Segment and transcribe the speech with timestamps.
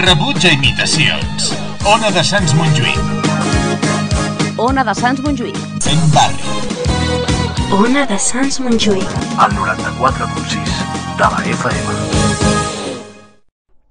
[0.00, 1.50] Rebutja imitacions.
[1.84, 2.96] Ona de Sants Montjuïc.
[4.56, 5.58] Ona de Sants Montjuïc.
[5.84, 6.40] Fent barri.
[7.76, 9.04] Ona de Sants Montjuïc.
[9.36, 10.72] al 94.6
[11.20, 11.88] de la FM.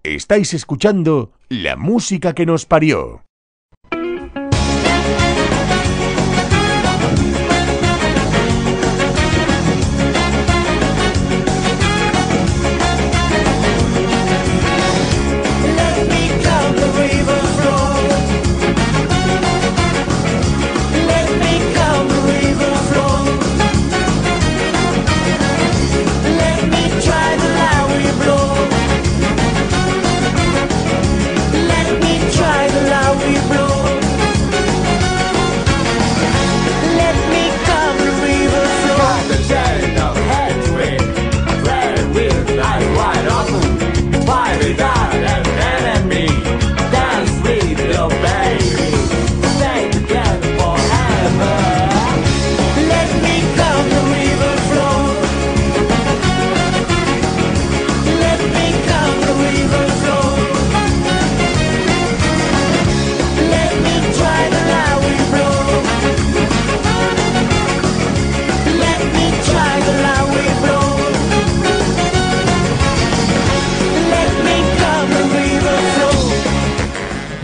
[0.04, 3.22] Estáis escuchando la música que nos parió.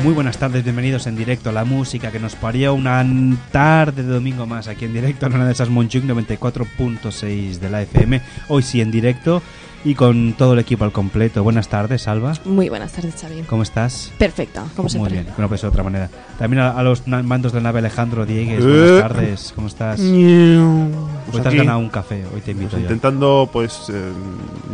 [0.06, 3.04] Muy buenas tardes, bienvenidos en directo a la música que nos parió una
[3.52, 7.82] tarde de domingo más aquí en directo en una de esas Monchuk 94.6 de la
[7.82, 8.22] FM.
[8.50, 9.42] Hoy sí en directo
[9.86, 11.44] y con todo el equipo al completo.
[11.44, 12.34] Buenas tardes, Salva.
[12.44, 13.44] Muy buenas tardes, Xavi.
[13.44, 14.12] ¿Cómo estás?
[14.18, 15.14] Perfecto, como Muy siempre.
[15.14, 16.10] bien, bueno, pues de otra manera.
[16.40, 18.68] También a, a los mandos de la nave Alejandro Diegues, Eh.
[18.68, 20.00] buenas tardes, ¿cómo estás?
[20.00, 20.90] Hoy
[21.32, 22.88] Pues te has aquí, ganado un café, hoy te invito pues yo.
[22.88, 24.12] intentando pues eh,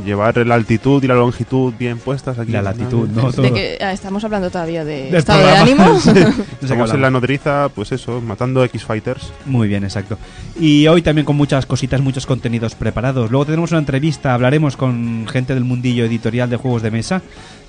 [0.06, 2.52] llevar la altitud y la longitud bien puestas aquí.
[2.54, 3.08] La latitud.
[3.10, 3.32] ¿no?
[3.32, 3.42] Todo.
[3.42, 5.66] De que ah, estamos hablando todavía de Del estado programa.
[5.66, 6.00] de ánimo.
[6.62, 9.34] No Estamos en la nodriza, pues eso, matando X-Fighters.
[9.46, 10.18] Muy bien, exacto.
[10.60, 13.30] Y hoy también con muchas cositas, muchos contenidos preparados.
[13.32, 15.01] Luego tenemos una entrevista, hablaremos con
[15.32, 17.22] gente del mundillo editorial de juegos de mesa,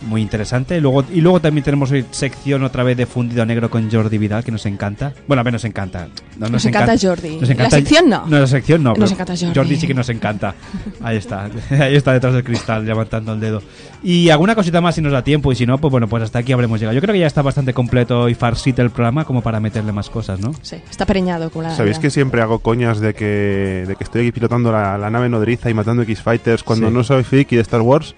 [0.06, 0.80] muy interesante.
[0.80, 4.44] Luego, y luego también tenemos hoy sección otra vez de Fundido Negro con Jordi Vidal,
[4.44, 5.12] que nos encanta.
[5.26, 6.08] Bueno, a ver, nos encanta.
[6.38, 7.36] No, Nos encanta Jordi.
[7.40, 8.26] Nos encanta- La sección no.
[8.26, 8.90] No, la sección no.
[8.94, 9.76] Nos pero encanta Jordi.
[9.76, 10.54] sí que nos encanta.
[11.02, 13.62] Ahí está, ahí está detrás del cristal, levantando el dedo.
[14.02, 16.40] Y alguna cosita más si nos da tiempo, y si no, pues bueno, pues hasta
[16.40, 16.94] aquí habremos llegado.
[16.94, 20.10] Yo creo que ya está bastante completo y farsito el programa como para meterle más
[20.10, 20.52] cosas, ¿no?
[20.62, 21.76] Sí, está preñado con la.
[21.76, 25.10] Sabéis la- que siempre hago coñas de que, de que estoy aquí pilotando la, la
[25.10, 26.94] nave nodriza y matando X-Fighters cuando Sí.
[26.94, 28.14] no soy friki de Star Wars.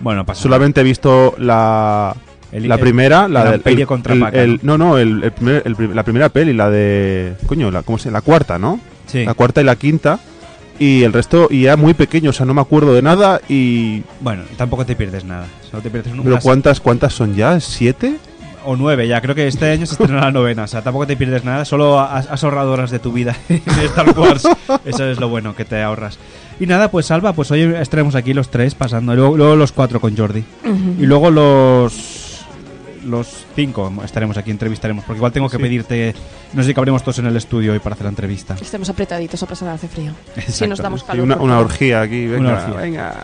[0.00, 0.42] Bueno, pasa.
[0.42, 2.14] Solamente he visto la,
[2.52, 6.28] El- la el- primera, la el del el- contra Paca, No, no, primer- la primera
[6.30, 7.34] peli, la de.
[7.46, 8.80] Coño, la, ¿cómo se La cuarta, ¿no?
[9.06, 9.24] Sí.
[9.24, 10.18] La cuarta y la quinta.
[10.78, 13.40] Y el resto, y era muy pequeño, o sea, no me acuerdo de nada.
[13.48, 14.02] Y.
[14.20, 15.46] Bueno, tampoco te pierdes nada.
[15.70, 17.60] Solo te pierdes ¿Pero cuántas, cuántas son ya?
[17.60, 18.16] ¿Siete?
[18.62, 19.22] o nueve ya.
[19.22, 20.64] Creo que este año se estrena la novena.
[20.64, 21.64] O sea, tampoco te pierdes nada.
[21.64, 24.46] Solo has, has ahorrado horas de tu vida en Star Wars.
[24.84, 26.18] Eso es lo bueno que te ahorras.
[26.60, 29.14] Y nada, pues Salva, pues hoy estaremos aquí los tres pasando.
[29.16, 30.44] Luego, luego los cuatro con Jordi.
[30.98, 32.28] Y luego los
[33.06, 35.04] los cinco estaremos aquí, entrevistaremos.
[35.04, 35.62] Porque igual tengo que Sí.
[35.62, 36.14] pedirte.
[36.52, 38.56] No sé si cabremos todos en el estudio hoy para hacer la entrevista.
[38.60, 40.12] Estemos apretaditos a pasar hace frío.
[40.48, 41.24] Si nos damos Sí, calor.
[41.24, 41.50] una, favor.
[41.64, 42.76] orgía aquí, venga, Una orgía.
[42.80, 43.14] venga.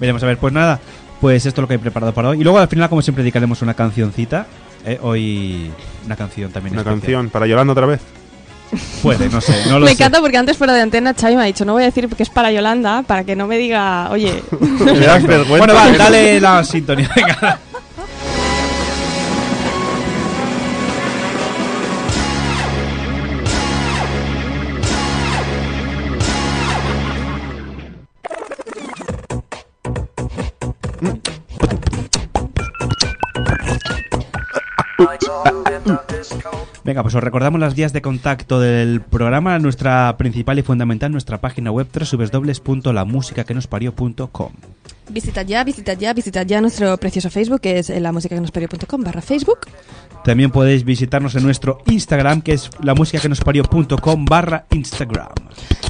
[0.00, 0.80] Veremos a ver, pues nada,
[1.20, 2.40] pues esto es lo que he preparado para hoy.
[2.40, 4.46] Y luego al final, como siempre, dedicaremos una cancioncita.
[4.86, 5.70] Eh, hoy
[6.06, 6.72] una canción también.
[6.72, 7.00] Una especial.
[7.00, 8.00] canción para Yolanda otra vez.
[9.02, 9.94] Puede, no sé, no lo me sé.
[9.94, 12.22] encanta porque antes fuera de antena Xavi me ha dicho no voy a decir que
[12.22, 15.58] es para Yolanda para que no me diga oye Me das vergüenza.
[15.58, 17.10] Bueno, va, dale la sintonía.
[17.14, 17.58] Venga.
[36.88, 41.38] Venga, pues os recordamos las vías de contacto del programa, nuestra principal y fundamental, nuestra
[41.38, 44.52] página web www.lamusicaquenosparió.com.
[45.10, 48.40] visitad ya visitad ya visitad ya nuestro precioso Facebook que es eh, la música que
[48.40, 49.66] nos parió.com barra Facebook
[50.24, 55.28] También podéis visitarnos en nuestro Instagram, que es lamusicaquenosparió.com barra Instagram.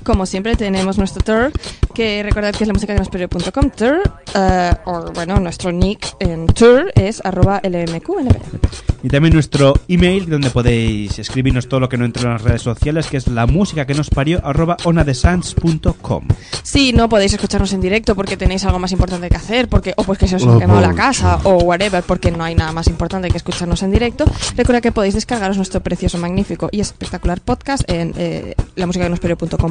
[0.02, 1.52] como siempre tenemos nuestro tour
[1.94, 4.02] que recordad que es la música que nos parió.com tour
[4.34, 10.50] eh, o bueno nuestro nick en tour es arroba lmqnp Y también nuestro email donde
[10.50, 13.86] podéis escribirnos todo lo que no entre en las redes sociales, que es la música
[13.86, 16.28] que nos parió arroba onadesans.com.
[16.62, 20.04] Sí, no podéis escucharnos en directo porque tenéis algo más importante que hacer, porque o
[20.04, 22.70] pues que se os ha Oh, quemado la casa o whatever, porque no hay nada
[22.72, 24.26] más importante que escucharnos en directo.
[24.54, 29.10] Recuerda que podéis descargaros nuestro precioso, magnífico y espectacular podcast en eh, la música que
[29.10, 29.20] nos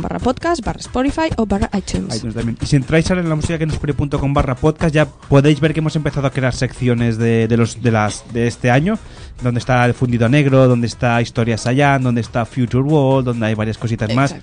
[0.01, 2.15] barra podcast, barra Spotify o barra iTunes.
[2.15, 2.57] iTunes también.
[2.59, 5.73] Y si entráis ahora en la música que nos parió.com barra podcast, ya podéis ver
[5.73, 8.97] que hemos empezado a crear secciones de, de los de las de este año,
[9.41, 13.53] donde está el fundido negro, donde está historias allá, donde está Future World, donde hay
[13.53, 14.35] varias cositas más.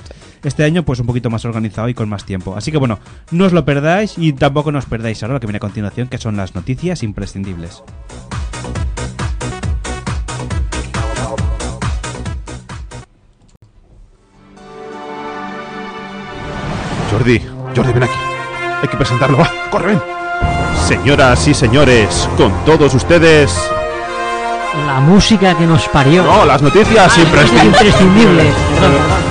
[0.42, 2.54] Este año pues un poquito más organizado y con más tiempo.
[2.56, 2.98] Así que bueno,
[3.30, 6.18] no os lo perdáis y tampoco nos perdáis ahora lo que viene a continuación, que
[6.18, 7.82] son las noticias imprescindibles.
[17.10, 17.40] Jordi,
[17.76, 18.12] Jordi, ven aquí.
[18.82, 20.00] Hay que presentarlo, va, corre, ven.
[20.86, 23.73] Señoras y señores, con todos ustedes.
[24.86, 26.22] La música que nos parió.
[26.24, 27.64] No, las noticias imprescindibles.
[27.66, 28.42] imprescindible.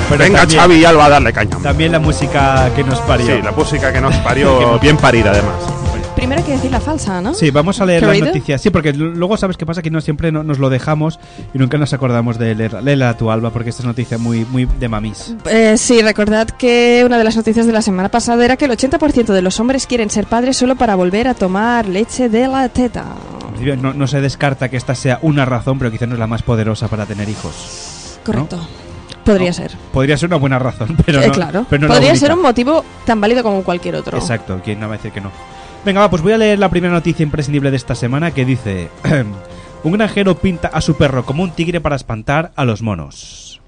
[0.09, 1.57] Pero Venga, también- Xavi y Alba, a darle caña.
[1.61, 3.25] También la música que nos parió.
[3.35, 5.55] Sí, la música que nos parió, bien parida además.
[6.23, 7.33] Primero hay que decir la falsa, ¿no?
[7.33, 8.61] Sí, vamos a leer las noticias.
[8.61, 11.19] Sí, porque luego sabes qué pasa, que no siempre no- nos lo dejamos
[11.53, 12.79] y nunca nos acordamos de leerla.
[12.79, 15.35] Léela a tu Alba, porque esta es noticia muy, muy de mamis.
[15.49, 18.71] Eh, sí, recordad que una de las noticias de la semana pasada era que el
[18.71, 22.69] 80% de los hombres quieren ser padres solo para volver a tomar leche de la
[22.69, 23.03] teta.
[23.81, 26.41] No, no se descarta que esta sea una razón, pero quizás no es la más
[26.41, 28.17] poderosa para tener hijos.
[28.25, 28.65] Correcto.
[29.25, 29.53] Podría No.
[29.53, 29.71] ser.
[29.91, 31.65] Podría ser una buena razón, pero Eh, no, claro.
[31.69, 34.17] pero no Podría ser un motivo tan válido como cualquier otro.
[34.17, 35.31] Exacto, ¿quién no va a decir que no?
[35.85, 38.89] Venga, va, pues voy a leer la primera noticia imprescindible de esta semana que dice:
[39.83, 43.61] Un granjero pinta a su perro como un tigre para espantar a los monos.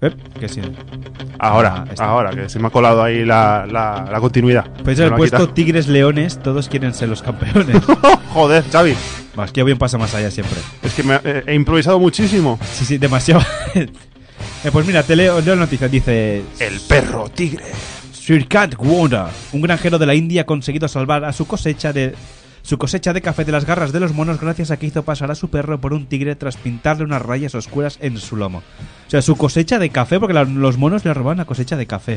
[0.00, 0.10] Eh,
[0.40, 0.60] ¿Qué sí?
[1.38, 4.66] Ahora, Ah, ahora, que se me ha colado ahí la, la, la continuidad.
[4.84, 7.80] Lo ha puesto tigres leones, todos quieren ser los campeones.
[8.32, 8.96] Joder, Xavi.
[9.44, 10.58] Es que bien pasa más allá siempre.
[10.82, 12.58] Es que me, eh, he improvisado muchísimo.
[12.72, 13.42] Sí, sí, demasiado.
[14.64, 15.88] Eh, pues mira, te leo, leo la noticia.
[15.88, 17.64] Dice: El perro tigre.
[18.12, 22.14] Sir Cat un granjero de la India, ha conseguido salvar a su cosecha de
[22.62, 25.30] su cosecha de café de las garras de los monos gracias a que hizo pasar
[25.30, 28.58] a su perro por un tigre tras pintarle unas rayas oscuras en su lomo.
[28.58, 31.86] O sea, su cosecha de café, porque la- los monos le robaban la cosecha de
[31.86, 32.14] café.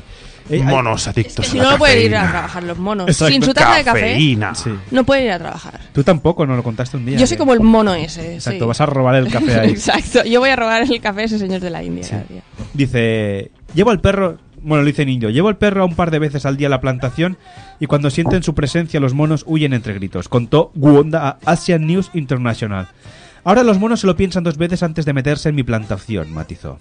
[0.50, 2.32] Eh, hay- Monos adictos Si a la no, no pueden ir a cafeína.
[2.32, 3.08] trabajar los monos.
[3.10, 3.34] Exacto.
[3.34, 4.56] Sin su taza de café, Cafeína.
[4.56, 4.70] Sí.
[4.92, 5.80] no pueden ir a trabajar.
[5.92, 7.18] Tú tampoco, nos lo contaste un día.
[7.18, 8.36] Yo soy que- como el mono ese.
[8.36, 8.68] Exacto, sí.
[8.68, 9.70] vas a robar el café ahí.
[9.72, 10.24] Exacto.
[10.26, 12.24] Yo voy a robar el café a ese señor de la India.
[12.74, 16.12] Dice, llevo al perro, bueno, lo dice el niño, llevo al perro a un par
[16.12, 17.38] de veces al día a la plantación
[17.80, 22.10] y cuando sienten su presencia los monos huyen entre gritos, contó Guonda a Asian News
[22.14, 22.88] International.
[23.44, 26.80] Ahora los monos se lo piensan dos veces antes de meterse en mi plantación, matizó.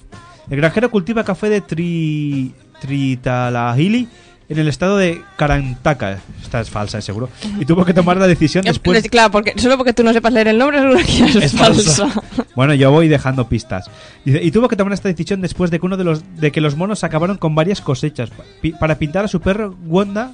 [0.49, 2.55] El granjero cultiva café de tri...
[2.81, 4.09] Tritalahili
[4.55, 6.19] en el estado de Karantaka.
[6.43, 7.29] Esta es falsa, seguro.
[7.61, 9.03] Y tuvo que tomar la decisión después...
[9.11, 12.09] Claro, porque solo porque tú no sepas leer el nombre seguro que es, Es falso.
[12.09, 12.23] falso.
[12.55, 13.91] Bueno, yo voy dejando pistas.
[14.25, 16.61] Dice, y tuvo que tomar esta decisión después de que uno de los de que
[16.61, 18.31] los monos acabaron con varias cosechas.
[18.63, 20.33] Pi- para pintar a su perro, Wanda,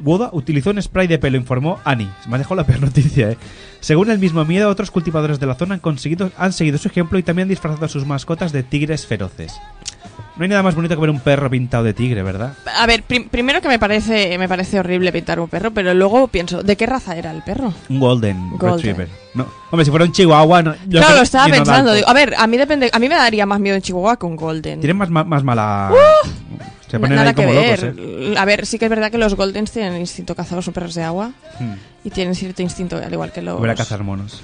[0.00, 2.08] Woda utilizó un spray de pelo, informó Annie.
[2.22, 3.38] Se me ha dejado la peor noticia, eh.
[3.80, 7.18] Según el mismo miedo, otros cultivadores de la zona han conseguido, han seguido su ejemplo
[7.18, 9.52] y también han disfrazado a sus mascotas de tigres feroces.
[10.38, 12.52] No hay nada más bonito que ver un perro pintado de tigre, ¿verdad?
[12.78, 16.28] A ver, prim- primero que me parece me parece horrible pintar un perro, pero luego
[16.28, 17.72] pienso, ¿de qué raza era el perro?
[17.88, 18.76] Un golden, Golden.
[18.76, 19.08] retriever.
[19.34, 20.74] No, hombre, si fuera un chihuahua, no.
[20.86, 21.92] yo claro, lo estaba que pensando.
[21.92, 24.26] Digo, a ver, a mí depende, a mí me daría más miedo un chihuahua que
[24.26, 24.80] un golden.
[24.80, 25.90] Tienen más, más, más mala.
[26.88, 27.82] Se ponen Nada ahí que como ver.
[27.82, 28.34] locos, ¿eh?
[28.38, 31.02] A ver, sí que es verdad que los goldens tienen instinto cazador, son perros de
[31.02, 31.72] agua Hmm.
[32.04, 33.58] y tienen cierto instinto al igual que los.
[33.58, 34.40] Voy a cazar monos.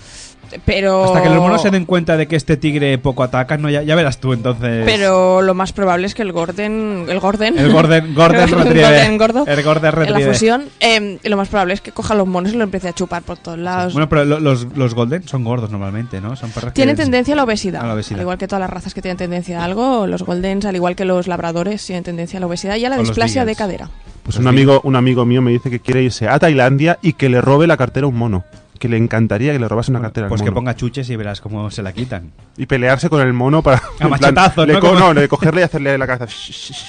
[0.64, 3.68] Pero Hasta que los monos se den cuenta de que este tigre poco ataca, no,
[3.70, 4.82] ya, ya verás tú entonces.
[4.84, 7.06] Pero lo más probable es que el Gordon.
[7.08, 7.58] El Gordon.
[7.58, 8.80] El Gordon, Gordon el.
[8.80, 9.44] Gordon gordo.
[9.46, 12.56] El Gordon En la fusión, eh, lo más probable es que coja los monos y
[12.56, 13.92] lo empiece a chupar por todos lados.
[13.92, 16.36] Bueno, pero lo- los, los Golden son gordos normalmente, ¿no?
[16.36, 17.82] Son perros que- Tienen tendencia a la obesidad.
[17.82, 18.18] A la obesidad.
[18.18, 20.96] Al igual que todas las razas que tienen tendencia a algo, los Goldens, al igual
[20.96, 23.90] que los labradores, tienen tendencia a la obesidad y a la O displasia de cadera.
[24.22, 27.28] Pues un amigo, un amigo mío me dice que quiere irse a Tailandia y que
[27.28, 28.44] le robe la cartera a un mono.
[28.78, 31.40] Que le encantaría que le robase una cartera Pues al que ponga chuches y verás
[31.40, 32.32] cómo se la quitan.
[32.56, 33.82] Y pelearse con el mono para.
[34.08, 34.80] machetazos, le ¿no?
[34.80, 36.34] co- no, de cogerle y hacerle la cabeza.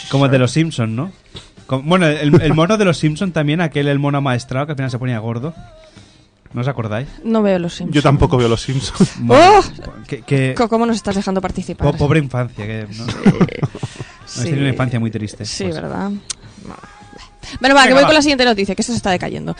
[0.09, 1.11] Como el de los Simpson, ¿no?
[1.67, 4.75] Como- bueno, el, el mono de los Simpson también, aquel el mono maestrado que al
[4.77, 5.53] final se ponía gordo.
[6.53, 7.07] ¿No os acordáis?
[7.23, 7.95] No veo los Simpsons.
[7.95, 9.13] Yo tampoco veo los Simpsons.
[9.29, 9.61] ¡Oh!
[10.07, 11.91] Que, que- ¿Cómo nos estás dejando participar?
[11.91, 13.05] po- pobre infancia, que ¿no?
[14.25, 14.43] Sí.
[14.45, 15.45] Tenido una infancia muy triste.
[15.45, 15.75] Sí, pues.
[15.75, 16.11] ¿verdad?
[17.59, 18.07] Bueno, va, que voy va.
[18.07, 19.55] con la siguiente noticia, que esto se está decayendo.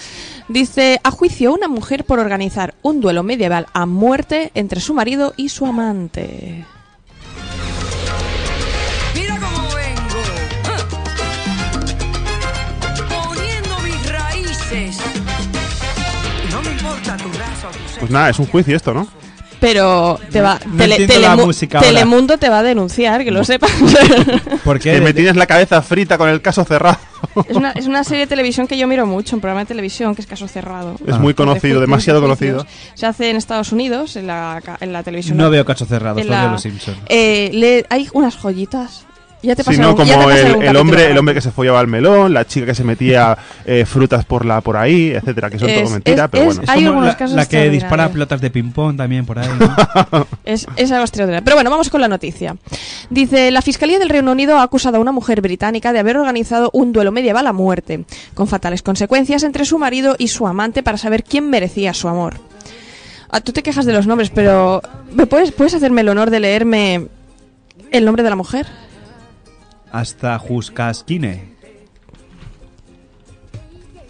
[0.48, 5.34] Dice, a juicio una mujer por organizar un duelo medieval a muerte entre su marido
[5.38, 6.66] y su amante.
[9.16, 10.24] Mira cómo vengo.
[10.66, 10.78] ¡Ah!
[13.10, 14.98] Poniendo mis raíces
[18.00, 19.08] Pues nada, es un juicio esto, ¿no?
[19.74, 21.88] Pero te va, No Telemu- ahora.
[21.88, 23.72] Telemundo te va a denunciar, que lo sepas.
[24.64, 26.98] Porque Que me tienes la cabeza frita con el caso cerrado.
[27.48, 30.14] es, una, es una serie de televisión que yo miro mucho, un programa de televisión
[30.16, 30.96] que es Caso Cerrado.
[31.08, 32.66] Es muy De conocido, demasiado de conocido.
[32.94, 35.38] Se hace en Estados Unidos, en la, ca- en la televisión.
[35.38, 36.98] no veo cacho cerrado, en solo la- veo los Simpsons.
[37.10, 39.05] Eh, le- hay unas joyitas.
[39.46, 41.52] Ya te Si pasaré no, un- ya te como el, hombre, el hombre que se
[41.52, 45.50] follaba el melón, la chica que se metía eh, frutas por la por ahí, etcétera,
[45.50, 46.62] que son Es- todo mentira, es- pero es- bueno.
[46.64, 49.48] Es hay algunos la, casos la que dispara pelotas de ping-pong también por ahí.
[49.60, 50.28] ¿no?
[50.46, 51.44] Es, es algo extraordinario.
[51.44, 52.56] Pero bueno, vamos con la noticia.
[53.10, 56.70] Dice, la Fiscalía del Reino Unido ha acusado a una mujer británica de haber organizado
[56.74, 60.98] un duelo medieval a muerte, con fatales consecuencias entre su marido y su amante para
[60.98, 62.36] saber quién merecía su amor.
[63.30, 64.82] Ah, tú te quejas de los nombres, pero
[65.14, 67.08] ¿me puedes, ¿puedes hacerme el honor de leerme
[67.92, 68.66] el nombre de la mujer?
[69.96, 71.56] Hasta Juskaskine.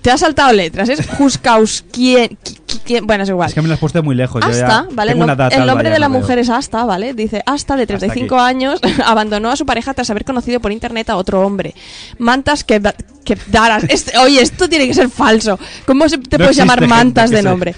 [0.01, 3.47] Te ha saltado letras, es qui- Bueno, es igual.
[3.49, 4.43] Es que me lo has puesto muy lejos.
[4.43, 5.13] Asta, ¿vale?
[5.13, 6.21] El, nom- el nombre de la no veo.
[6.21, 7.13] mujer es Asta, ¿vale?
[7.15, 11.15] Dice Asta, de 35 años, abandonó a su pareja tras haber conocido por internet a
[11.17, 11.73] otro hombre.
[12.19, 12.79] Mantas que,
[13.25, 13.83] que daras.
[13.89, 15.59] Este- oye, esto tiene que ser falso.
[15.85, 17.75] ¿Cómo se- te No puedes llamar mantas que de nombre?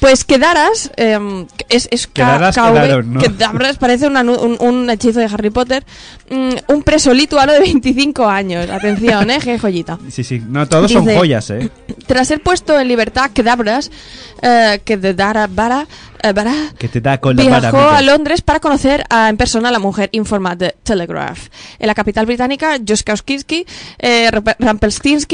[0.00, 3.20] Pues quedaras em, es, es Quedaras, KV, quedaron, ¿no?
[3.20, 5.84] Quedaras, parece un, un, un hechizo de Harry Potter.
[6.30, 8.68] Mm, un preso lituano de 25 años.
[8.70, 9.38] Atención, ¿eh?
[9.42, 9.98] Qué joyita.
[10.10, 10.42] Sí, sí.
[10.48, 11.70] No, todos son Dice- joyas, ¿eh?
[12.06, 13.90] Tras ser puesto en libertad, Kedabras,
[14.40, 15.86] eh, que de Dara Bara,
[16.22, 19.68] eh, Bara, Que te da con la viajó a Londres para conocer a- en persona
[19.68, 21.48] a la mujer, informa The Telegraph.
[21.78, 22.76] En la capital británica,
[23.98, 24.30] eh,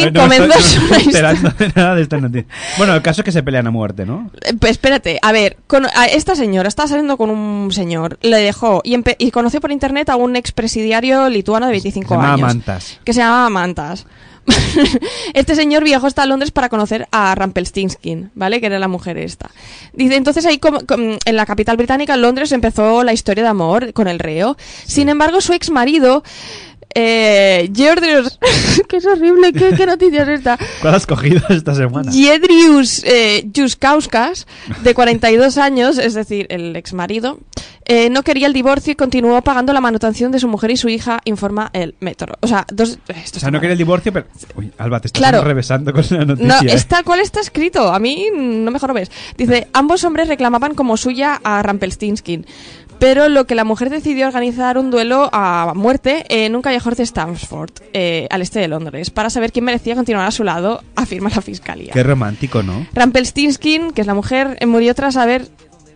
[0.05, 2.47] Ay, no, comenzó estoy- no estoy nada de esta noticia.
[2.79, 4.31] Bueno, el caso es que se pelean a muerte, ¿no?
[4.43, 8.39] Eh, pues espérate, a ver, con- a esta señora estaba saliendo con un señor, le
[8.39, 12.41] dejó y, conoció por internet a un expresidiario lituano de 25 Se llama años.
[12.47, 13.01] Mantas.
[13.05, 14.07] Que se llamaba Mantas.
[15.35, 18.61] este señor viajó hasta Londres para conocer a Rampelstinskin, ¿vale?
[18.61, 19.51] Que era la mujer esta.
[19.93, 20.79] Dice, entonces ahí com-
[21.25, 24.57] en la capital británica, en Londres, empezó la historia de amor con el reo.
[24.85, 26.23] Sin embargo, su ex marido,
[26.95, 28.39] eh, Georgios...
[28.89, 30.59] que es horrible, ¿qué, qué noticia es esta?
[30.81, 32.11] ¿Cuál has cogido esta semana?
[32.13, 34.47] Jedrius eh, Juskauskas,
[34.83, 37.41] de 42 años, es decir, el exmarido,
[37.85, 40.89] eh, no quería el divorcio y continuó pagando la manutención de su mujer y su
[40.89, 42.35] hija, informa el metro.
[42.41, 42.99] O sea, dos...
[43.09, 44.27] Esto O sea, no quería el divorcio, pero...
[44.57, 45.43] Uy, Alba, te estás Claro.
[45.43, 46.63] revesando con la noticia.
[46.63, 46.75] No, ¿eh?
[46.75, 47.93] es tal cual está escrito.
[47.93, 49.11] A mí no mejor lo ves.
[49.37, 52.47] Dice, ambos hombres reclamaban como suya a Rampelstinskin.
[52.99, 57.03] Pero lo que la mujer decidió organizar un duelo a muerte en un callejón de
[57.03, 61.31] Stamford, eh, al este de Londres, para saber quién merecía continuar a su lado, afirma
[61.35, 61.93] la fiscalía.
[61.93, 62.87] Qué romántico, ¿no?
[62.95, 65.49] Rampelstinskin, que es la mujer, eh, murió tras haber...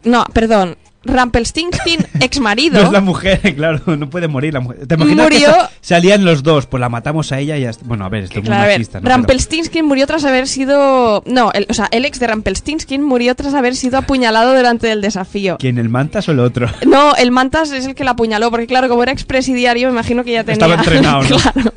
[0.05, 0.77] No, perdón.
[1.05, 2.81] Rampelstinskin, ex marido.
[2.81, 4.87] No es la mujer, claro, no puede morir la mujer.
[4.87, 6.67] ¿Te imaginas Murió- que sa- salían los dos?
[6.67, 7.85] Pues la matamos a ella y ya está.
[7.87, 9.09] Bueno, a ver, esto es muy Claro, machista, ¿no?
[9.09, 11.23] Rampelstinskin murió tras haber sido...
[11.27, 15.01] No, el, o sea, el ex de Rampelstinskin murió tras haber sido apuñalado durante el
[15.01, 15.57] desafío.
[15.59, 16.69] ¿Quién, el Mantas o el otro?
[16.87, 20.25] No, el Mantas es el que la apuñaló, porque claro, como era expresidiario, me imagino
[20.25, 20.55] que ya tenía...
[20.55, 21.37] Estaba entrenado, ¿no?
[21.37, 21.73] claro.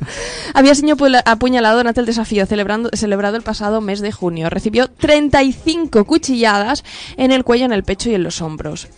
[0.54, 4.50] Había sido apuñalado durante el desafío, celebrando, celebrado el pasado mes de junio.
[4.50, 6.84] Recibió 35 cuchilladas
[7.16, 8.88] en el cuello, en el pecho y en los hombros.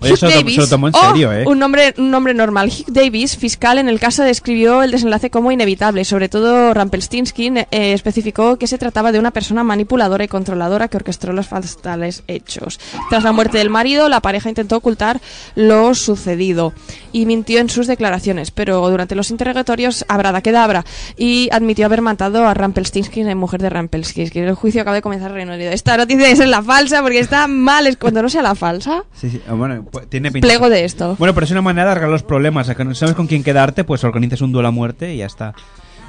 [0.00, 1.44] Oye, Hugh se lo tom- se lo tomó en serio, oh, ¿eh?
[1.46, 2.68] Un nombre, un nombre normal.
[2.70, 6.04] Hugh Davis, fiscal en el caso, describió el desenlace como inevitable.
[6.04, 10.96] Sobre todo Rampelstinsky eh, especificó que se trataba de una persona manipuladora y controladora que
[10.96, 12.78] orquestó los fatales hechos.
[13.10, 15.20] Tras la muerte del marido, la pareja intentó ocultar
[15.54, 16.72] lo sucedido
[17.12, 20.84] y mintió en sus declaraciones, pero durante los interrogatorios abrada quedabra
[21.16, 24.38] y admitió haber matado a Rampelstinsky, la mujer de Rampelstinsky.
[24.40, 25.70] El juicio acaba de comenzar en Reino Unido.
[25.72, 27.86] Esta noticia debe ser la falsa porque está mal.
[27.86, 29.04] Es cuando no sea la falsa.
[29.14, 29.40] Sí, sí.
[29.48, 30.46] ah, Bueno, tiene pinta.
[30.46, 31.16] Plego de esto.
[31.18, 32.66] Bueno, pero es una manera de arreglar los problemas.
[32.66, 35.54] sabes con quién quedarte, pues organizas un duelo a muerte y ya está.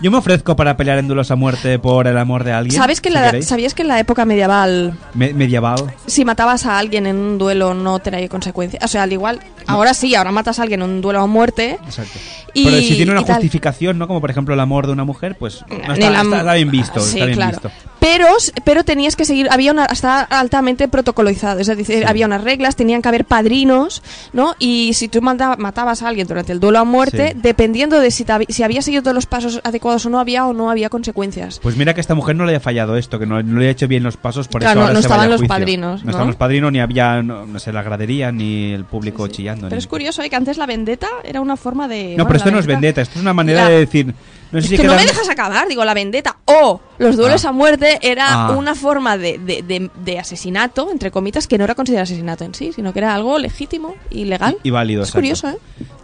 [0.01, 2.75] Yo me ofrezco para pelear en duelos a muerte por el amor de alguien.
[2.79, 3.41] ¿Sabes que si la-.
[3.41, 5.93] ¿Sabías que en la época medieval, Me- medieval.
[6.05, 8.81] si matabas a alguien en un duelo, no traía consecuencias?
[8.83, 11.77] O sea, al igual, ahora sí, ahora matas a alguien en un duelo a muerte.
[11.85, 12.17] Exacto.
[12.53, 13.35] Y- Pero si tiene una tal.
[13.35, 14.07] justificación, ¿no?
[14.07, 16.71] Como por ejemplo el amor de una mujer, pues no está, la- está- está bien
[16.71, 16.99] visto.
[17.01, 17.51] Sí, está bien claro.
[17.61, 17.71] visto.
[17.99, 18.27] Pero,
[18.63, 23.01] pero tenías que seguir, había una, está altamente protocolizado, es decir, había unas reglas, tenían
[23.01, 24.01] que haber padrinos,
[24.31, 24.55] ¿no?
[24.57, 27.39] Y si tú matabas a alguien durante el duelo a muerte, Sí.
[27.43, 30.53] dependiendo de si, te si había seguido todos los pasos adecuados o no, había o
[30.53, 31.60] no había consecuencias.
[31.62, 33.72] Pues mira que esta mujer no le haya fallado esto, que no, no le ha
[33.72, 35.39] hecho bien los pasos, por Claro, eso no- ahora no se vaya estaban a los
[35.41, 35.55] juicio.
[35.55, 36.10] padrinos, No, ¿no?
[36.12, 39.63] estaban los padrinos, ni había, no, no sé, la gradería, ni el público chillando.
[39.67, 40.29] Pero ni- es curioso, ¿eh?
[40.29, 42.15] Que antes la vendetta era una forma de...
[42.17, 44.13] No, bueno, pero esto no es vendetta, esto es una manera La- de decir...
[44.51, 47.50] No sé Es que no me dejas acabar, digo, la vendetta o los duelos Ah.
[47.50, 48.51] a muerte era Ah.
[48.53, 52.55] una forma de, de- de- de asesinato, entre comitas, que no era considerado asesinato en
[52.55, 54.58] sí, sino que era algo legítimo y legal.
[54.63, 55.19] Y válido, Es exacto.
[55.22, 55.58] curioso, ¿eh?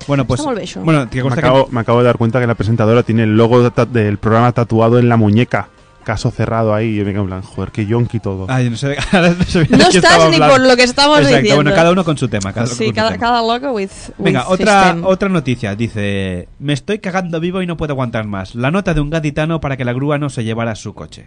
[0.07, 0.41] Bueno, pues...
[0.43, 3.24] Bueno, te Me consta que- acabo, me acabo de dar cuenta que la presentadora tiene
[3.24, 5.69] el logo de del programa tatuado en la muñeca.
[6.03, 8.45] caso cerrado ahí y yo me quedo en plan, joder, qué yonki todo.
[8.47, 10.50] Ay, no sé, ahora no sé de No qué estás ni hablando.
[10.50, 11.63] por lo que estamos Exacto, diciendo.
[11.63, 12.53] bueno, cada uno con su tema.
[12.53, 13.19] Cada Sí, con su cada, tema.
[13.25, 15.05] cada loco with, Venga, with otra, system.
[15.05, 15.75] otra noticia.
[15.75, 18.53] Dice, me estoy cagando vivo y no puedo aguantar más.
[18.53, 21.25] La nota de un gaditano para que la grúa no se llevara su coche.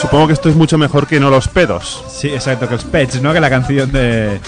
[0.00, 2.04] Supongo que esto es mucho mejor que no los pedos.
[2.10, 3.32] Sí, exacto, que los pets, ¿no?
[3.32, 4.38] Que la canción de...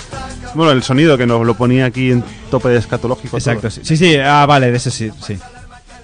[0.54, 3.36] Bueno, el sonido que nos lo ponía aquí en tope de escatológico.
[3.36, 3.70] Exacto, todo.
[3.70, 3.80] sí.
[3.82, 5.38] Sí, sí, ah, vale, de ese sí, sí.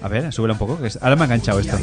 [0.01, 1.77] A ver, súbela un poco, que ahora me ha enganchado esto.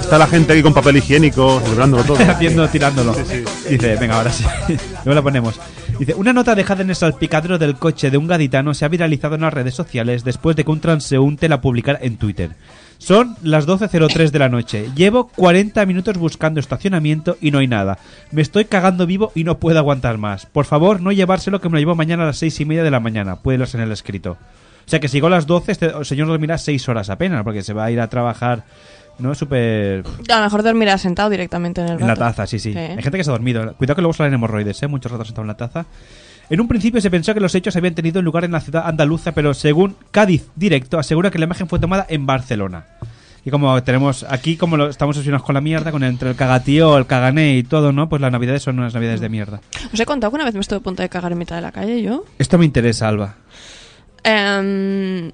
[0.00, 2.18] Está la gente aquí con papel higiénico, celebrándolo todo.
[2.30, 3.14] Haciendo, tirándolo.
[3.68, 4.44] Dice, venga, ahora sí.
[5.04, 5.60] Luego la ponemos.
[5.98, 9.34] Dice, una nota dejada en el salpicadero del coche de un gaditano se ha viralizado
[9.34, 12.52] en las redes sociales después de que un transeúnte la publicara en Twitter.
[12.98, 14.90] Son las 12.03 de la noche.
[14.94, 17.98] Llevo 40 minutos buscando estacionamiento y no hay nada.
[18.30, 20.46] Me estoy cagando vivo y no puedo aguantar más.
[20.46, 22.92] Por favor, no llevárselo que me lo llevo mañana a las 6 y media de
[22.92, 23.36] la mañana.
[23.36, 24.36] Puede leerse en el escrito.
[24.88, 27.74] O sea que si a las 12, este señor dormirá 6 horas apenas, porque se
[27.74, 28.64] va a ir a trabajar,
[29.18, 29.34] ¿no?
[29.34, 30.04] Súper...
[30.32, 32.76] A lo mejor dormirá sentado directamente en el En la taza, sí, sí.
[32.76, 33.74] Hay gente que se ha dormido.
[33.74, 34.86] Cuidado que luego salen hemorroides, ¿eh?
[34.88, 35.86] Muchos ratos sentado en la taza.
[36.50, 39.32] En un principio se pensó que los hechos habían tenido lugar en la ciudad andaluza,
[39.32, 42.86] pero según Cádiz Directo, asegura que la imagen fue tomada en Barcelona.
[43.44, 46.36] Y como tenemos aquí, como lo- estamos obsesionados con la mierda, con el- entre el
[46.36, 48.08] cagatío, el cagané y todo, ¿no?
[48.08, 49.60] Pues las navidades son unas navidades de mierda.
[49.92, 51.62] ¿Os he contado que una vez me estuve a punto de cagar en mitad de
[51.62, 52.24] la calle yo?
[52.38, 53.36] Esto me interesa, Alba.
[54.24, 55.32] Em, m-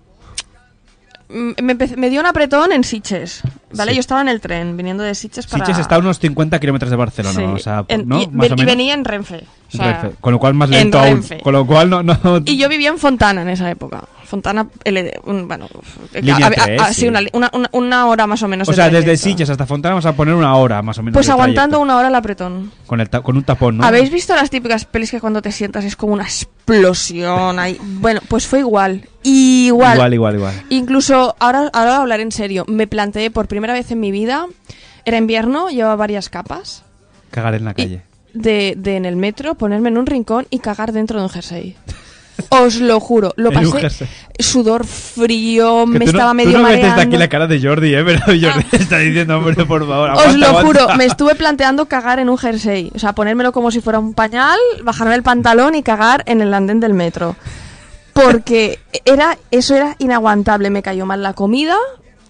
[1.29, 3.93] me, empe- me dio un apretón en Sitges, ¿vale?
[3.93, 3.97] Sí.
[3.97, 5.65] Yo estaba en el tren, viniendo de Sitges para...
[5.65, 7.43] Sitges está a unos 50 kilómetros de Barcelona, Sí.
[7.45, 8.21] o sea, En- ¿no?
[8.23, 8.67] y, Más o y menos.
[8.67, 9.45] venía en Renfe.
[9.73, 10.17] o sea, Renfe.
[10.21, 11.25] Con lo cual más en lento aún.
[11.43, 12.03] Con lo cual no...
[12.03, 14.05] no Y yo vivía en Fontana en esa época.
[14.35, 15.69] Fontana, LD, un- bueno,
[16.13, 17.09] Línea a- a- tres, a- sí, sí.
[17.09, 18.67] una, una- una- una hora más o menos.
[18.69, 19.11] o de sea, trayecto.
[19.13, 21.15] desde Sitges hasta Fontana vamos a poner una hora, más o menos.
[21.15, 21.81] Pues aguantando trayecto.
[21.83, 22.73] una hora el apretón.
[22.87, 23.85] Con, el ta- con un tapón, ¿no?
[23.85, 27.79] ¿Habéis visto las típicas pelis que cuando te sientas es como una explosión ahí?
[28.01, 29.09] Bueno, pues fue igual.
[29.23, 29.95] Igual.
[29.95, 30.55] Igual, igual, igual.
[30.71, 34.47] Incluso, ahora, ahora hablar en serio, me planteé por primera vez en mi vida,
[35.05, 36.83] era invierno, llevaba varias capas,
[37.31, 38.03] Cagar en la calle.
[38.33, 41.77] de, de en el metro, ponerme en un rincón y cagar dentro de un jersey.
[42.51, 44.07] Os lo juro, lo En pasé
[44.39, 47.03] sudor frío, Que me tú no- estaba tú medio no ves desde mareando.
[47.03, 48.03] aquí la cara de Jordi, ¿eh?
[48.05, 50.67] Pero Jordi está diciendo, hombre, por favor, Os lo aguanta.
[50.83, 52.91] juro, me estuve planteando cagar en un jersey.
[52.95, 56.53] O sea, ponérmelo como si fuera un pañal, bajarme el pantalón y cagar en el
[56.53, 57.37] andén del metro.
[58.13, 60.71] Porque era, eso era inaguantable.
[60.71, 61.77] Me cayó mal la comida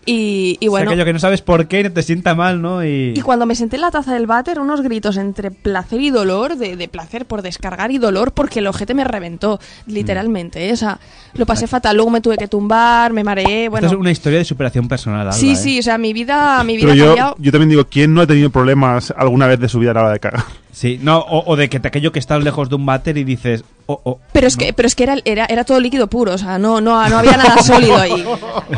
[0.07, 0.91] y, y bueno.
[0.91, 2.85] aquello que no sabes por qué, te sienta mal, ¿no?
[2.85, 3.15] Y...
[3.17, 6.57] Y cuando me senté en la taza del váter, unos gritos entre placer y dolor,
[6.57, 10.69] de, de placer por descargar y dolor porque el ojete me reventó, literalmente.
[10.69, 10.73] ¿eh?
[10.73, 10.99] O sea,
[11.35, 11.97] lo pasé fatal.
[11.97, 13.87] Luego me tuve que tumbar, me mareé, bueno.
[13.87, 15.57] Esto es una historia de superación personal, Alba, Sí, ¿eh?
[15.57, 17.37] sí, o sea, mi vida, mi vida Pero ha yo, cambiado.
[17.39, 20.01] yo también digo, ¿quién no ha tenido problemas alguna vez de su vida a la
[20.03, 20.45] hora de cagar?
[20.73, 23.23] Sí, no, o, o de que te, aquello que estás lejos de un váter y
[23.25, 24.21] dices, oh, oh.
[24.33, 26.81] Pero es que, pero es que era, era, era todo líquido puro, o sea, no,
[26.81, 28.25] no, no había nada sólido ahí.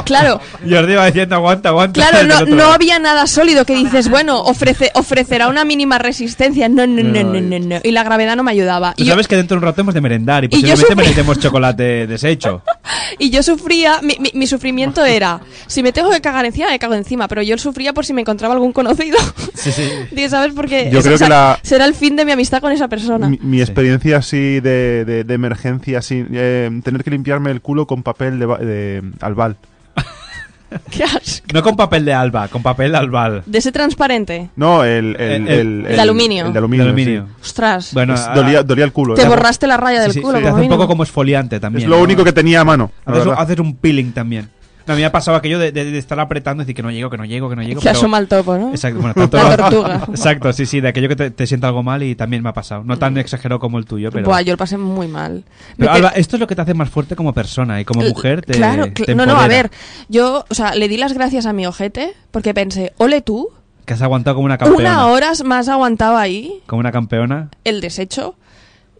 [0.04, 2.00] Claro, Jordi va diciendo, aguanta, aguanta.
[2.00, 6.68] claro, no, no había nada sólido que dices, bueno, ofrece, ofrecerá una mínima resistencia.
[6.68, 7.76] No, no, no, no, no, no.
[7.82, 8.94] Y la gravedad no me ayudaba.
[8.94, 10.70] Tú Y yo, sabes que dentro de un rato hemos de merendar y Y yo
[10.70, 12.62] posiblemente merendemos chocolate deshecho.
[13.18, 16.78] y yo sufría, mi, mi, mi sufrimiento era, si me tengo que cagar encima, me
[16.78, 19.18] cago encima, pero yo sufría por si me encontraba algún conocido.
[19.56, 20.28] Sí, sí.
[20.28, 20.52] ¿sabes?
[20.54, 22.88] Porque Yo o sea, creo que la- será el fin de mi amistad con esa
[22.88, 23.28] persona.
[23.28, 27.86] Mi, mi experiencia así de, de- de emergencia, así, eh, tener que limpiarme el culo
[27.86, 29.56] con papel de, ba- de albal.
[30.90, 31.46] Qué asco.
[31.54, 33.42] No con papel de alba, con papel de albal.
[33.46, 34.50] De ese transparente.
[34.56, 36.46] No, el, el, El- el- el de aluminio.
[36.46, 36.84] El de aluminio.
[36.84, 37.26] De aluminio.
[37.36, 37.42] sí.
[37.42, 37.94] Ostras.
[37.94, 39.14] Bueno, Es- ah, dolía, dolía el culo.
[39.14, 39.28] te ¿eh?
[39.28, 41.84] borraste la raya del sí, sí, culo, te como hace un poco como esfoliante también.
[41.84, 42.02] Es lo ¿no?
[42.02, 42.90] único que tenía a mano.
[43.06, 43.44] la Haces, un- verdad.
[43.44, 44.48] haces un peeling también.
[44.86, 46.82] No, a mí me ha pasado aquello de, de- de estar apretando y decir que
[46.82, 47.80] no llego, que no llego, que no llego.
[47.80, 48.70] Que pero- asoma el topo, ¿no?
[48.70, 50.00] Exacto, bueno, tanto La tortuga.
[50.08, 52.52] Exacto, sí, sí, de aquello que te, te sienta algo mal y también me ha
[52.52, 52.84] pasado.
[52.84, 54.24] No tan exagerado como el tuyo, pero.
[54.26, 55.44] Buah, yo lo pasé muy mal.
[55.76, 58.10] Pero, Alba, esto es lo que te hace más fuerte como persona y como L-
[58.10, 58.52] mujer te.
[58.54, 59.70] Claro, te no, no, a ver,
[60.08, 63.48] yo, o sea, le di las gracias a mi ojete porque pensé, ole tú,
[63.84, 64.90] Que has aguantado como una campeona.
[65.02, 68.36] una hora más aguantaba ahí Como una campeona el desecho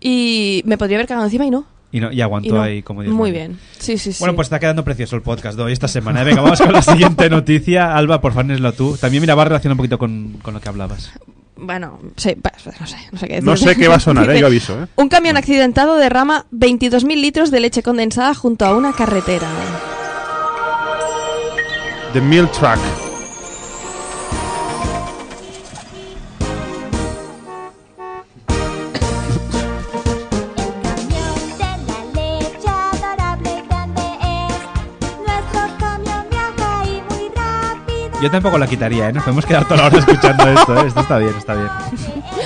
[0.00, 1.66] y me podría haber cagado encima y no.
[1.92, 2.62] Y, no, y aguantó Y no.
[2.62, 3.46] ahí como Dios Muy manda.
[3.46, 4.18] bien, sí, sí, sí.
[4.20, 6.22] Bueno, pues está quedando precioso el podcast de hoy esta semana.
[6.22, 6.24] ¿eh?
[6.24, 7.96] Venga, vamos con la siguiente noticia.
[7.96, 8.96] Alba, por favor, lo tú.
[9.00, 11.12] También, mira, va relacionado un poquito con, con lo que hablabas.
[11.58, 12.36] Bueno, sí,
[12.80, 13.44] no sé, no sé qué decir.
[13.48, 14.82] No sé qué va a sonar, eh, yo aviso.
[14.82, 14.86] ¿eh?
[14.96, 19.48] Un camión accidentado derrama 22.000 litros de leche condensada junto a una carretera.
[22.12, 22.78] The Milk Truck.
[38.22, 39.12] Yo tampoco la quitaría, ¿eh?
[39.12, 40.86] Nos podemos quedar toda la hora escuchando esto, ¿eh?
[40.86, 41.68] Esto está bien, está bien.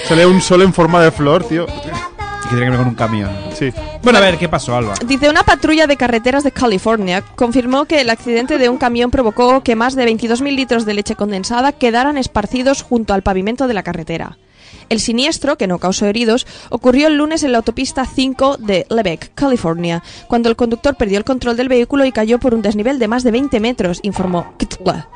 [0.09, 1.67] Sale un sol en forma de flor, tío.
[1.67, 3.31] Y que tiene que ver con un camión.
[3.55, 3.73] Sí.
[4.03, 4.95] Bueno, a ver, ¿qué pasó, Alba?
[5.07, 9.63] Dice, una patrulla de carreteras de California confirmó que el accidente de un camión provocó
[9.63, 13.85] que más de 22.000 litros de leche condensada quedaran esparcidos junto al pavimento de la
[13.85, 14.39] carretera.
[14.91, 19.33] El siniestro, que no causó heridos, ocurrió el lunes en la autopista 5 de Lebec,
[19.35, 23.09] California, cuando el conductor perdió el control del vehículo y cayó por un desnivel de
[23.09, 25.09] más de 20 metros, informó KTLA.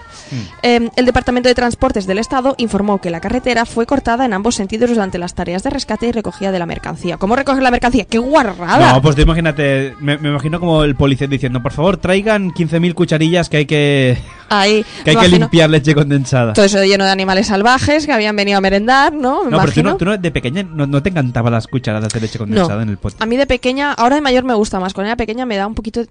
[0.62, 4.54] Eh, el Departamento de Transportes del Estado informó que la carretera fue cortada en ambos
[4.54, 7.18] sentidos durante las tareas de rescate y recogida de la mercancía.
[7.18, 8.04] ¿Cómo recoger la mercancía?
[8.04, 8.92] ¡Qué guarrada!
[8.94, 12.94] No, pues tú imagínate, me, me imagino como el policía diciendo, por favor, traigan 15.000
[12.94, 16.52] cucharillas que hay que, Ahí, que, hay que limpiar leche condensada.
[16.52, 19.44] Todo eso lleno de animales salvajes que habían venido a merendar, ¿no?
[19.44, 22.12] Me No, pero tú no, tú no- de pequeña no, no te encantaban las cucharadas
[22.12, 23.16] de leche condensada en el pote.
[23.20, 24.92] A mí de pequeña, ahora de mayor me gusta más.
[24.94, 26.00] Cuando era pequeña me da un poquito.
[26.00, 26.09] de-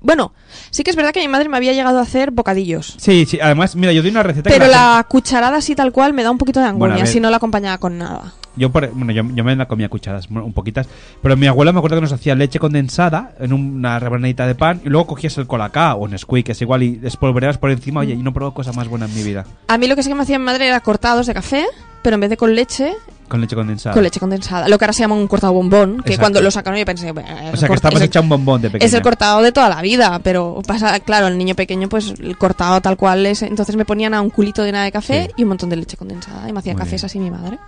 [0.00, 0.32] Bueno,
[0.70, 2.94] sí que es verdad que mi madre me había llegado a hacer bocadillos.
[2.98, 6.12] Sí, sí, además, mira, yo doy una receta Pero que la cucharada así tal cual
[6.12, 7.12] me da un poquito de Bueno, a angunia ver.
[7.12, 8.34] si no la acompañaba con nada.
[8.56, 10.86] Yo, por- bueno, yo, yo me la comía cucharadas, un poquitas.
[11.22, 14.80] Pero mi abuela me acuerdo que nos hacía leche condensada en una rebanadita de pan
[14.84, 18.00] y luego cogías el colacao o Nesquik, que es igual, y espolvoreabas por encima.
[18.00, 19.46] Oye, y no probé cosa más buena en mi vida.
[19.68, 21.64] A mí lo que sí que me hacía mi madre era cortados de café,
[22.04, 22.92] pero en vez de con leche,
[23.28, 23.94] Con leche condensada.
[23.94, 24.68] con leche condensada.
[24.68, 26.20] Lo que ahora se llama un cortado bombón, que Exacto.
[26.20, 28.28] cuando lo sacaron yo pensé, "Bueno, O sea, que cort- estabas es el- hecha un
[28.28, 28.86] bombón de pequeña.
[28.86, 32.36] Es el cortado de toda la vida, pero pasa, claro, el niño pequeño, pues el
[32.38, 33.42] cortado tal cual es.
[33.42, 35.32] Entonces me ponían a un culito de nada de café Sí.
[35.38, 36.48] y un montón de leche condensada.
[36.48, 37.06] Y me hacía Muy cafés bien.
[37.06, 37.58] así mi madre.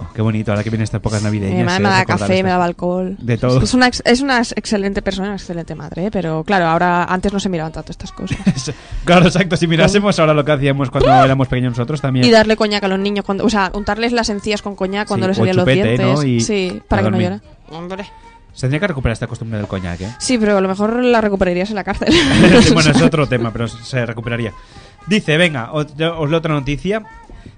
[0.00, 1.58] Oh, qué bonito, ahora que vienen estas épocas navideñas.
[1.58, 3.16] Mi madre eh, me daba recordar café, estas- me daba alcohol.
[3.18, 3.62] De todo.
[3.62, 6.10] Es una, ex- es una ex- excelente persona, una excelente madre, ¿eh?
[6.12, 8.38] pero claro, ahora antes no se miraban tanto estas cosas.
[9.04, 9.56] Claro, exacto.
[9.56, 12.26] Si mirásemos ahora lo que hacíamos cuando éramos pequeños nosotros también.
[12.26, 15.24] y darle coñac a los niños, cuando, o sea, untarles las encías con coñac cuando
[15.26, 16.00] Sí, les salían los dientes.
[16.00, 16.22] ¿no?
[16.22, 17.40] Y sí, para que no dormir.
[17.40, 17.76] llore.
[17.78, 18.04] Hombre.
[18.52, 20.10] Se tendría que recuperar esta costumbre del coñac, ¿eh?
[20.18, 22.12] Sí, pero a lo mejor la recuperarías en la cárcel.
[22.74, 24.52] bueno, es otro tema, pero se recuperaría.
[25.06, 25.96] Dice, venga, os, os
[26.28, 27.02] leo otra noticia.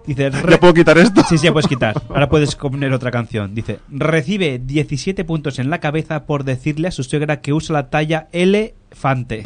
[0.07, 1.23] Dice, re- ¿Ya puedo quitar esto?
[1.29, 2.01] Sí, sí, ya puedes quitar.
[2.09, 3.55] Ahora puedes poner otra canción.
[3.55, 7.91] Dice, recibe 17 puntos en la cabeza por decirle a su suegra que usa la
[7.91, 9.45] talla elefante.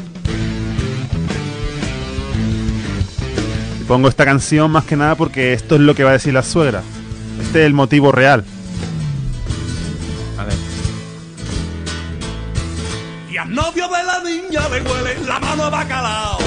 [3.87, 6.41] Pongo esta canción más que nada porque esto es lo que va a decir la
[6.41, 6.81] suegra.
[7.39, 8.43] Este es el motivo real.
[10.39, 10.55] A ver.
[13.31, 16.37] Y al novio de la niña le huele la mano a bacalao.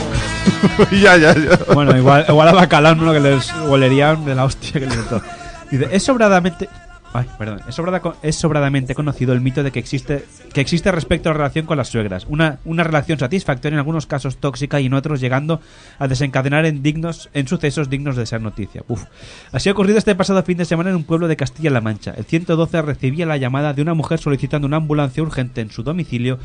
[0.93, 1.59] ya, ya, ya.
[1.75, 3.13] Bueno, igual, igual a bacalao, ¿no?
[3.13, 5.23] Que les olerían de la hostia que les soltó.
[5.71, 6.69] Dice, es sobradamente...
[7.11, 7.63] Ay, perdón.
[7.67, 11.39] Es, sobrada- es sobradamente conocido el mito de que existe, que existe respecto a la
[11.39, 12.27] relación con las suegras.
[12.29, 15.63] Una, una relación satisfactoria en algunos casos tóxica y en otros llegando
[15.99, 18.83] a desencadenar en, dignos, en sucesos dignos de ser noticia.
[18.89, 19.05] Uf.
[19.53, 22.13] Así ha ocurrido este pasado fin de semana en un pueblo de Castilla-La Mancha.
[22.15, 26.39] El 112 recibía la llamada de una mujer solicitando una ambulancia urgente en su domicilio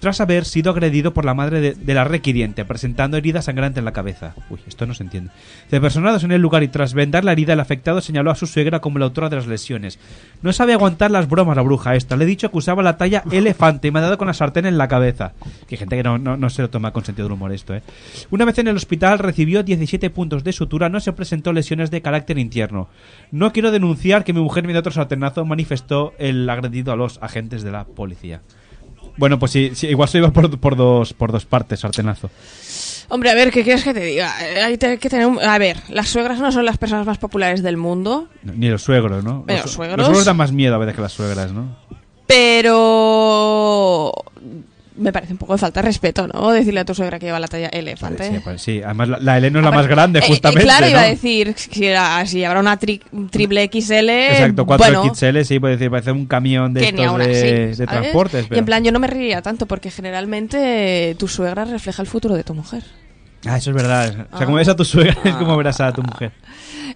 [0.00, 3.84] tras haber sido agredido por la madre de, de la requiriente, presentando herida sangrante en
[3.84, 4.34] la cabeza.
[4.50, 5.30] Uy, esto no se entiende.
[5.70, 8.46] De personados en el lugar y tras vendar la herida, el afectado señaló a su
[8.46, 9.98] suegra como la autora de las lesiones.
[10.42, 12.16] No sabe aguantar las bromas la bruja esta.
[12.16, 14.66] Le he dicho que usaba la talla elefante y me ha dado con la sartén
[14.66, 15.32] en la cabeza.
[15.68, 17.82] Que gente que no, no, no se lo toma con sentido del humor esto, ¿eh?
[18.30, 22.02] Una vez en el hospital recibió 17 puntos de sutura, no se presentó lesiones de
[22.02, 22.88] carácter interno.
[23.30, 27.18] No quiero denunciar que mi mujer me dio otro sartenazo, manifestó el agredido a los
[27.22, 28.40] agentes de la policía.
[29.20, 32.30] Bueno, pues sí, sí, igual se iba por, por dos, por dos partes, sartenazo.
[33.10, 34.32] Hombre, a ver, ¿qué quieres que te diga?
[34.42, 37.62] Eh, Hay que tener un- A ver, las suegras no son las personas más populares
[37.62, 39.44] del mundo, Ni los suegros, ¿no?
[39.46, 41.76] Pero los, suegros- los suegros dan más miedo a veces que las suegras, ¿no?
[42.26, 44.12] pero
[45.00, 46.50] me parece un poco de falta de respeto, ¿no?
[46.52, 48.30] Decirle a tu suegra que lleva la talla elefante.
[48.30, 50.64] Sí, pues sí, además la, la Eleno es la más grande, Eh, eh, justamente.
[50.64, 51.06] claro, iba ¿no?
[51.06, 54.08] a decir, si, era- si habrá una tri- triple XL.
[54.10, 58.46] Exacto, 4 bueno, XL, sí, puede decir, parece un camión de estos de, de transportes.
[58.50, 62.34] Y en plan, yo no me reiría tanto porque generalmente tu suegra refleja el futuro
[62.34, 62.82] de tu mujer.
[63.46, 64.08] Ah, eso es verdad.
[64.08, 64.44] O sea, Ah.
[64.44, 66.32] como ves a tu suegra, es como verás a tu mujer.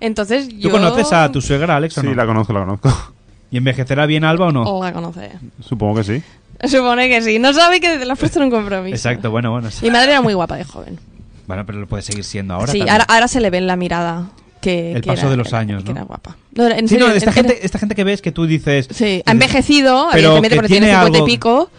[0.00, 0.70] Entonces ¿Tú yo...
[0.70, 2.14] conoces a tu suegra, Alex, o Sí, no?
[2.14, 3.14] la conozco, la conozco.
[3.50, 4.82] ¿Y envejecerá bien Alba o no?
[4.82, 5.30] La conoce.
[5.60, 6.22] Supongo que sí.
[6.64, 7.38] Supone que sí.
[7.38, 8.94] No sabe que te la has puesto en un compromiso.
[8.94, 9.70] Exacto, bueno, bueno.
[9.70, 9.84] sí.
[9.84, 10.98] Mi madre era muy guapa de joven.
[11.46, 12.92] Bueno, pero lo puede seguir siendo ahora sí, también.
[12.92, 14.30] ahora, ahora se le ve en la mirada
[14.62, 14.92] que...
[14.92, 15.96] El que paso era- de los años, que ¿no?
[15.96, 16.36] era guapa.
[16.54, 18.88] No, en Sí, serio, no, esta, en- gente, esta gente que ves que tú dices...
[18.90, 21.70] Sí, ha envejecido, Pero evidentemente que porque tiene tiene 50 algo- y pico.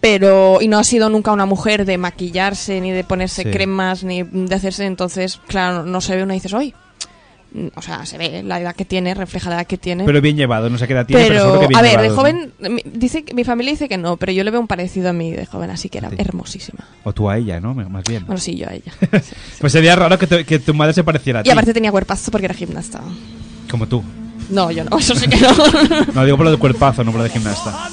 [0.00, 3.50] Pero, y no ha sido nunca una mujer de maquillarse, ni de ponerse Sí.
[3.50, 4.84] cremas, ni de hacerse.
[4.84, 6.74] Entonces, claro, no se ve uno y dices, hoy.
[7.76, 10.04] O sea, se ve la edad que tiene, refleja la edad que tiene.
[10.04, 12.00] Pero bien llevado, no sé qué edad tiene, pero, Pero, seguro que bien a ver,
[12.00, 15.10] de joven, mi- dice, mi familia dice que no, pero yo le veo un parecido
[15.10, 16.16] a mí de joven, así que era Sí.
[16.18, 16.84] hermosísima.
[17.04, 17.72] O tú a ella, ¿no?
[17.74, 18.26] Más bien.
[18.26, 18.92] Bueno, sí, yo a ella.
[19.60, 21.48] Pues sería raro que, tu- que tu madre se pareciera a ti.
[21.48, 23.00] Y aparte tenía cuerpazo porque era gimnasta.
[23.70, 24.02] Como tú.
[24.50, 25.52] No, yo no, eso sí que no.
[26.14, 27.88] No, digo por lo de cuerpazo, no por lo de gimnasta.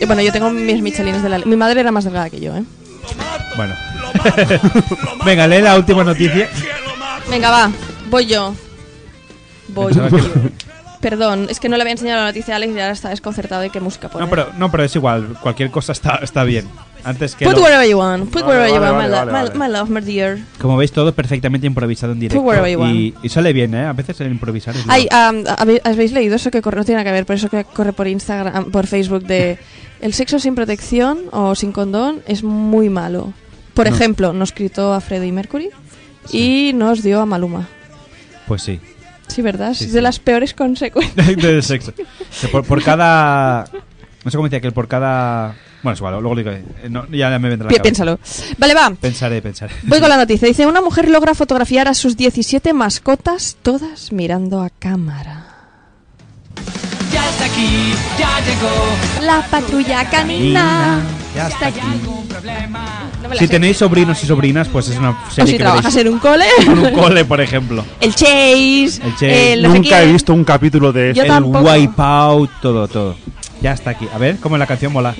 [0.00, 1.38] Y bueno, yo tengo mis michelines de la...
[1.38, 2.64] Mi madre era más delgada que yo, ¿eh?
[3.56, 3.74] Bueno.
[5.24, 6.48] Venga, lee la última noticia.
[7.30, 7.70] Venga, va.
[8.10, 8.54] Voy yo.
[9.68, 10.00] Voy que-
[11.00, 13.60] Perdón, es que no le había enseñado la noticia a Alex y ahora está desconcertado
[13.60, 14.26] de qué música poner.
[14.26, 15.36] No, pero, no, pero es igual.
[15.42, 16.66] Cualquier cosa está, está bien.
[17.04, 18.24] Antes que Put lo- wherever you want.
[18.30, 20.38] Put Vale, wherever you vale, want, my, vale, vale, my- my love, my dear.
[20.58, 22.40] Como veis, todo perfectamente improvisado en directo.
[22.42, 22.94] wherever you want.
[22.94, 23.84] Y, y sale bien, ¿eh?
[23.84, 26.78] A veces el improvisar es Ay, ¿habe- ¿habéis leído eso que corre?
[26.78, 29.58] No tiene nada que ver, por eso que corre por Instagram, por Facebook de
[30.00, 33.34] el sexo sin protección o sin condón es muy malo.
[33.74, 33.94] Por No.
[33.94, 35.68] ejemplo, nos gritó a Freddie Mercury
[36.32, 37.68] y nos dio a Maluma.
[38.48, 38.80] Pues sí.
[39.28, 39.74] Sí, ¿verdad?
[39.74, 39.96] Sí, es sí.
[39.96, 41.26] de las peores consecuencias.
[41.36, 41.92] Del sexo.
[41.94, 43.64] Que por, por cada.
[44.24, 45.54] No sé cómo decía que por cada.
[45.82, 46.50] Bueno, es igual, luego digo.
[46.50, 47.82] eh, no, ya me vendrá la cabeza.
[47.82, 48.18] Piénsalo.
[48.56, 48.90] Vale, va.
[48.98, 49.74] Pensaré, pensaré.
[49.82, 50.48] Voy con la noticia.
[50.48, 55.46] Dice, una mujer logra fotografiar a sus 17 mascotas, todas mirando a cámara.
[57.12, 59.26] Ya está aquí, ya llegó.
[59.26, 61.00] La patrulla canina.
[61.34, 61.80] Ya está aquí.
[62.44, 63.48] No me la Si sé.
[63.48, 66.18] tenéis sobrinos y sobrinas, pues es una O serie si que trabajas veréis en un
[66.18, 66.44] cole.
[66.60, 67.84] en un cole, por ejemplo.
[68.00, 69.00] El Chase.
[69.02, 69.52] El Chase.
[69.54, 70.12] el no sé Nunca he quién.
[70.12, 71.22] visto un capítulo de Yo eso.
[71.22, 71.70] el tampoco.
[71.70, 73.16] Wipeout, todo, todo.
[73.62, 74.06] Ya está aquí.
[74.14, 75.14] A ver, cómo la canción mola.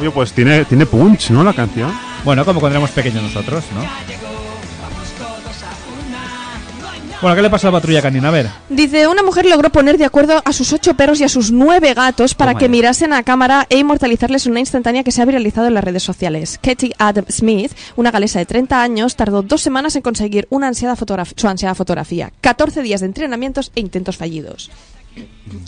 [0.00, 1.42] Oye, pues tiene, tiene punch, ¿no?
[1.42, 1.92] La canción.
[2.24, 3.82] Bueno, como cuando éramos pequeños nosotros, ¿no?
[7.22, 8.28] Bueno, ¿qué le pasa a la patrulla canina?
[8.28, 8.50] A ver.
[8.68, 11.94] Dice, una mujer logró poner de acuerdo a sus ocho perros y a sus nueve
[11.94, 15.68] gatos para Toma que mirasen a cámara e inmortalizarles una instantánea que se ha viralizado
[15.68, 16.58] en las redes sociales.
[16.60, 20.96] Katie Adam Smith, una galesa de 30 años, tardó dos semanas en conseguir una ansiada
[21.36, 22.32] su ansiada fotografía.
[22.40, 24.72] 14 días de entrenamientos e intentos fallidos.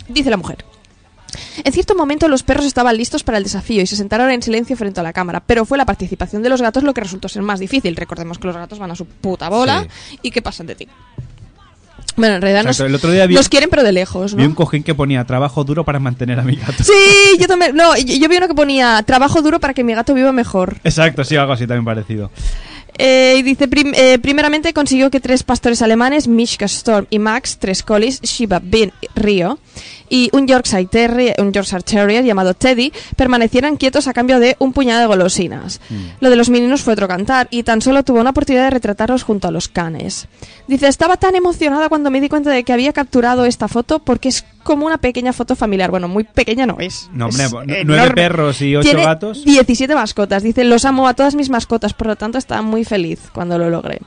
[0.09, 0.65] Dice la mujer.
[1.63, 4.75] En cierto momento los perros estaban listos para el desafío y se sentaron en silencio
[4.75, 7.43] frente a la cámara, pero fue la participación de los gatos lo que resultó ser
[7.43, 7.95] más difícil.
[7.95, 9.87] Recordemos que los gatos van a su puta bola
[10.21, 10.87] y que pasan de ti.
[12.15, 14.53] Bueno, en realidad nos, el otro día vi- nos quieren pero de lejos, Vi un
[14.55, 16.83] cojín que ponía trabajo duro para mantener a mi gato.
[16.83, 16.93] Sí,
[17.39, 17.75] yo también.
[17.75, 20.77] No, yo, yo vi uno que ponía trabajo duro para que mi gato viva mejor.
[20.83, 22.31] Exacto, sí, algo así también parecido.
[22.97, 27.57] Eh, y dice, prim- eh, primeramente consiguió que tres pastores alemanes, Mishka Storm y Max,
[27.59, 29.59] tres collies, Shiba, Bin y Rio,
[30.09, 34.73] y un Yorkshire Terrier, un Yorkshire Terrier llamado Teddy, permanecieran quietos a cambio de un
[34.73, 35.79] puñado de golosinas.
[36.19, 39.23] Lo de los meninos fue otro cantar, y tan solo tuvo una oportunidad de retratarlos
[39.23, 40.27] junto a los canes.
[40.67, 44.29] Dice, estaba tan emocionada cuando me di cuenta de que había capturado esta foto porque
[44.29, 45.91] es como una pequeña foto familiar.
[45.91, 47.09] Bueno, muy pequeña no es.
[47.13, 48.13] No, hombre, Es no- nueve enorme.
[48.15, 49.43] perros y ocho Tiene gatos.
[49.45, 50.41] 17 mascotas.
[50.43, 53.69] Dice, los amo a todas mis mascotas, por lo tanto estaba muy feliz cuando lo
[53.69, 53.99] logré.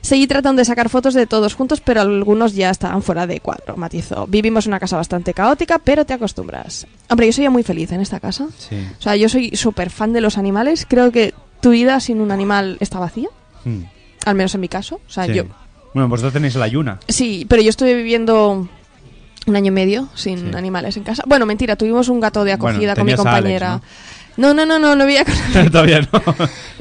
[0.00, 3.76] Seguí tratando de sacar fotos de todos juntos, pero algunos ya estaban fuera de cuadro,
[3.76, 4.26] matizó.
[4.26, 6.86] Vivimos en una casa bastante caótica, pero te acostumbras.
[7.10, 8.46] Hombre, yo soy muy feliz en esta casa.
[8.58, 8.76] Sí.
[8.98, 10.86] O sea, yo soy súper fan de los animales.
[10.88, 13.28] Creo que tu vida sin un animal está vacía,
[13.64, 13.82] Mm,
[14.24, 15.00] al menos en mi caso.
[15.06, 15.34] O sea, sí.
[15.34, 15.44] yo...
[15.94, 17.00] Bueno, vosotros tenéis la yuna.
[17.08, 18.68] Sí, pero yo estuve viviendo
[19.46, 20.56] un año y medio sin Sí.
[20.56, 21.24] animales en casa.
[21.26, 23.80] Bueno, mentira, tuvimos un gato de Bueno, acogida con mi Alex, compañera.
[24.38, 25.34] No, no, no, no, no vivía con,
[25.70, 26.22] Todavía no.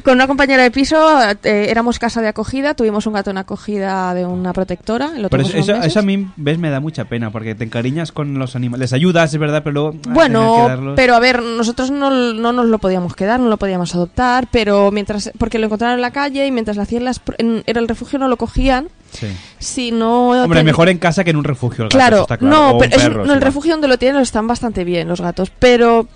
[0.03, 0.95] con una compañera de piso.
[1.43, 5.09] eh, éramos casa de acogida, tuvimos un gato en acogida de una protectora.
[5.17, 8.11] Lo Pero eso, eso- eso a mí, ves, me da mucha pena porque te encariñas
[8.11, 8.79] con los animales.
[8.91, 9.93] Les ayudas, es verdad, pero luego.
[10.07, 13.93] ah, Bueno, pero a ver, nosotros no, no nos lo podíamos quedar, no lo podíamos
[13.95, 17.63] adoptar, pero mientras, porque lo encontraron en la calle y mientras le hacían las, en,
[17.65, 19.27] era el refugio no lo cogían, Sí.
[19.57, 20.29] si no...
[20.43, 21.85] Hombre, ten- mejor en casa que en un refugio.
[21.85, 22.55] el gato, Claro, está claro.
[22.73, 25.51] no, pero es- perro, no, el refugio donde lo tienen están bastante bien los gatos,
[25.57, 26.07] pero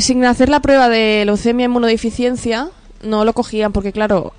[0.00, 2.68] sin hacer la prueba de leucemia inmunodeficiencia
[3.02, 4.32] no lo cogían porque claro,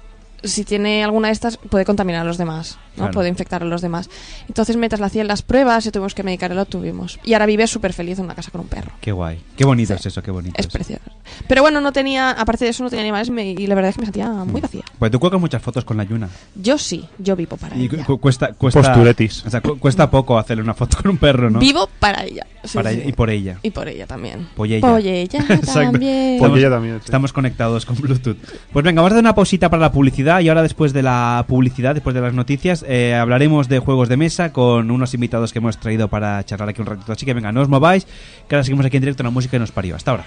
[0.43, 3.03] si tiene alguna de estas puede contaminar a los demás, ¿no?
[3.03, 3.13] Claro.
[3.13, 4.09] Puede infectar a los demás.
[4.47, 7.19] Entonces mientras le hacían las pruebas y tuvimos que medicar, lo tuvimos.
[7.23, 8.91] Y ahora vive súper feliz en una casa con un perro.
[8.99, 9.41] Qué guay.
[9.55, 10.55] Qué bonito es eso, qué bonito.
[10.59, 11.01] Es precioso.
[11.47, 13.95] Pero bueno, no tenía, aparte de eso no tenía animales me- y la verdad es
[13.95, 14.82] que me sentía muy vacía.
[14.99, 16.29] Pues tú cuelgas muchas fotos con la yuna.
[16.55, 18.05] Yo sí, yo vivo para Y ella.
[18.05, 19.45] cu- cuesta, cuesta, Posturetis.
[19.45, 21.59] o sea, cu- cuesta poco hacerle una foto con un perro, ¿no?
[21.59, 22.45] Vivo para ella.
[22.63, 22.97] Sí, Para sí.
[22.99, 23.57] ella- y por ella.
[23.63, 24.47] Y por ella también.
[24.55, 24.87] Pollella.
[24.87, 25.71] Pollella Exacto.
[25.91, 26.39] también.
[26.39, 27.05] Por ella también, sí.
[27.05, 28.37] Estamos conectados con Bluetooth.
[28.71, 31.43] Pues venga, vamos a dar una pausita para la publicidad y ahora después de la
[31.47, 35.59] publicidad, después de las noticias, eh, hablaremos de juegos de mesa con unos invitados que
[35.59, 37.11] hemos traído para charlar aquí un ratito.
[37.11, 38.05] Así que venga, no os mováis,
[38.47, 39.95] que ahora seguimos aquí en directo en la música que nos parió.
[39.97, 40.23] Hasta ahora.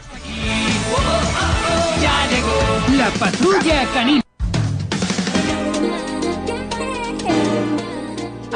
[2.03, 4.23] Ya llegó la patrulla canina.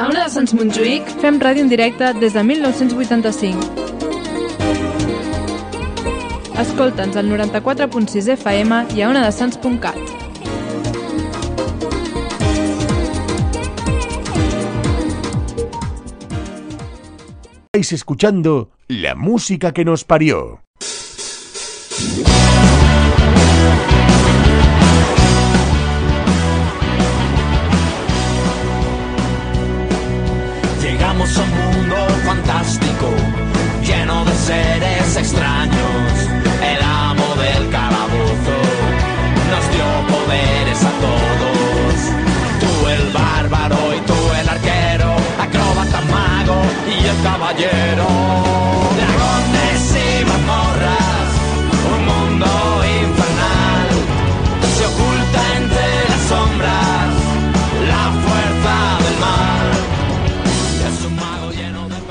[0.01, 3.67] A Ona de Sants Montjuïc fem ràdio en directe des de 1985.
[6.63, 9.99] Escolta'ns al 94.6 FM i a onadesans.cat.
[17.69, 20.63] Estáis escuchando la música que nos parió.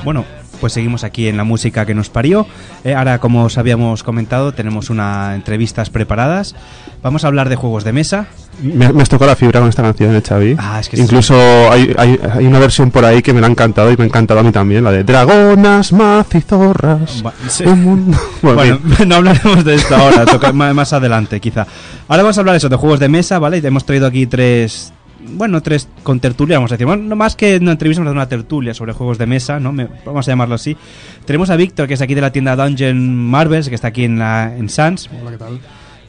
[0.03, 0.25] Bueno,
[0.59, 2.47] pues seguimos aquí en la música que nos parió.
[2.83, 6.55] Eh, ahora, como os habíamos comentado, tenemos unas entrevistas preparadas.
[7.03, 8.27] Vamos a hablar de juegos de mesa.
[8.61, 10.55] Me, me has tocado la fibra con esta canción, ¿eh, Xavi?
[10.59, 11.33] Ah, es que Incluso
[11.71, 14.05] hay, hay, hay una versión por ahí que me la ha encantado y me ha
[14.05, 17.23] encantado a mí también, la de Dragonas, Macizorras.
[17.25, 17.63] Va- sí.
[17.65, 21.65] un mundo- Bueno, Bueno, no hablaremos de esto ahora, toca ma- más adelante quizá.
[22.07, 23.57] Ahora vamos a hablar eso de juegos de mesa, ¿vale?
[23.57, 24.93] Y hemos traído aquí tres,
[25.27, 26.85] bueno, tres con tertulia, vamos a decir.
[26.85, 29.59] Bueno, no más que una entrevista, vamos a hacer una tertulia sobre juegos de mesa,
[29.59, 29.71] ¿no?
[29.71, 30.77] Me- vamos a llamarlo así.
[31.25, 34.19] Tenemos a Víctor, que es aquí de la tienda Dungeon Marvels, que está aquí en,
[34.19, 35.09] la, en Sans.
[35.19, 35.59] Hola, ¿qué tal?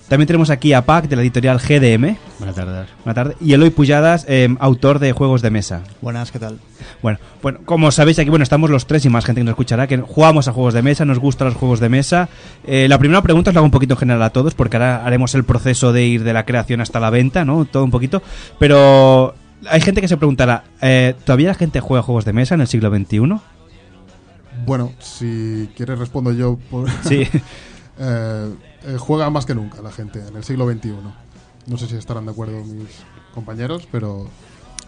[0.08, 2.16] También tenemos aquí a Pac, de la editorial GDM.
[2.38, 2.88] Buenas tardes.
[3.04, 3.36] Buenas tardes.
[3.40, 5.82] Y Eloy Pujadas, eh, autor de juegos de mesa.
[6.02, 6.58] Buenas, ¿qué tal?
[7.02, 9.86] Bueno, bueno, como sabéis aquí, bueno, estamos los tres y más gente que nos escuchará,
[9.86, 12.28] que jugamos a juegos de mesa, nos gustan los juegos de mesa.
[12.64, 15.04] Eh, la primera pregunta os la hago un poquito en general a todos, porque ahora
[15.04, 17.64] haremos el proceso de ir de la creación hasta la venta, ¿no?
[17.64, 18.22] Todo un poquito.
[18.58, 19.34] Pero
[19.68, 22.66] hay gente que se preguntará, eh, ¿todavía la gente juega juegos de mesa en el
[22.66, 23.18] siglo XXI?
[24.66, 26.58] Bueno, si quieres respondo yo.
[26.70, 26.90] Por...
[27.08, 27.26] Sí.
[27.98, 30.94] Eh, eh, juega más que nunca la gente en el siglo XXI.
[31.66, 32.88] No sé si estarán de acuerdo mis
[33.34, 34.28] compañeros, pero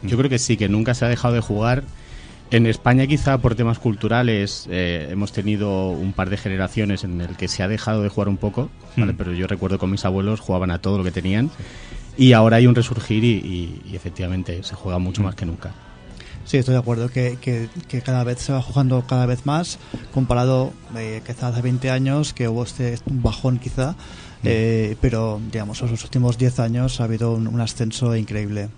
[0.03, 1.85] Yo creo que sí, que nunca se ha dejado de jugar.
[2.51, 7.37] En España quizá por temas culturales eh, hemos tenido un par de generaciones en el
[7.37, 9.13] que se ha dejado de jugar un poco, ¿vale?
[9.13, 9.17] Mm.
[9.17, 11.51] pero yo recuerdo con mis abuelos jugaban a todo lo que tenían
[12.17, 15.73] y ahora hay un resurgir y, y- y efectivamente se juega mucho más que nunca.
[16.45, 19.79] Sí, estoy de acuerdo que, que, que cada vez se va jugando cada vez más,
[20.13, 23.97] comparado eh, quizá hace 20 años, que hubo este un bajón quizá,
[24.43, 28.69] eh, pero digamos, en los últimos 10 años ha habido un, un ascenso increíble.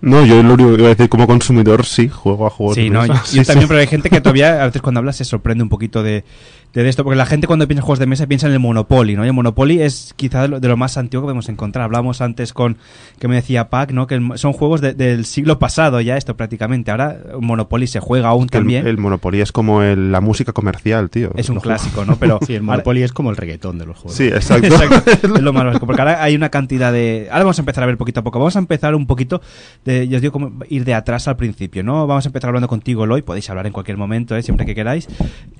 [0.00, 2.82] No, yo lo único que iba a decir como consumidor, sí, juego a juegos Sí,
[2.84, 3.14] de no, mesa.
[3.14, 3.46] yo, Sí, yo sí.
[3.48, 6.24] también, pero hay gente que todavía, a veces cuando habla, se sorprende un poquito de,
[6.72, 9.14] de esto, porque la gente cuando piensa en juegos de mesa piensa en el Monopoly,
[9.14, 9.24] ¿no?
[9.24, 11.84] Y el Monopoly es quizá de lo, de lo más antiguo que podemos encontrar.
[11.84, 12.78] Hablamos antes con,
[13.18, 14.06] que me decía Pac, ¿no?
[14.06, 16.90] Que el- son juegos de- del siglo pasado ya esto prácticamente.
[16.90, 18.86] Ahora Monopoly se juega aún Es que el- también.
[18.86, 21.30] El, Monopoly es como el- la música comercial, tío.
[21.36, 22.16] Es un clásico, ¿no?
[22.16, 24.16] Pero Sí, el Monopoly es como el reggaetón de los juegos.
[24.16, 24.74] Sí, exacto.
[25.06, 27.28] es lo más básico, porque ahora hay una cantidad de...
[27.30, 28.38] Ahora vamos a empezar a ver poquito a poco.
[28.38, 29.42] Vamos a empezar un poquito,
[29.84, 32.06] de, yo os digo, como ir de atrás al principio, ¿no?
[32.06, 33.20] Vamos a empezar hablando contigo, Loy.
[33.22, 34.42] Podéis hablar en cualquier momento, ¿eh?
[34.42, 35.06] siempre que queráis.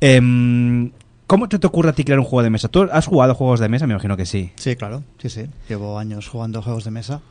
[0.00, 0.90] Em,
[1.32, 2.68] ¿Cómo te, te ocurre a ti crear un juego de mesa?
[2.68, 3.86] ¿Tú has jugado juegos de mesa?
[3.86, 4.52] Me imagino que sí.
[4.56, 5.46] Sí, claro, sí, sí.
[5.66, 7.22] Llevo años jugando juegos de mesa.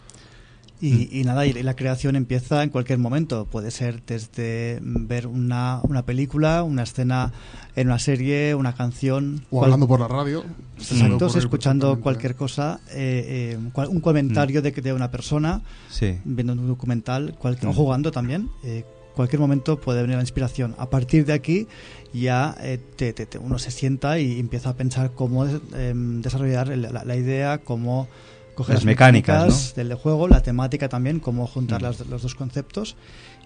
[0.81, 3.45] Y, y nada, y la creación empieza en cualquier momento.
[3.45, 7.31] Puede ser desde ver una, una película, una escena
[7.75, 9.45] en una serie, una canción.
[9.51, 10.43] O cual- hablando por la radio.
[10.79, 15.61] Exacto, escuchando cualquier cosa, eh, eh, cual- un comentario de, de una persona,
[15.91, 16.17] Sí.
[16.25, 17.73] viendo un documental, cual- o Mm.
[17.75, 18.49] jugando también.
[18.63, 18.83] eh,
[19.15, 20.75] cualquier momento puede venir la inspiración.
[20.77, 21.67] A partir de aquí
[22.13, 27.15] ya eh, te- uno se sienta y empieza a pensar cómo eh, desarrollar la, la
[27.15, 28.07] idea, cómo
[28.55, 31.83] coger Las mecánicas, del juego, la temática también, cómo juntar Mm.
[31.85, 32.95] las- los dos conceptos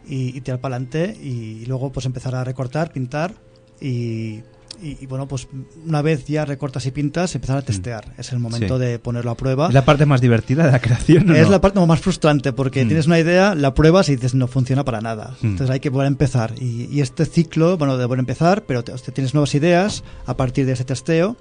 [0.08, 3.34] y, y tirar para adelante y, luego pues empezar a recortar, pintar
[3.82, 4.42] y,
[4.82, 5.48] y- y, bueno, pues
[5.86, 8.14] una vez ya recortas y pintas, empezar a testear.
[8.18, 8.80] Es el momento Mm.
[8.80, 8.86] Sí.
[8.86, 9.68] de ponerlo a prueba.
[9.68, 11.30] ¿Es la parte más divertida de la creación?
[11.30, 11.52] ¿o Es no?
[11.52, 12.88] la parte más frustrante porque Mm.
[12.88, 15.36] tienes una idea, la pruebas y dices no funciona para nada.
[15.42, 15.46] Mm.
[15.48, 16.54] Entonces hay que volver a empezar.
[16.60, 20.04] Y, y este ciclo, bueno, de volver a empezar, pero te- te tienes nuevas ideas
[20.26, 21.38] a partir de ese testeo,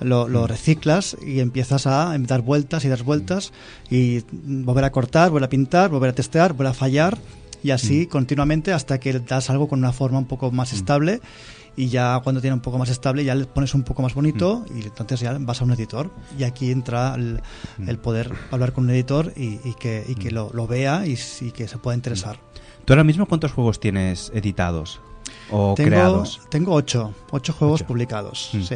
[0.00, 0.46] lo, lo Mm.
[0.46, 3.52] reciclas y empiezas a dar vueltas y dar vueltas
[3.90, 7.18] y volver a cortar, volver a pintar, volver a testear, volver a fallar
[7.64, 8.08] y así Mm.
[8.08, 11.20] continuamente hasta que das algo con una forma un poco más estable.
[11.76, 14.64] Y ya cuando tiene un poco más estable, ya le pones un poco más bonito
[14.70, 14.78] Mm.
[14.78, 16.10] y entonces ya vas a un editor.
[16.38, 17.40] Y aquí entra el,
[17.86, 20.18] el poder hablar con un editor y, y que, y Mm.
[20.18, 21.16] que lo, lo vea y,
[21.52, 22.38] que se pueda interesar.
[22.84, 25.00] ¿Tú ahora mismo cuántos juegos tienes editados
[25.50, 26.40] o tengo, creados?
[26.50, 28.50] tengo ocho, ocho juegos publicados.
[28.54, 28.62] Mm.
[28.62, 28.74] Sí.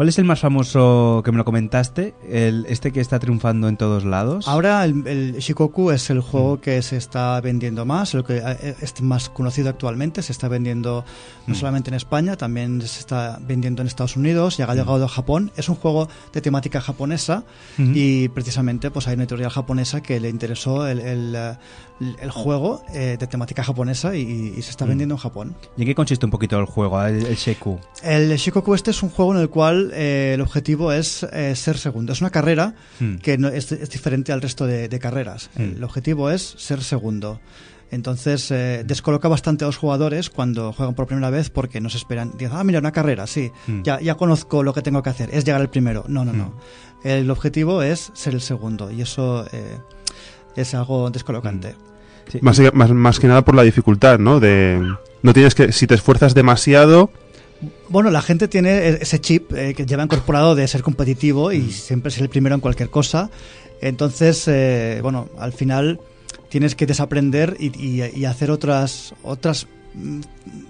[0.00, 2.14] ¿Cuál es el más famoso que me lo comentaste?
[2.26, 4.48] El, ¿Este que está triunfando en todos lados?
[4.48, 6.60] Ahora el, el Shikoku es el juego Mm.
[6.60, 11.04] que se está vendiendo más, el que eh, es más conocido actualmente, se está vendiendo
[11.46, 11.56] no Mm.
[11.58, 14.78] solamente en España, también se está vendiendo en Estados Unidos, ya ha Mm.
[14.78, 15.52] llegado a Japón.
[15.58, 17.44] Es un juego de temática japonesa
[17.78, 17.90] Ujú.
[17.94, 21.56] y precisamente pues hay una editorial japonesa que le interesó el, el, eh,
[22.22, 25.54] el juego eh, de temática japonesa y, y se está vendiendo en Japón.
[25.76, 27.78] ¿Y en qué consiste un poquito el juego, el, Sheku?
[28.02, 31.78] El Shikoku este es un juego en el cual eh, el objetivo es eh, ser
[31.78, 32.12] segundo.
[32.12, 33.16] Es una carrera Hmm.
[33.16, 35.50] que no, es, es diferente al resto de, de carreras.
[35.56, 35.76] Hmm.
[35.76, 37.40] El objetivo es ser segundo.
[37.92, 41.96] Entonces eh, descoloca bastante a los jugadores cuando juegan por primera vez porque no se
[41.98, 42.32] esperan.
[42.38, 43.82] Dicen, ah, mira, una carrera, sí, Hmm.
[43.82, 46.04] ya, ya conozco lo que tengo que hacer, es llegar al primero.
[46.06, 46.54] No, no, no.
[47.02, 49.78] El objetivo es ser el segundo y eso eh,
[50.56, 51.74] es algo descolocante.
[52.42, 54.38] Más, más, más que nada por la dificultad, ¿no?
[54.38, 54.80] De,
[55.22, 57.10] no tienes que, si te esfuerzas demasiado,
[57.88, 61.70] Bueno, la gente tiene e- ese chip eh, que lleva incorporado de ser competitivo y
[61.70, 63.30] siempre ser el primero en cualquier cosa.
[63.82, 66.00] Entonces, eh, bueno, al final
[66.48, 70.20] tienes que desaprender y, y- y hacer otras, otras mm,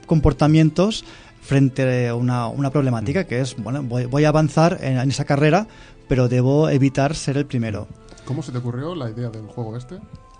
[0.06, 1.04] comportamientos
[1.42, 5.24] frente a una, una problemática que es, bueno, voy, voy a avanzar en, en esa
[5.24, 5.66] carrera,
[6.08, 7.86] pero debo evitar ser el primero.
[8.24, 9.98] ¿Cómo se te ocurrió la idea del juego este?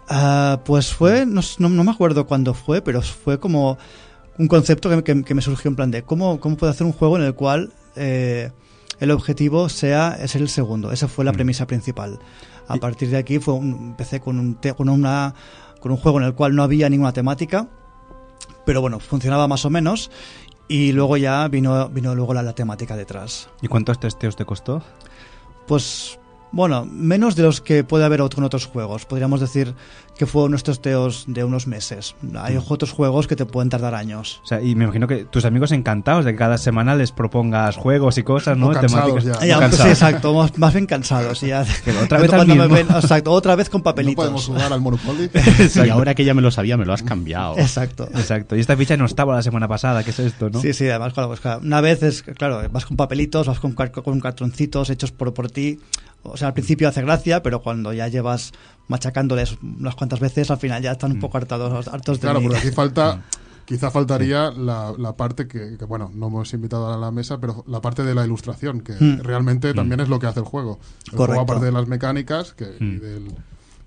[0.09, 3.79] Ah, pues fue, no- no me acuerdo cuándo fue, pero fue como
[4.41, 6.93] un concepto que, que- que me surgió en plan de cómo, cómo puedo hacer un
[6.93, 8.51] juego en el cual eh,
[8.99, 10.93] el objetivo sea ser el segundo.
[10.93, 12.19] Esa fue la premisa principal.
[12.69, 15.35] A partir de aquí fue un- empecé con un, te- con, una,
[15.81, 17.69] con un juego en el cual no había ninguna temática,
[18.65, 20.11] pero bueno, funcionaba más o menos.
[20.69, 23.49] Y luego ya vino, vino luego la, la temática detrás.
[23.61, 24.83] ¿Y cuántos testeos te costó?
[25.67, 26.20] Pues
[26.53, 29.07] bueno, menos de los que puede haber otro en otros juegos.
[29.07, 29.75] Podríamos decir
[30.19, 32.15] que fue unos testeos de unos meses.
[32.39, 32.63] Hay Mm.
[32.69, 34.41] otros juegos que te pueden tardar años.
[34.45, 37.77] O sea, y me imagino que tus amigos encantados de que cada semana les propongas
[37.77, 38.69] juegos y cosas, ¿no?
[38.69, 39.41] O cansados Temáticas.
[39.41, 39.47] ya.
[39.47, 41.41] Ya, O pues, sí, exacto, más, más bien cansados.
[41.41, 41.63] Ya.
[42.05, 42.75] Otra vez al Cuando me mismo.
[42.75, 44.17] ven- exacto, otra vez con No papelitos.
[44.17, 45.31] podemos jugar al Monopoly.
[45.87, 47.57] Y ahora que ya me lo sabía, me lo has cambiado.
[47.59, 48.09] Exacto.
[48.15, 48.57] Exacto.
[48.57, 50.61] Y esta ficha no estaba la semana pasada, ¿qué es esto, no?
[50.61, 53.73] Sí, sí, además, claro, pues, claro, una vez es, claro, vas con papelitos, vas con,
[53.73, 55.79] con cartoncitos hechos por, por ti.
[56.23, 58.53] O sea, al principio hace gracia, pero cuando ya llevas
[58.89, 62.47] machacándoles unas cuantas veces, al final ya están un poco hartados, hartos de Claro, mí.
[62.49, 63.23] porque aquí falta,
[63.65, 67.65] quizá faltaría la, la parte que, que, bueno, no hemos invitado a la mesa, pero
[67.69, 69.21] la parte de la ilustración, que Mm.
[69.23, 70.79] realmente también es lo que hace el juego.
[71.07, 71.27] El Correcto.
[71.27, 73.01] juego, aparte de las mecánicas que, y, Mm.
[73.01, 73.35] del-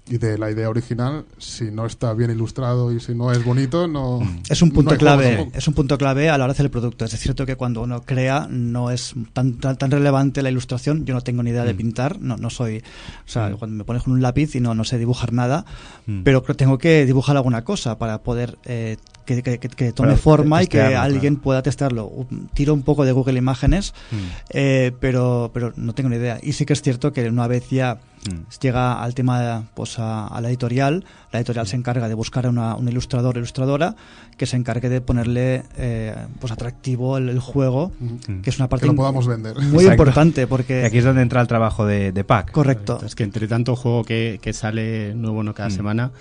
[0.10, 3.88] y de la idea original, si no está bien ilustrado y si no es bonito,
[3.88, 4.20] no.
[4.50, 6.66] Es un no punto juego clave, es un punto clave a la hora de hacer
[6.66, 7.06] el producto.
[7.06, 11.06] Es cierto que cuando uno crea no es tan, tan, tan relevante la ilustración.
[11.06, 14.04] Yo no tengo ni idea de pintar, no, no soy, o sea, cuando me pones
[14.04, 15.66] con un lápiz y no, no sé dibujar nada,
[16.06, 16.24] Mm.
[16.24, 20.68] pero tengo que dibujar alguna cosa para poder eh, que, que- que- tome forma y
[20.68, 22.12] que alguien pueda testarlo.
[22.54, 24.16] Tiro un poco de Google Imágenes, Mm.
[24.50, 26.40] eh, pero, pero no tengo ni idea.
[26.44, 28.00] Y sí que es cierto que una vez ya
[28.30, 28.46] Mm.
[28.62, 32.50] llega al tema pues a, a la editorial, la editorial se encarga de buscar a
[32.50, 33.96] una, un ilustrador o ilustradora
[34.38, 38.42] que se encargue de ponerle eh, pues atractivo el, el juego, Mm.
[38.42, 39.56] que es una parte Que lo podamos vender.
[39.58, 39.92] muy Exacto.
[40.04, 42.52] importante Y porque aquí es donde entra el trabajo de, de Pac.
[42.52, 43.00] correcto.
[43.06, 45.72] Es que entre tanto juego que, que sale nuevo no cada Mm.
[45.72, 46.12] semana,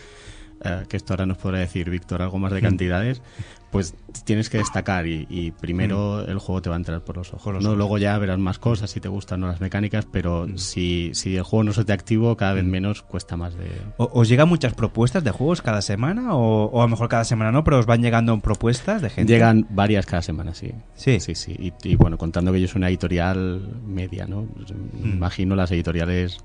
[0.65, 2.65] eh, que esto ahora nos podrá decir Víctor algo más de Mm.
[2.65, 3.23] cantidades,
[3.71, 3.95] pues
[4.27, 7.53] tienes que destacar y, y primero el juego te va a entrar por los ojos.
[7.53, 7.55] Mm.
[7.55, 7.69] los ¿no?
[7.71, 7.79] ojos.
[7.79, 10.59] Luego ya verás más cosas si te gustan no las mecánicas, pero Mm.
[10.59, 13.67] si, si el juego no se te activo, cada vez menos cuesta más de...
[13.97, 16.35] ¿O- ¿Os llegan muchas propuestas de juegos cada semana?
[16.35, 19.33] O, o a lo mejor cada semana no, pero os van llegando propuestas de gente?
[19.33, 20.73] Llegan varias cada semana, sí.
[20.95, 21.19] Sí.
[21.21, 21.57] Sí, sí.
[21.59, 24.43] Y, y bueno, contando que yo soy una editorial media, ¿no?
[24.43, 25.13] Mm.
[25.15, 26.39] Imagino las editoriales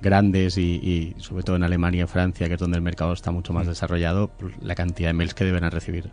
[0.00, 0.62] grandes y,
[1.16, 3.66] y sobre todo en Alemania y Francia, que es donde el mercado está mucho más
[3.66, 3.70] Mm.
[3.70, 6.10] desarrollado, pues, la cantidad de mails que deben recibir.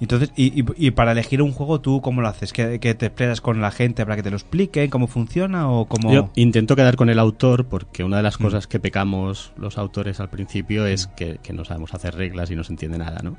[0.00, 2.52] Entonces, y, y- y para elegir un juego, ¿tú cómo lo haces?
[2.52, 4.90] ¿Que, que te esperas con la gente para que te lo expliquen?
[4.90, 5.70] ¿Cómo funciona?
[5.70, 6.12] ¿O cómo...?
[6.12, 8.42] Yo intento quedar con el autor porque una de las Mm.
[8.42, 12.56] cosas que pecamos los autores al principio es que, que no sabemos hacer reglas y
[12.56, 13.36] no se entiende nada, ¿no?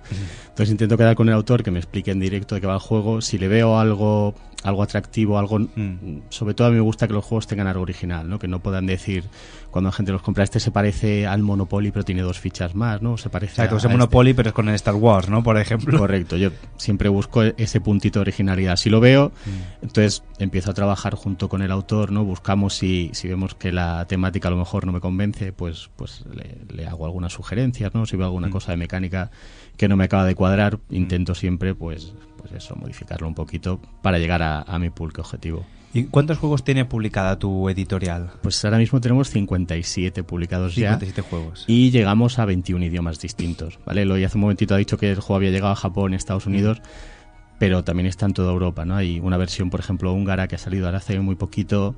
[0.47, 2.79] Entonces intento quedar con el autor que me explique en directo de qué va el
[2.79, 3.19] juego.
[3.21, 4.33] Si le veo algo,
[4.65, 5.59] algo atractivo, algo...
[5.59, 6.21] Mm.
[6.29, 8.39] Sobre todo a mí me gusta que los juegos tengan algo original, ¿no?
[8.39, 9.23] Que no puedan decir
[9.71, 13.01] cuando la gente los compra, este se parece al Monopoly pero tiene dos fichas más,
[13.01, 13.17] ¿no?
[13.17, 13.93] Se parece Exacto, a, es este".
[13.93, 15.43] Monopoly, pero es con el Star Wars, ¿no?
[15.43, 15.97] Por ejemplo.
[15.99, 18.75] Correcto, yo siempre busco ese puntito de originalidad.
[18.77, 19.83] Si lo veo, Mm.
[19.83, 22.23] entonces empiezo a trabajar junto con el autor, ¿no?
[22.23, 26.23] Buscamos si, si vemos que la temática a lo mejor no me convence, pues, pues
[26.33, 28.05] le, le hago algunas sugerencias, ¿no?
[28.05, 28.51] Si veo alguna Mm.
[28.51, 29.29] cosa de mecánica
[29.77, 34.19] que no me acaba de cuadrar, intento siempre, pues, pues eso, modificarlo un poquito para
[34.19, 35.65] llegar a, a mi pulque objetivo.
[35.95, 38.29] ¿Y cuántos juegos tiene publicada tu editorial?
[38.41, 40.89] Pues ahora mismo tenemos 57 publicados ya.
[40.89, 41.63] 57 juegos.
[41.67, 44.03] Y llegamos a 21 idiomas distintos, ¿vale?
[44.03, 46.81] Lo hace un momentito ha dicho que el juego había llegado a Japón Estados Unidos,
[47.59, 48.97] pero también está en toda Europa, ¿no?
[48.97, 51.95] Hay una versión, por ejemplo, húngara que ha salido ahora hace muy poquito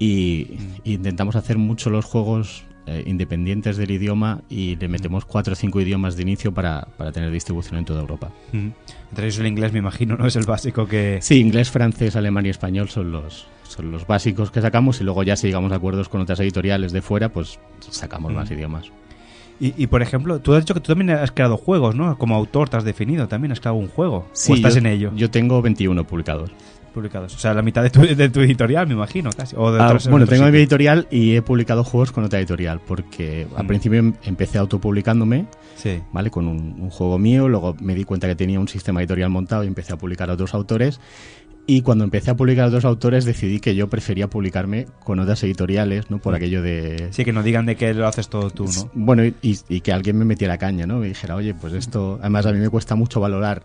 [0.00, 5.52] y, y intentamos hacer mucho los juegos eh, independientes del idioma y le metemos cuatro
[5.52, 8.30] o cinco idiomas de inicio para, para tener distribución en toda Europa.
[8.52, 8.68] Mm.
[9.10, 10.26] Entre ellos el inglés, me imagino, ¿no?
[10.26, 11.18] Es el básico que...
[11.20, 15.24] Sí, inglés, francés, alemán y español son los son los básicos que sacamos y luego
[15.24, 18.92] ya si llegamos a acuerdos con otras editoriales de fuera, pues sacamos más idiomas.
[19.58, 22.16] Y, y, por ejemplo, tú has dicho que tú también has creado juegos, ¿no?
[22.18, 24.28] Como autor te has definido también, has creado un juego.
[24.32, 25.12] Sí, ¿O estás yo- en ello?
[25.16, 26.50] Yo tengo 21 publicados.
[26.96, 27.34] Publicados.
[27.34, 29.54] O sea, la mitad de tu, de tu editorial, me imagino, casi.
[29.58, 32.80] O de Ah, otros- bueno, tengo mi editorial y he publicado juegos con otra editorial,
[32.86, 33.66] porque al Mm.
[33.68, 35.44] principio em- empecé autopublicándome,
[35.76, 36.00] Sí.
[36.12, 36.30] ¿vale?
[36.30, 39.62] Con un, un juego mío, luego me di cuenta que tenía un sistema editorial montado
[39.62, 41.00] y empecé a publicar a otros autores.
[41.68, 45.42] Y cuando empecé a publicar a otros autores decidí que yo prefería publicarme con otras
[45.42, 46.18] editoriales, ¿no?
[46.18, 46.36] Por Mm.
[46.36, 47.08] aquello de...
[47.10, 48.90] Sí, que no digan de que lo haces todo tú, ¿no?
[48.94, 50.98] Bueno, y, y- y que alguien me metiera caña, ¿no?
[51.00, 52.18] Me dijera, oye, pues esto...
[52.20, 53.64] Además, a mí me cuesta mucho valorar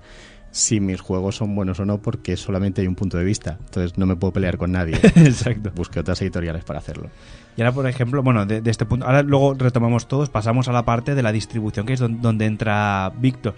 [0.52, 3.58] si mis juegos son buenos o no porque solamente hay un punto de vista.
[3.66, 4.96] Entonces no me puedo pelear con nadie.
[5.16, 5.72] Exacto.
[5.76, 7.10] Busqué otras editoriales para hacerlo.
[7.58, 10.72] Y ahora, por ejemplo, bueno, de, de este punto, ahora luego retomamos todos, pasamos a
[10.74, 13.56] la parte de la distribución, que es don- donde entra Víctor.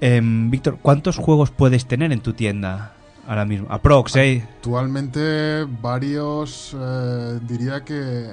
[0.00, 2.92] Em, Víctor, ¿cuántos juegos puedes tener en tu tienda
[3.28, 3.66] ahora mismo?
[3.70, 4.44] Aprox, ¿eh?
[4.56, 8.26] Actualmente varios, eh, diría que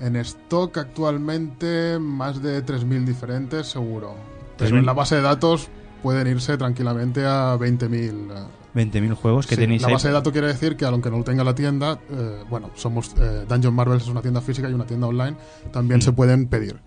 [0.00, 4.14] en stock actualmente más de 3.000 diferentes seguro.
[4.56, 4.78] Pero 3.000.
[4.78, 5.68] en la base de datos
[6.04, 8.30] pueden irse tranquilamente a 20.000.
[8.30, 8.46] eh.
[8.74, 9.94] 20.000 juegos que Sí, tenéis la ahí.
[9.94, 13.14] base de datos quiere decir que aunque no lo tenga la tienda, eh, bueno, somos
[13.18, 15.36] eh, Dungeon Marvels es una tienda física y una tienda online,
[15.72, 16.02] también Mm.
[16.02, 16.78] se pueden pedir.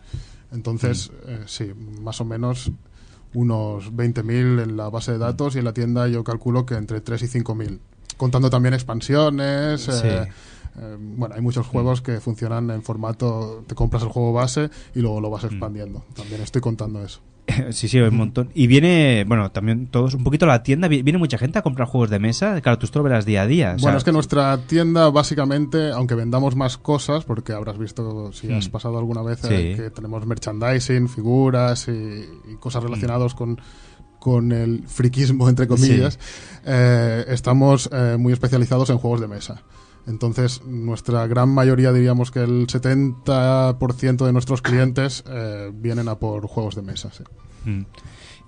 [0.52, 2.72] Entonces, eh, sí, más o menos
[3.34, 7.02] unos 20.000 en la base de datos y en la tienda yo calculo que entre
[7.02, 7.80] 3 y 5.000.
[8.18, 9.82] Contando también expansiones.
[9.82, 9.92] Sí.
[10.04, 10.28] eh,
[10.80, 15.00] eh, bueno, hay muchos juegos que funcionan en formato, te compras el juego base y
[15.00, 15.48] luego lo vas Mm.
[15.48, 16.04] expandiendo.
[16.16, 17.20] También estoy contando eso.
[17.72, 18.50] Sí, sí, un montón.
[18.54, 21.88] Y viene, bueno, también todos, un poquito la tienda, vi- viene mucha gente a comprar
[21.88, 22.60] juegos de mesa.
[22.62, 23.74] Claro, tú esto lo verás día a día.
[23.76, 28.32] o sea, Bueno, es que nuestra tienda básicamente, aunque vendamos más cosas, porque habrás visto
[28.34, 28.72] si has Mm.
[28.72, 31.92] pasado alguna vez eh, que tenemos merchandising, figuras y,
[32.52, 33.60] y cosas relacionadas con,
[34.20, 36.20] con el friquismo, entre comillas,
[36.66, 39.62] eh, estamos eh, muy especializados en juegos de mesa.
[40.08, 46.48] Entonces, nuestra gran mayoría, diríamos que el 70% de nuestros clientes eh, vienen a por
[46.48, 47.10] juegos de mesa.
[47.12, 47.24] sí.
[47.66, 47.86] Mm.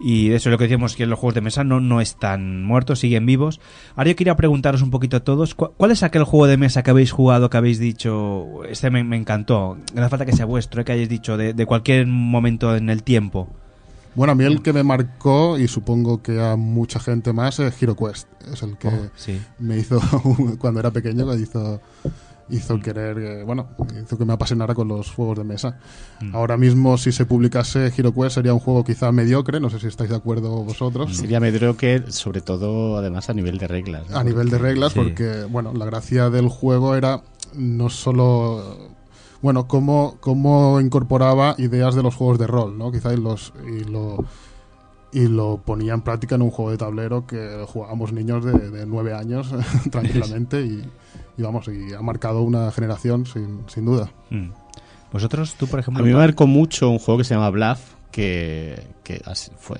[0.01, 2.99] Y eso es lo que decíamos, que los juegos de mesa no, no están muertos,
[2.99, 3.59] siguen vivos.
[3.97, 6.83] Ahora yo quería preguntaros un poquito a todos, ¿cu- ¿cuál es aquel juego de mesa
[6.83, 9.77] que habéis jugado, que habéis dicho, este me, me encantó?
[9.93, 12.89] No hace falta que sea vuestro, eh, que hayáis dicho de, de cualquier momento en
[12.89, 13.49] el tiempo.
[14.15, 17.81] Bueno, a mí el que me marcó, y supongo que a mucha gente más, es
[17.81, 18.27] Hero Quest.
[18.51, 19.39] Es el que Oh, sí.
[19.59, 19.99] me hizo,
[20.59, 21.79] cuando era pequeño, me hizo,
[22.49, 23.69] hizo querer, eh, bueno,
[24.03, 25.77] hizo que me apasionara con los juegos de mesa.
[26.21, 26.35] Mm.
[26.35, 29.87] Ahora mismo, si se publicase Hero Quest, sería un juego quizá mediocre, no sé si
[29.87, 31.15] estáis de acuerdo vosotros.
[31.15, 34.09] Sería mediocre, sobre todo, además, a nivel de reglas.
[34.09, 34.17] ¿no?
[34.17, 34.99] A nivel de reglas, Sí.
[34.99, 37.21] porque, bueno, la gracia del juego era
[37.53, 38.88] no solo
[39.41, 42.91] bueno, cómo, cómo incorporaba ideas de los juegos de rol, ¿no?
[42.91, 44.25] Quizá y, los, y, lo,
[45.11, 48.85] y lo ponía en práctica en un juego de tablero que jugábamos niños de, de
[48.85, 49.53] nueve años
[49.91, 50.83] tranquilamente y,
[51.37, 54.11] y vamos, y ha marcado una generación sin, sin duda.
[54.29, 54.49] Mm.
[55.11, 56.03] Vosotros, tú, por ejemplo.
[56.03, 57.79] A mí me marcó mucho un juego que se llama Bluff,
[58.11, 59.21] que, que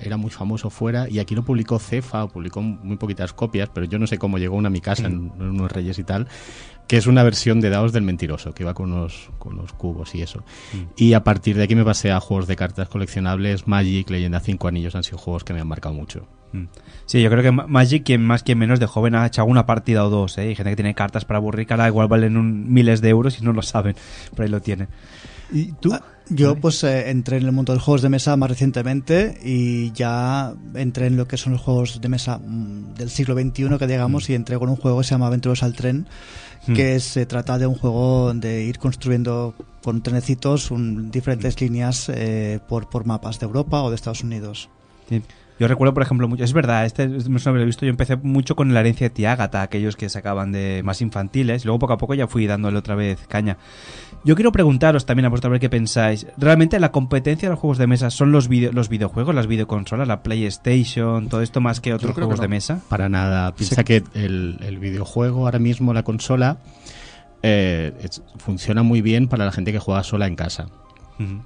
[0.00, 3.98] era muy famoso fuera, y aquí lo publicó Cefa, publicó muy poquitas copias, pero yo
[3.98, 6.26] no sé cómo llegó una a mi casa en, en unos reyes y tal,
[6.90, 10.12] que es una versión de Daos del Mentiroso, que iba con unos, con unos cubos
[10.16, 10.42] y eso.
[10.96, 14.66] Y a partir de aquí me pasé a juegos de cartas coleccionables, Magic, Leyenda 5
[14.66, 16.26] Anillos, han sido juegos que me han marcado mucho.
[16.52, 16.64] Mm.
[17.06, 19.66] Sí, yo creo que Ma- Magic, quien más, quien menos de joven, ha echado una
[19.66, 20.48] partida o dos, ¿eh?
[20.48, 23.40] Hay gente que tiene cartas para aburrir, que ahora igual valen un- miles de euros
[23.40, 23.94] y no lo saben,
[24.32, 24.88] pero ahí lo tienen.
[25.52, 25.96] ¿Y tú?
[26.32, 29.90] Yo pues eh, entré en el mundo de los juegos de mesa más recientemente y
[29.92, 33.86] ya entré en lo que son los juegos de mesa mm, del siglo XXI que
[33.88, 36.06] digamos y entré con un juego que se llama Aventuras al Tren
[36.66, 36.74] Mm.
[36.74, 42.60] que se trata de un juego de ir construyendo con trenecitos un- diferentes líneas eh,
[42.68, 44.68] por, por mapas de Europa o de Estados Unidos.
[45.08, 45.22] Sí.
[45.60, 48.56] Yo recuerdo, por ejemplo, mucho, es verdad, este no lo había visto, yo empecé mucho
[48.56, 51.98] con la herencia de Tiágata, aquellos que sacaban de más infantiles, y luego poco a
[51.98, 53.58] poco ya fui dándole otra vez caña.
[54.24, 56.26] Yo quiero preguntaros también a vosotros a ver qué pensáis.
[56.38, 60.08] ¿Realmente la competencia de los juegos de mesa son los, video- los videojuegos, las videoconsolas,
[60.08, 62.80] la PlayStation, todo esto más que otros juegos que de mesa?
[62.88, 63.54] Para nada.
[63.54, 66.56] Piensa que el, el videojuego, ahora mismo la consola,
[67.42, 70.66] eh, es- funciona muy bien para la gente que juega sola en casa.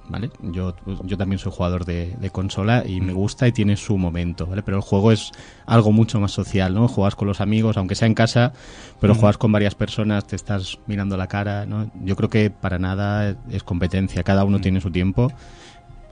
[0.07, 0.29] ¿Vale?
[0.41, 0.73] Yo,
[1.03, 4.63] yo también soy jugador de, de consola y me gusta y tiene su momento, ¿vale?
[4.63, 5.31] Pero el juego es
[5.65, 6.87] algo mucho más social, ¿no?
[6.87, 8.53] Juegas con los amigos, aunque sea en casa,
[9.01, 11.91] pero juegas con varias personas, te estás mirando la cara, ¿no?
[12.03, 15.31] Yo creo que para nada es competencia, cada uno tiene su tiempo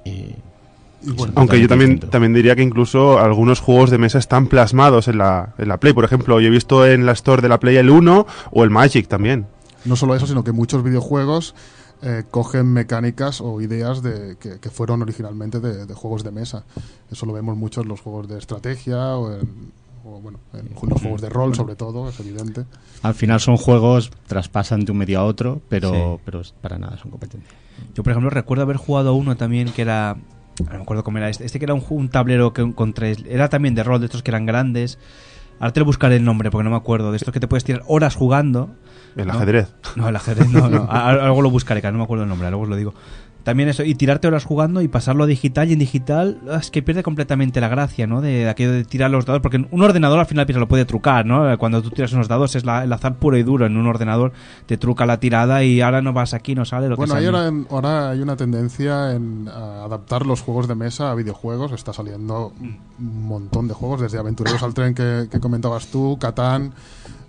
[0.04, 0.36] y...
[1.36, 5.54] Aunque yo también, también diría que incluso algunos juegos de mesa están plasmados en la,
[5.58, 5.92] en la Play.
[5.92, 8.70] Por ejemplo, yo he visto en la Store de la Play el 1 o el
[8.70, 9.46] Magic también.
[9.84, 11.56] No solo eso, sino que muchos videojuegos
[12.04, 16.66] eh, cogen mecánicas o ideas de, que, que fueron originalmente de, de juegos de mesa.
[17.12, 19.72] Eso lo vemos mucho en los juegos de estrategia o, en,
[20.06, 22.66] o, bueno, en los juegos de rol, sobre todo, es evidente.
[23.02, 26.22] Al final son juegos, traspasan de un medio a otro, pero, Sí.
[26.26, 27.50] pero para nada son competencia.
[27.96, 30.18] Yo, por ejemplo, recuerdo haber jugado uno también que era.
[30.60, 31.46] No me acuerdo cómo era este.
[31.46, 33.24] Este que era un, un tablero que, con tres.
[33.28, 35.00] Era también de rol, de estos que eran grandes.
[35.60, 37.12] Ahora te lo buscaré el nombre porque no me acuerdo.
[37.12, 38.70] De estos que te puedes tirar horas jugando.
[39.16, 39.34] El ¿no?
[39.34, 39.74] ajedrez.
[39.96, 40.88] No, el ajedrez no, no.
[40.92, 42.94] Algo lo buscaré, que no me acuerdo el nombre, luego os lo digo.
[43.44, 45.70] También eso, y tirarte horas jugando y pasarlo a digital.
[45.70, 48.22] Y en digital ah, es que pierde completamente la gracia, ¿no?
[48.22, 49.42] De, aquello de tirar los dados.
[49.42, 51.58] Porque un ordenador al final piensa, lo puede trucar, ¿no?
[51.58, 53.66] Cuando tú tiras unos dados es la- el azar puro y duro.
[53.66, 54.32] En un ordenador
[54.66, 57.36] te truca la tirada y ahora no vas aquí, no sale lo Bueno, que sale.
[57.38, 61.74] ahora, en- ahora hay una tendencia en adaptar los juegos de mesa a videojuegos.
[61.74, 66.72] Está saliendo un montón de juegos, desde Aventureros al Tren que, que comentabas tú, Catán,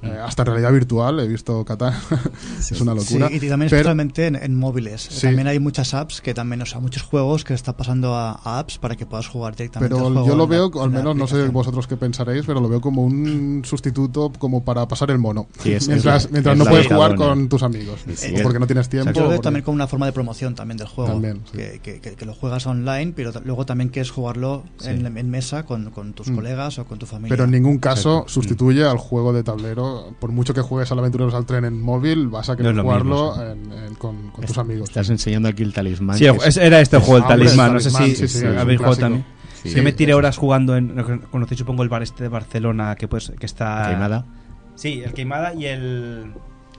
[0.05, 1.94] Eh, hasta en realidad virtual, he visto Catán,
[2.59, 3.28] es una locura.
[3.28, 5.02] Sí, y también Pero- especialmente en, en móviles.
[5.11, 5.22] Sí.
[5.26, 8.59] También hay muchas apps que también, o sea, muchos juegos que está pasando a, a
[8.59, 9.94] apps para que puedas jugar directamente.
[9.94, 12.61] Pero juego yo lo en la- veo, al menos no sé vosotros qué pensaréis, pero
[12.61, 15.46] lo veo como un sustituto como para pasar el mono.
[15.61, 18.00] Sí, es- mientras es la- mientras es no puedes jugar con tus amigos.
[18.14, 19.12] Sí, o porque no tienes tiempo.
[19.12, 21.12] Yo lo veo porque- también como una forma de promoción también del juego.
[21.12, 21.59] También, sí.
[21.59, 24.88] que, que- que- que lo juegas online, pero luego también quieres jugarlo Sí.
[24.90, 26.34] en, en mesa con, con tus Mm.
[26.36, 27.30] colegas o con tu familia.
[27.30, 28.32] Pero en ningún caso Exacto.
[28.32, 29.93] sustituye al juego de tablero.
[30.18, 32.76] Por mucho que juegues al Aventureros al Tren en móvil, vas a querer No es
[32.76, 33.42] lo jugarlo mismo,
[33.74, 34.88] en- en- con, con tus amigos.
[34.88, 36.16] Estás enseñando aquí el talismán.
[36.18, 37.72] Sí, es- era este el juego, el Ah, talismán.
[37.74, 39.24] No sé si sí, sí, es un habéis jugado también.
[39.62, 39.70] Sí.
[39.70, 41.20] Yo me tiré horas jugando en.
[41.30, 43.86] Conocéis, supongo, el bar este de Barcelona que, pues, que está.
[43.88, 44.26] Queimada.
[44.74, 46.32] Sí, el Queimada y el.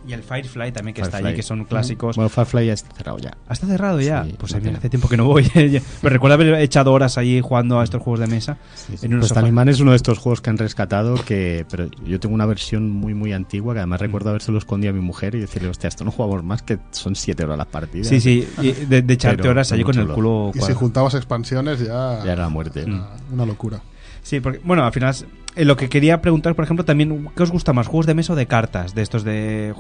[0.07, 2.15] Y el Firefly también, que está allí, que son clásicos.
[2.15, 3.31] Bueno, Firefly ya está cerrado ya.
[3.47, 4.23] ¿Ah, ¿Está cerrado ya?
[4.25, 5.43] Sí, pues a mí hace tiempo que no voy.
[5.53, 5.79] Pero
[6.13, 8.57] recuerdo haber echado horas allí jugando a estos juegos de mesa.
[9.01, 9.33] en unos Pues.
[9.33, 12.89] Talismán es uno de estos juegos que han rescatado que pero yo tengo una versión
[12.89, 13.81] muy muy antigua que Mm.
[13.81, 16.77] además recuerdo habérselo escondido a mi mujer y decirle, hostia, esto no jugamos más que
[16.91, 18.07] son 7 horas las partidas.
[18.07, 21.15] Sí, sí, y de, de echarte Pero horas allí con el culo Y si juntabas
[21.15, 22.21] expansiones ya...
[22.23, 22.83] Ya era la muerte.
[22.85, 23.81] Una, una locura.
[24.25, 25.13] Sí, porque, bueno, al final,
[25.55, 27.85] eh, lo que quería preguntar, por ejemplo, también, ¿qué os gusta más?
[27.85, 28.95] ¿Juegos de mesa o de cartas?
[28.95, 29.71] ¿De estos de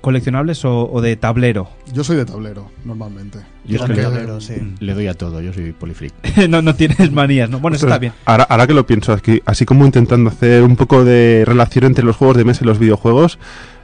[0.00, 1.68] coleccionables o, o de tablero?
[1.92, 3.40] Yo soy de tablero, normalmente.
[3.66, 4.54] Yo Aunque- le, tablero, sí.
[4.80, 6.14] le doy a todo, yo soy polifreak.
[6.48, 7.60] no, no tienes manías, ¿no?
[7.60, 8.14] Bueno, eso está bien.
[8.24, 12.02] Ahora, ahora que lo pienso, aquí, así como intentando hacer un poco de relación entre
[12.06, 13.38] los juegos de mesa y los videojuegos,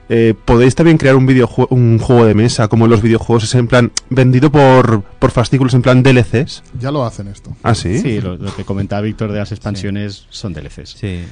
[0.08, 3.66] eh, podéis también crear un videojue- un juego de mesa como los videojuegos, es en
[3.66, 6.62] plan vendido por, por fascículos, en plan DLCs.
[6.80, 7.56] Ya lo hacen esto.
[7.62, 7.98] ¿Ah, sí?
[7.98, 10.90] Sí, lo, lo que comentaba Víctor de las expansiones son DLCs.
[10.90, 11.24] Sí.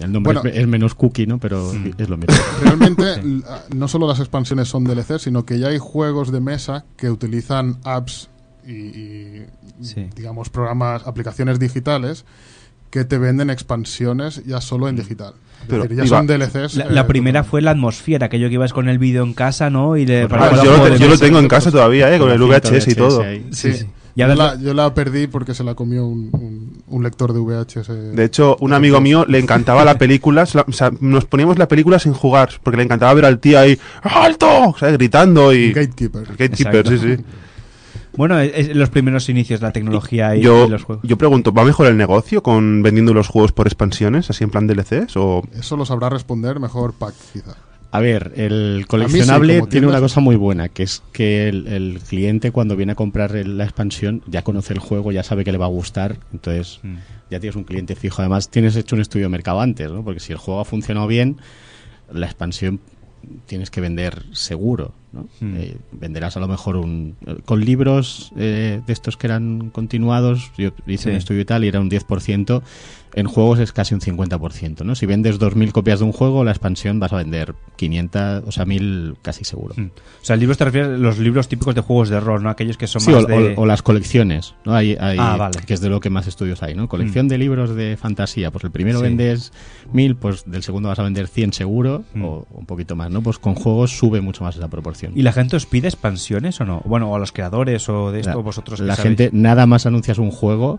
[0.00, 0.48] El nombre Bueno.
[0.50, 1.38] es, es menos cookie, ¿no?
[1.38, 1.90] Pero Mm.
[1.98, 2.34] es lo mismo.
[2.62, 3.42] Realmente, l-
[3.74, 7.76] no solo las expansiones son DLC, sino que ya hay juegos de mesa que utilizan
[7.84, 8.28] apps
[8.66, 9.46] y, y,
[9.82, 10.08] Sí.
[10.16, 12.24] digamos, programas, aplicaciones digitales
[12.90, 15.34] que te venden expansiones ya solo en digital.
[15.68, 16.74] Pero decir, ya iba- son DLCs.
[16.76, 19.70] La, eh, la primera fue la atmósfera, aquello que ibas con el vídeo en casa,
[19.70, 19.96] ¿no?
[19.96, 22.30] Y le, Ah, para yo, lo, te- yo lo tengo en casa todavía, eh, con
[22.30, 23.22] el VHS y todo.
[23.52, 23.72] Sí.
[23.74, 23.86] sí.
[24.14, 27.88] Y Yo la, yo perdí porque se la comió un, un- un lector de VHS.
[28.14, 31.58] De hecho, un amigo mío le encantaba la película, se la- o sea, nos poníamos
[31.58, 34.74] la película sin jugar, porque le encantaba ver al tío ahí, ¡alto!
[34.80, 35.72] Gritando y...
[35.72, 36.22] Gatekeeper.
[36.28, 36.90] El Gatekeeper, Exacto.
[36.90, 37.24] sí, sí.
[38.16, 41.04] Bueno, es, es los primeros inicios de la tecnología y, Yo, y los juegos.
[41.06, 44.66] yo pregunto, ¿va mejor el negocio con vendiendo los juegos por expansiones, así en plan
[44.66, 45.16] DLCs?
[45.16, 45.42] O...
[45.54, 47.56] Eso lo sabrá responder mejor Pac, quizá.
[47.94, 52.50] A ver, el coleccionable tiene una cosa muy buena, que es que el, el cliente
[52.50, 55.66] cuando viene a comprar la expansión ya conoce el juego, ya sabe que le va
[55.66, 56.94] a gustar, entonces Mm.
[57.30, 58.22] ya tienes un cliente fijo.
[58.22, 60.02] Además, tienes hecho un estudio de mercado antes, ¿no?
[60.04, 61.36] Porque si el juego ha funcionado bien,
[62.10, 62.80] la expansión
[63.44, 65.28] tienes que vender seguro, ¿no?
[65.40, 65.56] Mm.
[65.56, 67.16] Eh, venderás a lo mejor un...
[67.44, 71.10] Con libros eh, de estos que eran continuados, yo hice Sí.
[71.10, 72.62] un estudio y tal, y era un 10%,
[73.14, 74.94] en juegos es casi un 50%, ¿no?
[74.94, 78.64] Si vendes 2.000 copias de un juego, la expansión vas a vender 500, o sea,
[78.64, 79.74] 1.000 casi seguro.
[79.76, 79.86] Mm.
[80.22, 82.48] O sea, libros te refieres a los libros típicos de juegos de rol, ¿no?
[82.50, 83.54] Aquellos que son Sí, más o, de...
[83.56, 84.74] o- o las colecciones, ¿no?
[84.74, 85.58] Hay, hay- Ah, vale.
[85.66, 86.88] Que es de lo que más estudios hay, ¿no?
[86.88, 87.28] Colección Mm.
[87.28, 88.50] de libros de fantasía.
[88.50, 89.04] Pues el primero Sí.
[89.04, 89.52] vendes
[89.92, 92.24] mil, pues del segundo vas a vender 100 seguro, Mm.
[92.24, 93.22] o un poquito más, ¿no?
[93.22, 95.12] Pues con juegos sube mucho más esa proporción.
[95.14, 96.80] ¿Y la gente os pide expansiones o no?
[96.86, 99.18] Bueno, o a los creadores o de esto, la, vosotros la sabéis.
[99.18, 100.78] gente, nada más anuncias un juego,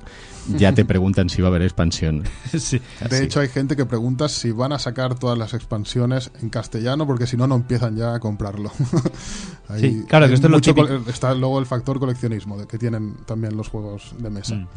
[0.57, 2.22] ya te preguntan si va a haber expansión.
[2.57, 2.82] sí.
[3.09, 7.05] De hecho, hay gente que pregunta si van a sacar todas las expansiones en castellano,
[7.07, 8.71] porque si no, no empiezan ya a comprarlo.
[9.69, 13.15] Hay- Sí, claro, que esto es lo Está luego el factor coleccionismo de que tienen
[13.26, 14.55] también los juegos de mesa.
[14.55, 14.67] Mm.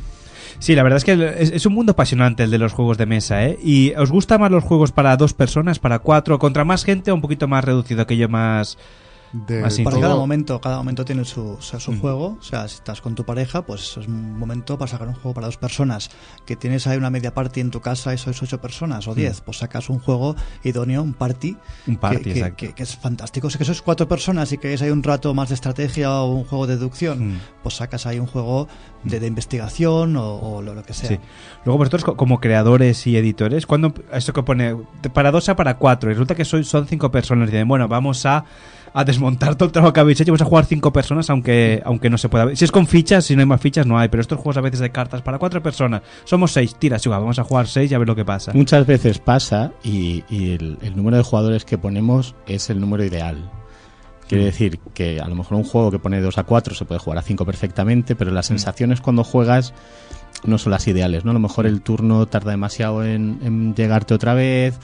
[0.59, 3.07] Sí, la verdad es que es, es un mundo apasionante el de los juegos de
[3.07, 3.59] mesa, ¿eh?
[3.62, 7.14] ¿Y os gustan más los juegos para dos personas, para cuatro, contra más gente o
[7.14, 8.78] un poquito más reducido, aquello más...
[9.32, 12.00] De Para cada momento, cada momento tiene su, o sea, su Mm.
[12.00, 12.36] juego.
[12.40, 15.34] O sea, si estás con tu pareja, pues es un momento para sacar un juego
[15.34, 16.10] para dos personas.
[16.46, 19.40] Que tienes ahí una media party en tu casa y sois ocho personas o diez,
[19.40, 21.56] pues sacas un juego idóneo, un party.
[21.86, 21.90] Mm.
[21.90, 22.56] Un party, que, exacto.
[22.56, 23.50] que- que es fantástico.
[23.50, 26.44] Si que sois cuatro personas y queréis ahí un rato más de estrategia o un
[26.44, 27.40] juego de deducción, Mm.
[27.62, 28.68] pues sacas ahí un juego
[29.04, 31.08] de, de investigación o, o lo, lo que sea.
[31.08, 31.18] Sí.
[31.64, 34.76] Luego vosotros co- como creadores y editores, cuando esto que pone
[35.12, 38.24] para dos a para cuatro, y resulta que soy, son cinco personas, dicen, bueno, vamos
[38.26, 38.44] a,
[38.99, 42.09] a desmontar todo el trabajo que habéis hecho, vamos a jugar cinco personas, aunque, aunque
[42.09, 42.57] no se pueda.
[42.57, 44.62] Si es con fichas, si no hay más fichas, no hay, pero estos juegos a
[44.62, 47.94] veces de cartas para cuatro personas, somos seis, tira, chuga, vamos a jugar seis y
[47.94, 48.53] a ver lo que pasa.
[48.55, 53.05] Muchas veces pasa y, y el, el número de jugadores que ponemos es el número
[53.05, 53.51] ideal.
[54.28, 54.47] Quiere Mm.
[54.47, 57.18] decir que a lo mejor un juego que pone 2 a 4 se puede jugar
[57.18, 58.34] a 5 perfectamente, pero Mm.
[58.34, 59.72] las sensaciones cuando juegas
[60.45, 61.30] no son las ideales, ¿no?
[61.30, 64.78] A lo mejor el turno tarda demasiado en, en llegarte otra vez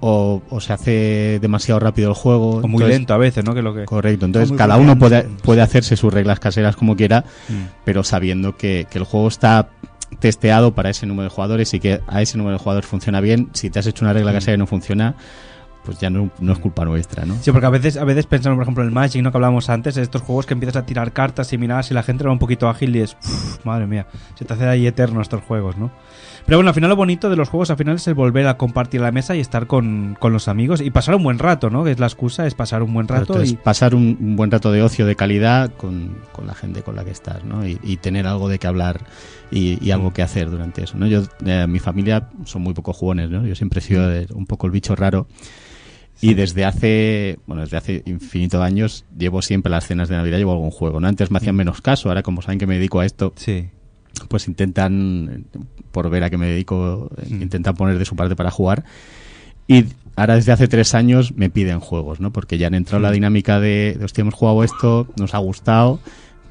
[0.00, 2.60] o, o se hace demasiado rápido el juego.
[2.60, 2.64] Mm.
[2.64, 3.54] O muy Entonces- lento a veces, ¿no?
[3.54, 3.84] Que lo que...
[3.86, 7.52] Correcto, entonces cada uno puede, puede hacerse sus reglas caseras como quiera, Mm.
[7.84, 9.68] pero sabiendo que, que el juego está
[10.18, 13.48] testeado para ese número de jugadores y que a ese número de jugadores funciona bien.
[13.52, 14.34] Si te has hecho una regla Mm.
[14.34, 15.14] casera y no funciona,
[15.84, 17.36] pues ya no, no es culpa nuestra, ¿no?
[17.40, 19.30] Sí, porque a veces, a veces pensamos, por ejemplo, en el Magic, ¿no?
[19.30, 22.02] Que hablábamos antes, de estos juegos que empiezas a tirar cartas y mirar si la
[22.02, 25.20] gente era un poquito ágil y es, "Uf, madre mía, se te hace ahí eterno
[25.22, 25.90] estos juegos, ¿no?
[26.46, 28.56] Pero bueno, al final lo bonito de los juegos al final es el volver a
[28.56, 31.84] compartir la mesa y estar con, con los amigos y pasar un buen rato, ¿no?
[31.84, 33.54] Que es la excusa, es pasar un buen rato y...
[33.56, 37.04] pasar un, un buen rato de ocio de calidad con, con la gente con la
[37.04, 37.66] que estás, ¿no?
[37.66, 39.00] Y, y tener algo de que hablar
[39.50, 41.06] y, y algo que hacer durante eso, ¿no?
[41.06, 43.46] Yo, eh, mi familia son muy pocos jugones, ¿no?
[43.46, 45.26] Yo siempre he sido de- un poco el bicho raro.
[46.20, 50.52] Y desde hace, bueno, desde hace infinito años llevo siempre las cenas de Navidad, llevo
[50.52, 51.08] algún juego, ¿no?
[51.08, 53.32] Antes me hacían menos caso, ahora como saben que me dedico a esto,
[54.28, 55.46] pues intentan,
[55.92, 58.84] por ver a qué me dedico, eh, intentan poner de su parte para jugar.
[59.66, 62.32] Y ahora desde hace tres años me piden juegos, ¿no?
[62.32, 65.38] Porque ya han entrado en la dinámica de, de, hostia, hemos jugado esto, nos ha
[65.38, 66.00] gustado,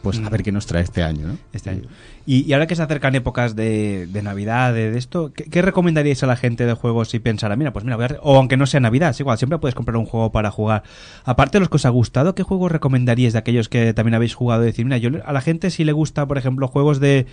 [0.02, 1.38] pues a ver qué nos trae este año, ¿no?
[1.54, 1.84] Este año.
[2.32, 5.64] Y, y ahora que se acercan épocas de, de Navidad, de, de esto, ¿qué, qué
[5.64, 8.56] recomendaríais a la gente de juegos si pensara, mira, pues mira, voy a o aunque
[8.56, 10.84] no sea Navidad, es igual, siempre puedes comprar un juego para jugar.
[11.24, 14.36] Aparte de los que os ha gustado, ¿qué juegos recomendaríais de aquellos que también habéis
[14.36, 14.62] jugado?
[14.62, 17.26] Decir, mira, yo a la gente si le gusta, por ejemplo, juegos de...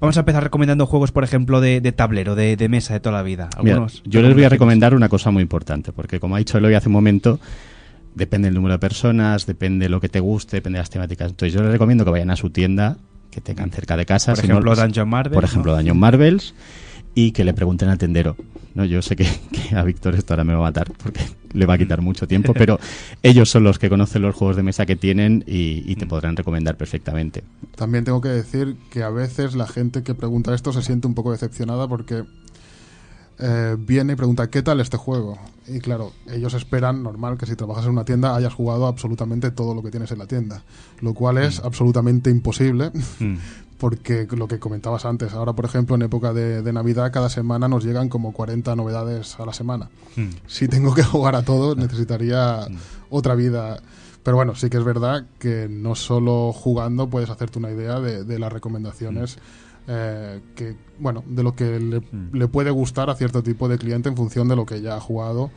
[0.00, 3.16] Vamos a empezar recomendando juegos, por ejemplo, de, de tablero, de, de mesa de toda
[3.16, 3.48] la vida.
[3.62, 6.58] Mira, Algunos yo les voy a recomendar una cosa muy importante, porque como ha dicho
[6.58, 7.40] Eloy hace un momento,
[8.14, 11.30] depende del número de personas, depende de lo que te guste, depende de las temáticas.
[11.30, 12.98] Entonces yo les recomiendo que vayan a su tienda,
[13.32, 14.34] que tengan cerca de casa.
[14.34, 15.78] Por ejemplo, Dungeon Marvel, Por ejemplo, ¿no?
[15.78, 16.54] Dungeon Marvels.
[17.14, 18.36] Y que le pregunten al tendero.
[18.74, 21.20] No, yo sé que, que a Víctor esto ahora me va a matar porque
[21.52, 22.78] le va a quitar mucho tiempo, pero
[23.22, 26.36] ellos son los que conocen los juegos de mesa que tienen y, y te podrán
[26.36, 27.42] recomendar perfectamente.
[27.76, 31.14] También tengo que decir que a veces la gente que pregunta esto se siente un
[31.14, 32.24] poco decepcionada porque
[33.38, 35.38] eh, viene y pregunta ¿qué tal este juego?
[35.66, 39.74] Y claro, ellos esperan, normal, que si trabajas en una tienda hayas jugado absolutamente todo
[39.74, 40.62] lo que tienes en la tienda,
[41.00, 42.90] lo cual es absolutamente imposible.
[43.18, 43.36] Mm.
[43.78, 47.66] Porque lo que comentabas antes, ahora por ejemplo en época de, de Navidad cada semana
[47.66, 49.90] nos llegan como 40 novedades a la semana.
[50.14, 50.28] Mm.
[50.46, 52.68] Si tengo que jugar a todo necesitaría
[53.10, 53.80] otra vida.
[54.22, 58.22] Pero bueno, sí que es verdad que no solo jugando puedes hacerte una idea de,
[58.22, 59.38] de las recomendaciones
[59.88, 62.02] eh, que, bueno, de lo que le,
[62.32, 65.00] le puede gustar a cierto tipo de cliente en función de lo que ya ha
[65.00, 65.50] jugado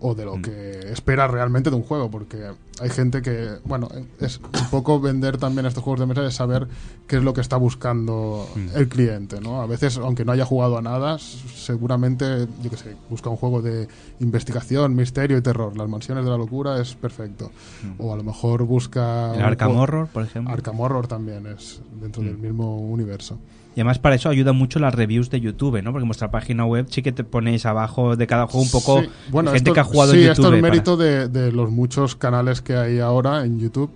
[0.00, 3.88] o de lo que espera realmente de un juego, porque hay gente que, bueno,
[4.18, 6.68] es un poco vender también estos juegos de mesa es saber
[7.06, 9.60] qué es lo que está buscando el cliente, ¿no?
[9.60, 13.60] A veces, aunque no haya jugado a nada, seguramente, yo qué sé, busca un juego
[13.60, 13.88] de
[14.20, 15.76] investigación, misterio y terror.
[15.76, 17.50] Las mansiones de la locura es perfecto.
[17.98, 19.34] O a lo mejor busca...
[19.34, 20.52] El Arkham Horror, por ejemplo.
[20.52, 23.38] Arkham Horror también es dentro del mismo universo.
[23.76, 25.92] Y además para eso ayuda mucho las reviews de YouTube, ¿no?
[25.92, 29.00] Porque en vuestra página web sí que te ponéis abajo de cada juego un poco
[29.02, 30.32] Sí, bueno, gente esto- que ha jugado sí, en YouTube.
[30.32, 33.90] esto es para- mérito de, de los muchos canales que hay ahora en YouTube.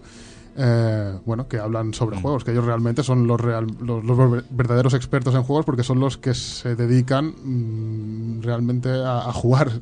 [0.57, 1.95] eh, bueno, que hablan Mm.
[1.95, 5.64] sobre juegos, que ellos realmente son los, real- los, los ver- verdaderos expertos en juegos
[5.66, 9.72] porque son los que se dedican mm, realmente a, a jugar.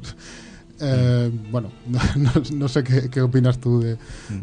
[0.85, 3.97] Eh, bueno, no, no- no sé qué, qué opinas tú de,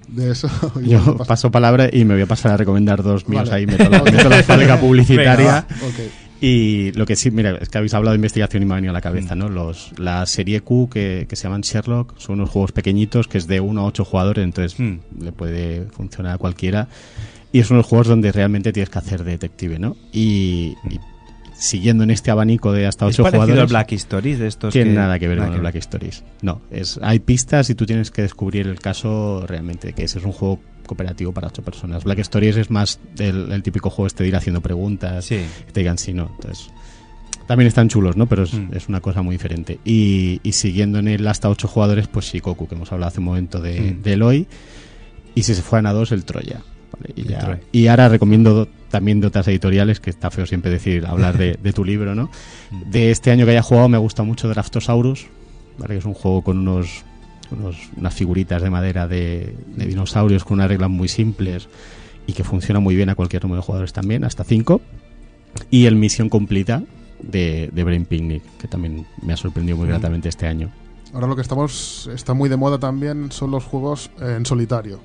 [0.07, 0.47] de eso.
[0.81, 3.55] Yo paso- paso palabra y me voy a pasar a recomendar dos míos Vale.
[3.57, 5.35] ahí, meto la, meto la fábrica publicitaria.
[5.35, 5.99] Venga, va, ok.
[6.41, 8.91] Y lo que sí, mira, es que habéis hablado de investigación y me ha venido
[8.91, 9.49] a la cabeza, ¿no?
[9.49, 13.45] Los, la serie Q que, que se llaman Sherlock son unos juegos pequeñitos que es
[13.47, 16.87] de 1 a 8 jugadores, entonces le puede funcionar a cualquiera.
[17.51, 19.97] Y son los juegos donde realmente tienes que hacer de detective, ¿no?
[20.13, 20.99] Y, y
[21.59, 23.61] siguiendo en este abanico de hasta ¿Es 8 parecido jugadores.
[23.63, 25.61] al Black Stories de estos Tiene que- nada que ver nada con que.
[25.61, 26.23] Black Stories.
[26.41, 30.25] No, es, hay pistas y tú tienes que descubrir el caso realmente, que ese es
[30.25, 32.03] un juego cooperativo para ocho personas.
[32.03, 35.81] Black Stories es más el, el típico juego este de ir haciendo preguntas, que te
[35.81, 36.31] digan sí, no.
[36.35, 36.69] Entonces,
[37.45, 38.25] también están chulos, ¿no?
[38.27, 38.69] Pero es, Mm.
[38.75, 39.79] es una cosa muy diferente.
[39.83, 43.25] Y, y siguiendo en el hasta ocho jugadores, pues Shikoku, que hemos hablado hace un
[43.25, 44.01] momento de, Mm.
[44.01, 44.47] de Eloy.
[45.35, 46.61] Y si se fueran a dos, el Troya.
[46.93, 47.13] ¿vale?
[47.71, 51.37] Y, ya- ahora recomiendo do- también de otras editoriales, que está feo siempre decir, hablar
[51.37, 52.29] de, de tu libro, ¿no?
[52.91, 55.27] De este año que haya jugado me gusta mucho Draftosaurus,
[55.77, 55.93] ¿vale?
[55.95, 57.03] que es un juego con unos,
[57.51, 61.67] unos- unas figuritas de madera de, de dinosaurios con unas reglas muy simples
[62.27, 64.81] y que funciona muy bien a cualquier número de jugadores también, hasta 5.
[65.71, 66.83] Y el Misión Completa
[67.21, 69.89] de, de Brain Picnic, que también me ha sorprendido muy Mm.
[69.89, 70.71] gratamente este año.
[71.11, 74.99] Ahora lo que estamos está muy de moda también son los juegos en solitario.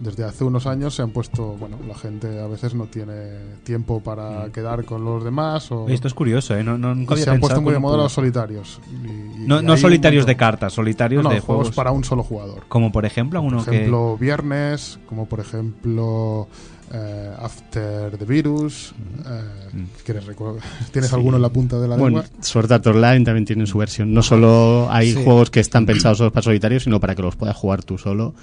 [0.00, 4.00] Desde hace unos años se han puesto, bueno, la gente a veces no tiene tiempo
[4.02, 6.64] para quedar con los demás o Esto es curioso, ¿eh?
[6.64, 8.80] No, no- nunca y había se han puesto muy de moda los solitarios.
[8.90, 12.64] Y- y No, solitarios de cartas, solitarios No, de juegos juegos para un solo jugador.
[12.68, 16.48] Como por ejemplo uno por que ejemplo, Viernes, como por ejemplo
[16.92, 18.94] eh, After the Virus.
[19.26, 20.58] eh, ¿quieres recu-
[20.92, 21.16] ¿Tienes Sí.
[21.16, 22.36] alguno en la punta de la Bueno, lengua?
[22.42, 24.12] Sword Art Online también tiene su versión.
[24.12, 25.22] No solo hay Sí.
[25.24, 28.34] juegos que están pensados solo para solitarios, sino para que los puedas jugar tú solo.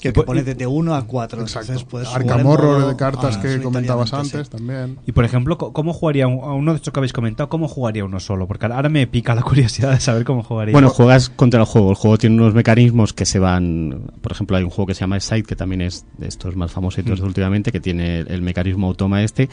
[0.00, 1.40] Que, que pone de, de 1 a 4.
[1.40, 1.72] Exacto.
[1.72, 4.50] Entonces puedes Arcamorro de cartas ah, que comentabas antes sí.
[4.56, 4.98] también.
[5.06, 7.48] Y por ejemplo, ¿cómo jugaría un- a uno de estos que habéis comentado?
[7.48, 8.46] ¿Cómo jugaría uno solo?
[8.46, 10.72] Porque ahora me pica la curiosidad de saber cómo jugaría.
[10.72, 11.90] Bueno, juegas contra el juego.
[11.90, 14.02] El juego tiene unos mecanismos que se van.
[14.20, 16.70] Por ejemplo, hay un juego que se llama Side, que también es de estos más
[16.72, 17.24] famositos Mm.
[17.24, 19.48] últimamente, que tiene el mecanismo automa este,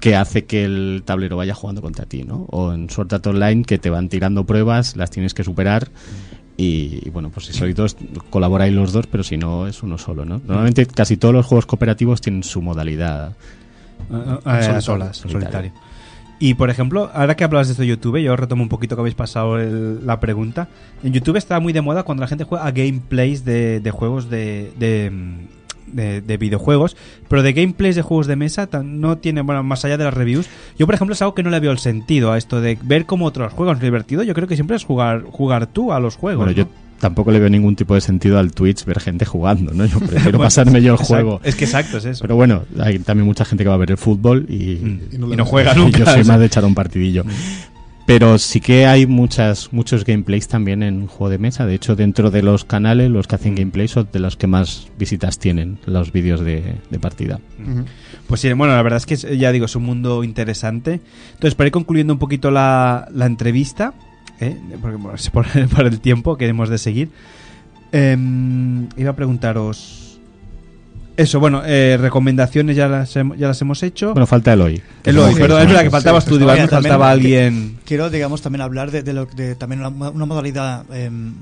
[0.00, 2.46] que hace que el tablero vaya jugando contra ti, ¿no?
[2.50, 5.88] O en Sword Art Online, que te van tirando pruebas, las tienes que superar.
[6.56, 7.96] Y, y, bueno, pues si sois dos,
[8.30, 10.40] colaboráis los dos, pero si no, es uno solo, ¿no?
[10.46, 13.32] Normalmente casi todos los juegos cooperativos tienen su modalidad.
[14.10, 14.80] Eh, solitario.
[14.82, 15.72] solas, solitario.
[16.38, 19.00] Y por ejemplo, ahora que hablas de esto de YouTube, yo retomo un poquito que
[19.00, 20.68] habéis pasado el- la pregunta.
[21.04, 24.28] En YouTube está muy de moda cuando la gente juega a gameplays de, de juegos
[24.28, 25.38] de, de, mm,
[25.86, 26.96] de- de videojuegos,
[27.28, 30.14] pero de gameplays de juegos de mesa tan- no tiene, bueno, más allá de las
[30.14, 30.48] reviews.
[30.78, 33.06] Yo, por ejemplo, es algo que no le veo el sentido a esto de ver
[33.06, 33.76] cómo otros juegan.
[33.76, 34.22] Es divertido.
[34.22, 36.44] Yo creo que siempre es jugar, jugar tú a los juegos.
[36.46, 36.56] Bueno, ¿no?
[36.64, 36.68] yo
[37.00, 39.84] tampoco le veo ningún tipo de sentido al Twitch ver gente jugando, ¿no?
[39.86, 41.14] Yo prefiero Bueno, pasarme yo el exacto.
[41.14, 41.40] juego.
[41.42, 42.22] Es que exacto, es eso.
[42.22, 45.00] Pero bueno, hay también mucha gente que va a ver el fútbol y, Mm.
[45.12, 47.24] Y no Y no juega y nunca, Yo soy más de echar un partidillo.
[48.04, 51.66] Pero sí que hay muchas muchos gameplays también en juego de mesa.
[51.66, 54.88] De hecho, dentro de los canales, los que hacen gameplays son de los que más
[54.98, 57.40] visitas tienen los vídeos de, de partida.
[58.26, 61.00] Pues sí, bueno, la verdad es que ya digo, es un mundo interesante.
[61.34, 63.94] Entonces, para ir concluyendo un poquito la, la entrevista,
[64.40, 64.56] ¿eh?
[64.80, 64.98] porque
[65.68, 67.10] por el tiempo que hemos de seguir,
[67.92, 70.01] em, iba a preguntaros...
[71.22, 74.12] Eso, bueno, eh, recomendaciones ya las, hem- ya las hemos hecho.
[74.12, 74.82] Bueno, falta Eloy.
[75.04, 77.76] Eloy, Sí, perdón, es verdad que sí, faltabas sí, tú, También- faltaba también alguien...
[77.78, 81.34] que- Quiero, digamos, también hablar de, de lo, de también una, una modalidad em,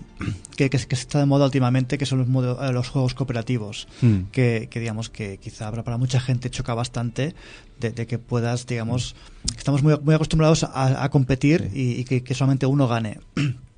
[0.57, 3.89] que, que, que está de moda últimamente, que son los, modo- eh, los juegos cooperativos.
[4.03, 4.23] Hmm.
[4.33, 7.35] Que, que, digamos, que quizá habrá para mucha gente choca bastante
[7.81, 9.15] de, de que puedas, digamos,
[9.57, 13.19] estamos muy, muy acostumbrados a, a competir y, y que, que solamente uno gane.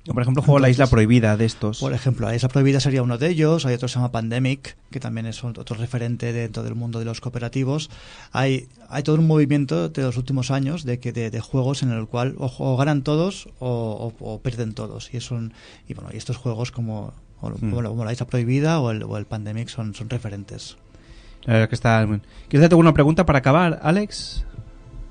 [0.05, 1.79] Por ejemplo, juego La Isla Prohibida de estos.
[1.79, 4.75] Por ejemplo, La Isla Prohibida sería uno de ellos, hay otro que se llama Pandemic,
[4.91, 7.89] que también es otro referente dentro del mundo de los cooperativos.
[8.33, 11.91] Hay, hay todo un movimiento de los últimos años de, que, de, de juegos en
[11.91, 15.13] el cual o, o ganan todos o, o- o pierden todos.
[15.13, 15.53] Y, son,
[15.87, 17.71] y, bueno, y estos juegos como, Hmm.
[17.71, 20.77] como, como La Isla Prohibida o el, o el Pandemic son, son referentes.
[21.43, 21.99] La verdad que está...
[22.07, 22.21] muy bien.
[22.47, 24.45] ¿Quieres hacerte alguna pregunta para acabar, Alex?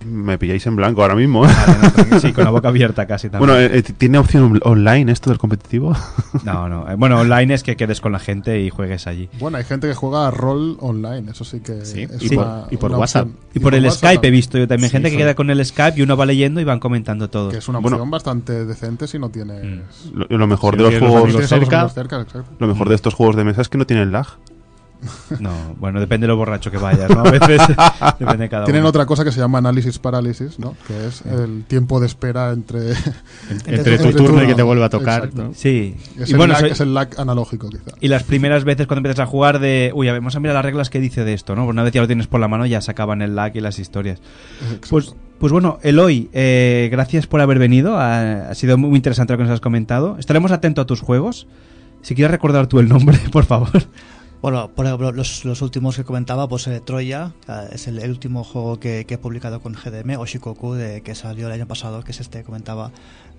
[0.05, 1.47] Me pilláis en blanco ahora mismo.
[2.21, 3.49] Sí, con la boca abierta casi también.
[3.55, 5.95] Bueno, eh, eh, ¿tiene opción on- online esto del competitivo?
[6.45, 6.91] No, no.
[6.91, 9.29] eh, Bueno, online es que quedes con la gente y juegues allí.
[9.39, 12.67] Bueno, hay gente que juega a rol online, eso sí que Sí, es y por-
[12.71, 13.27] y por WhatsApp.
[13.29, 13.45] opción.
[13.55, 14.89] Y por el WhatsApp Skype he visto yo también.
[14.91, 17.51] Sí, gente que queda con el Skype y uno va leyendo y van comentando todo.
[17.51, 17.97] Que es una Bueno.
[17.99, 19.63] opción bastante decente si no tienes...
[20.13, 21.89] Lo, lo mejor Si de los juegos cerca.
[22.59, 24.27] Lo mejor de estos juegos de mesa es que no tienen lag.
[25.41, 27.21] No, bueno, depende de lo borracho que vayas, ¿no?
[27.21, 27.61] A veces
[28.19, 28.89] depende de cada Tienen uno.
[28.91, 30.77] otra cosa que se llama análisis parálisis, ¿no?
[30.87, 32.93] Que es el tiempo de espera entre...
[33.67, 35.31] Entre tu turno y que te vuelva a tocar.
[35.55, 35.97] Sí.
[36.19, 37.91] Es, Y el bueno, lag, soy- es el lag analógico, quizá.
[38.01, 39.91] Y las primeras veces cuando empiezas a jugar de...
[39.95, 41.63] Uy, a ver, vamos a mirar las reglas que dice de esto, ¿no?
[41.65, 43.61] Pues una vez ya lo tienes por la mano ya se acaban el lag y
[43.61, 44.21] las historias.
[44.89, 47.97] Pues, pues bueno, Eloy, eh, gracias por haber venido.
[47.99, 50.17] Ha, ha sido muy interesante lo que nos has comentado.
[50.19, 51.47] Estaremos atentos a tus juegos.
[52.03, 53.71] Si quieres recordar tú el nombre, por favor.
[54.43, 57.33] Bueno, por ejemplo, los, los últimos que comentaba, pues eh, Troya,
[57.73, 61.15] es el, el último juego que, que he publicado con GDM, o Shikoku, de, que
[61.15, 62.91] salió el año pasado, que es este que comentaba,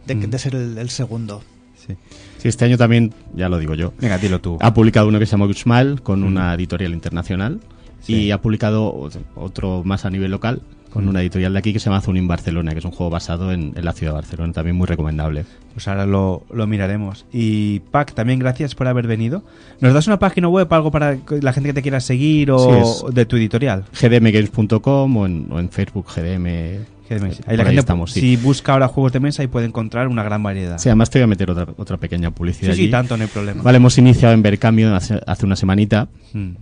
[0.08, 0.30] de, Mm.
[0.30, 1.42] de ser el, el segundo.
[1.86, 1.96] Sí.
[2.38, 3.92] Sí, este año también, ya lo digo yo.
[4.00, 4.58] Venga, dilo tú.
[4.62, 7.60] Ha publicado uno que se llama Gushmal con una editorial internacional
[8.02, 8.16] Sí.
[8.16, 10.62] y ha publicado otro más a nivel local
[10.94, 13.52] con una editorial de aquí que se llama Zunin Barcelona, que es un juego basado
[13.52, 15.46] en, en la ciudad de Barcelona, también muy recomendable.
[15.74, 17.26] Pues ahora lo, lo miraremos.
[17.34, 19.44] Y Pac, también gracias por haber venido.
[19.82, 23.06] ¿Nos das una página web, algo para la gente que te quiera seguir o Sí,
[23.14, 23.86] de tu editorial?
[24.00, 26.94] gdmgames.com o en, o en Facebook gdm.
[27.08, 28.22] Por Ahí la ahí gente, estamos, sí.
[28.22, 30.78] si busca ahora juegos de mesa y puede encontrar una gran variedad.
[30.80, 33.30] Sí, además te voy a meter otra, otra pequeña publicidad Sí, sí, tanto, no hay
[33.30, 33.62] problema.
[33.62, 36.54] Vale, hemos iniciado en Bercambio hace, hace una semanita Mm.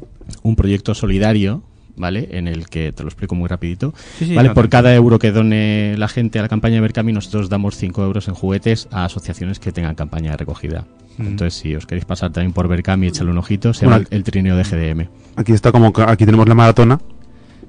[0.43, 1.63] un proyecto solidario,
[2.01, 2.27] ¿vale?
[2.31, 4.49] En el que, te lo explico muy rapidito, Sí, sí, ¿vale?
[4.49, 7.77] no, Por cada euro que done la gente a la campaña de Bercambio, nosotros damos
[7.77, 10.85] 5 euros en juguetes a asociaciones que tengan campaña de recogida.
[11.17, 11.27] Mm.
[11.27, 14.07] Entonces, si os queréis pasar también por Bercambio y echarle un ojito, se llama Bueno,
[14.11, 15.07] el, el trineo de GDM.
[15.37, 16.99] Aquí está como que- aquí tenemos la maratona.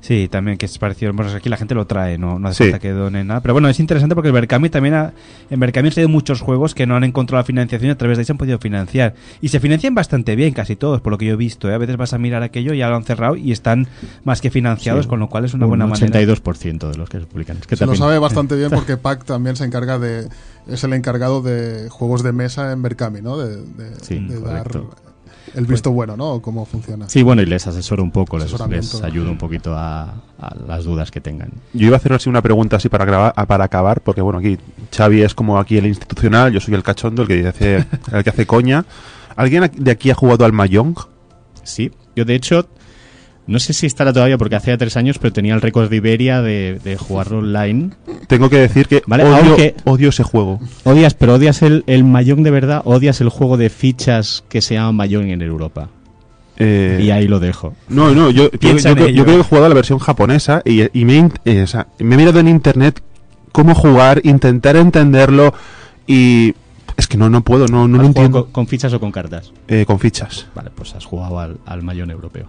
[0.02, 1.12] Sí, también que es parecido.
[1.12, 2.70] Bueno, aquí la gente lo trae, no, no hace Sí.
[2.70, 3.40] falta que done nada.
[3.40, 5.12] Pero bueno, es interesante porque el Berkami también ha,
[5.48, 8.18] en Berkami han salido muchos juegos que no han encontrado la financiación y a través
[8.18, 9.14] de ahí se han podido financiar.
[9.40, 11.70] Y se financian bastante bien, casi todos, por lo que yo he visto.
[11.70, 11.74] ¿eh?
[11.74, 13.86] A veces vas a mirar aquello y ya lo han cerrado y están
[14.24, 15.08] más que financiados, Sí.
[15.08, 16.06] con lo cual es una Un buena manera.
[16.08, 17.58] 82% de los que se publican.
[17.58, 20.28] Es que Se lo sabe bastante bien porque Pac también se encarga de.
[20.66, 23.38] Es el encargado de juegos de mesa en Berkami, ¿no?
[23.38, 24.96] De, de- Sí, de dar correcto.
[25.54, 26.40] El visto bueno, ¿no?
[26.40, 27.08] Cómo funciona.
[27.08, 30.84] Sí, bueno, y les asesoro un poco, les, les ayudo un poquito a, a las
[30.84, 31.50] dudas que tengan.
[31.72, 34.38] Yo iba a hacer así una pregunta así para, grabar, ah, para acabar, porque bueno,
[34.38, 34.58] aquí
[34.94, 38.30] Xavi es como aquí el institucional, yo soy el cachondo, el que hace, el que
[38.30, 38.84] hace coña.
[39.36, 40.96] ¿Alguien de aquí ha jugado al Mahjong?
[41.62, 42.66] Sí, yo de hecho,
[43.46, 46.40] no sé si estará todavía porque hace tres años, pero tenía el récord de Iberia
[46.42, 47.90] de, de jugarlo online.
[48.28, 50.60] Tengo que decir que Vale, odio, aunque- odio ese juego.
[50.84, 54.74] Odias, pero odias el, el Mahjong de verdad, odias el juego de fichas que se
[54.74, 55.88] llama Mahjong en Europa.
[56.58, 57.74] Eh, Y ahí lo dejo.
[57.88, 59.16] No, no, yo, yo, yo creo- ello.
[59.16, 62.14] yo creo que he jugado a la versión japonesa y, me, eh, o sea, me
[62.14, 63.02] he mirado en internet
[63.50, 65.52] cómo jugar, intentar entenderlo
[66.06, 66.54] y
[66.96, 68.44] es que no, no puedo, no, no ¿Has lo entiendo.
[68.44, 69.50] Con, con fichas o con cartas?
[69.66, 70.46] Eh, con fichas.
[70.54, 72.46] Vale, pues has jugado al, al Mahjong europeo.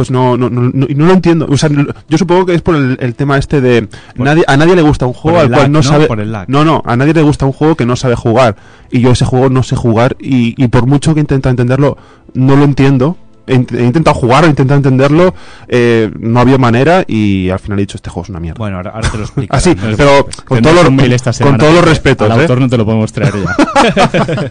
[0.00, 1.46] Pues no, no, no, no, no lo entiendo.
[1.50, 3.86] O sea, no- yo supongo que es por el, el tema este de
[4.16, 5.82] nadie, a nadie le gusta un juego por al el cual lag, no ¿no?
[5.82, 6.06] sabe.
[6.06, 6.48] Por el lag.
[6.48, 8.56] No, no, a nadie le gusta un juego que no sabe jugar.
[8.90, 11.98] Y yo ese juego no sé jugar y, y por mucho que intenta entenderlo,
[12.32, 13.18] no lo entiendo.
[13.46, 15.34] He, int- he intentado jugar, he intentado entenderlo,
[15.66, 18.58] eh, no había manera y al final he dicho este juego es una mierda.
[18.58, 19.54] Bueno, ahora, ahora te lo explico.
[19.54, 22.30] Así, Ahora- pero con mail esta con todos los respetos.
[22.30, 22.42] Al ¿eh?
[22.42, 24.50] autor no te lo podemos traer ya.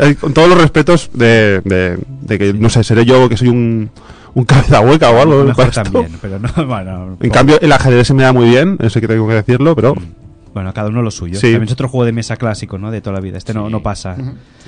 [0.00, 3.48] Eh, con todos los respetos de, de- de que, no sé, seré yo que soy
[3.48, 3.90] un,
[4.34, 5.44] un cabeza hueca o algo.
[5.44, 5.82] Mejor para esto.
[5.82, 7.16] también, pero no, bueno.
[7.20, 9.94] En cambio, el ajedrez se me da muy bien, eso que tengo que decirlo, pero...
[10.54, 11.36] Bueno, cada uno lo suyo.
[11.36, 11.52] Sí.
[11.52, 12.90] También es otro juego de mesa clásico, ¿no?
[12.90, 13.38] De toda la vida.
[13.38, 14.16] Este no, no pasa.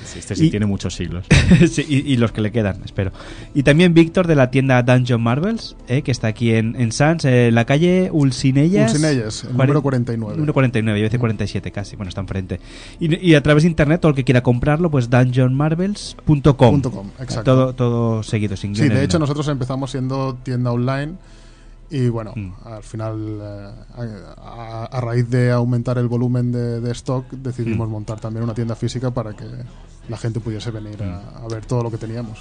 [0.03, 1.25] Sí, este sí tiene muchos siglos.
[1.71, 3.11] Sí, y, y los que le quedan, espero.
[3.53, 7.23] Y también Víctor de la tienda Dungeon Marvels, eh, que está aquí en, en Sans,
[7.25, 8.93] eh, en la calle Ulsinellas.
[8.93, 10.35] Ulsinellas, el número 49.
[10.35, 12.59] Número 49, yo decía 47 casi, bueno, está enfrente.
[12.99, 16.25] Y, y a través de internet, todo el que quiera comprarlo, pues dungeonmarvels.com.
[16.25, 16.55] Punto
[16.91, 17.43] com, exacto.
[17.43, 21.13] Todo, todo seguido, sin Sí, de hecho nosotros empezamos siendo tienda online
[21.91, 22.51] y bueno, Mm.
[22.65, 27.91] al final, eh, a, a raíz de aumentar el volumen de, de stock, decidimos Mm.
[27.91, 29.45] montar también una tienda física para que
[30.09, 32.39] la gente pudiese venir a, a ver todo lo que teníamos.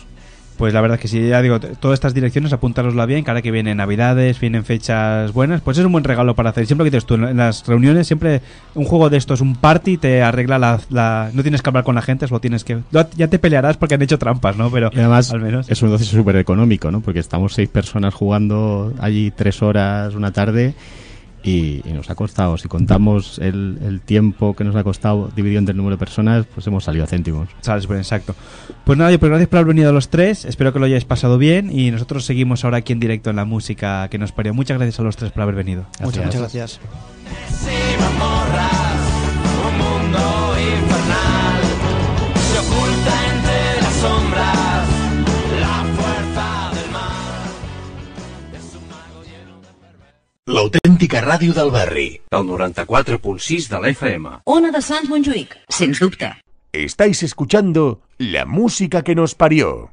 [0.60, 3.50] Pues la verdad es que sí, ya digo, todas estas direcciones apuntárosla bien, ahora que
[3.50, 6.66] vienen navidades, vienen fechas buenas, pues es un buen regalo para hacer.
[6.66, 8.42] Siempre que dices tú, en las reuniones, siempre
[8.74, 10.78] un juego de estos, un party, te arregla la...
[10.90, 12.78] la- no tienes que hablar con la gente, solo tienes que...
[13.16, 14.70] Ya te pelearás porque han hecho trampas, ¿no?
[14.70, 15.70] Pero Y además al menos...
[15.70, 17.00] es un negocio súper económico, ¿no?
[17.00, 20.74] Porque estamos seis personas jugando allí tres horas una tarde
[21.42, 25.58] y, y nos ha costado, si contamos el, el tiempo que nos ha costado dividido
[25.58, 27.48] entre el número de personas, pues hemos salido a céntimos.
[27.60, 28.34] Sales bien, exacto.
[28.84, 30.44] Pues nada, pues gracias por haber venido a los tres.
[30.44, 31.70] Espero que lo hayáis pasado bien.
[31.76, 34.52] Y nosotros seguimos ahora aquí en directo en la música que nos parió.
[34.54, 35.86] Muchas gracias a los tres por haber venido.
[36.00, 36.80] Muchas, muchas gracias.
[50.48, 52.06] L'autèntica ràdio del barri.
[52.32, 54.32] El 94.6 de l'FM.
[54.48, 56.32] Ona de Sants Montjuïc, sens dubte.
[56.72, 59.92] Estáis escuchando la música que nos parió.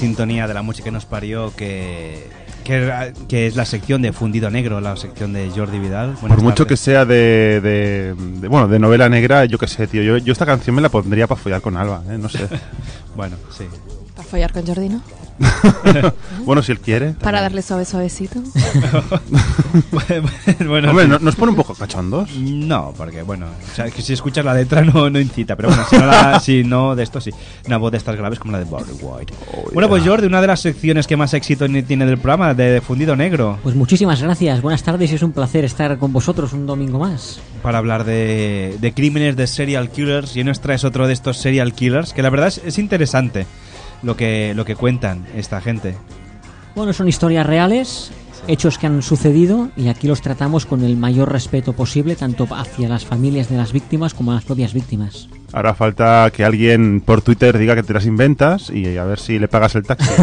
[0.00, 2.26] Sintonía de la música que nos parió, que,
[2.64, 6.16] que, que es la sección de Fundido Negro, la sección de Jordi Vidal.
[6.20, 9.86] Buenas Por mucho que sea de, de, de- bueno, de novela negra, yo qué sé,
[9.86, 10.02] tío.
[10.02, 12.16] Yo, yo esta canción me la pondría para follar con Alba, ¿eh?
[12.18, 12.46] No sé.
[13.16, 13.64] bueno, sí.
[14.16, 15.02] Para follar con Jordi, ¿no?
[16.44, 17.12] bueno, si él quiere.
[17.12, 18.40] Para darle suave, suavecito.
[20.66, 21.08] bueno, Hombre.
[21.08, 22.30] ¿no, ¿nos pone un poco cachondos?
[22.36, 25.84] No, porque bueno, o sea, que si escuchas la letra no, no incita, pero bueno,
[25.88, 27.30] si no, la- si no de esto sí.
[27.66, 29.32] Una voz de estas graves como la de Barry White.
[29.72, 33.16] bueno, pues Jordi, una de las secciones que más éxito tiene del programa, de Fundido
[33.16, 37.40] Negro, Pues muchísimas gracias, buenas tardes es un placer estar con vosotros un domingo más.
[37.62, 41.72] para hablar de, de crímenes, de serial killers, y nos traes otro de estos serial
[41.74, 43.46] killers, que la verdad es, es interesante
[44.02, 45.94] lo que, lo que cuentan esta gente.
[46.74, 48.12] Bueno, son historias reales
[48.46, 52.88] hechos que han sucedido y aquí los tratamos con el mayor respeto posible, tanto hacia
[52.88, 55.28] las familias de las víctimas como a las propias víctimas.
[55.52, 59.38] Ahora falta que alguien por Twitter diga que te las inventas y a ver si
[59.38, 60.10] le pagas el taxi.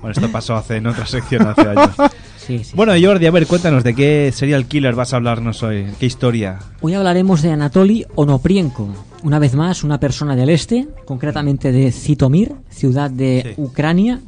[0.00, 1.90] Bueno, esto pasó hace en otra sección hace años.
[2.46, 2.72] Sí, sí.
[2.74, 5.86] Bueno, Jordi, a ver, cuéntanos de qué serial killer vas a hablarnos hoy.
[5.98, 6.58] ¿Qué historia?
[6.82, 8.88] Hoy hablaremos de Anatoly Onoprienko,
[9.22, 14.20] una vez más una persona del este, concretamente de Zitomir, ciudad de Ucrania.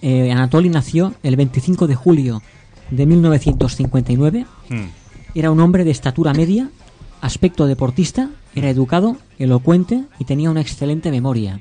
[0.00, 2.42] Eh, Anatoly nació el 25 de julio
[2.90, 4.46] de 1959.
[4.70, 4.84] Hmm.
[5.34, 6.70] Era un hombre de estatura media,
[7.20, 11.60] aspecto deportista, era educado, elocuente y tenía una excelente memoria.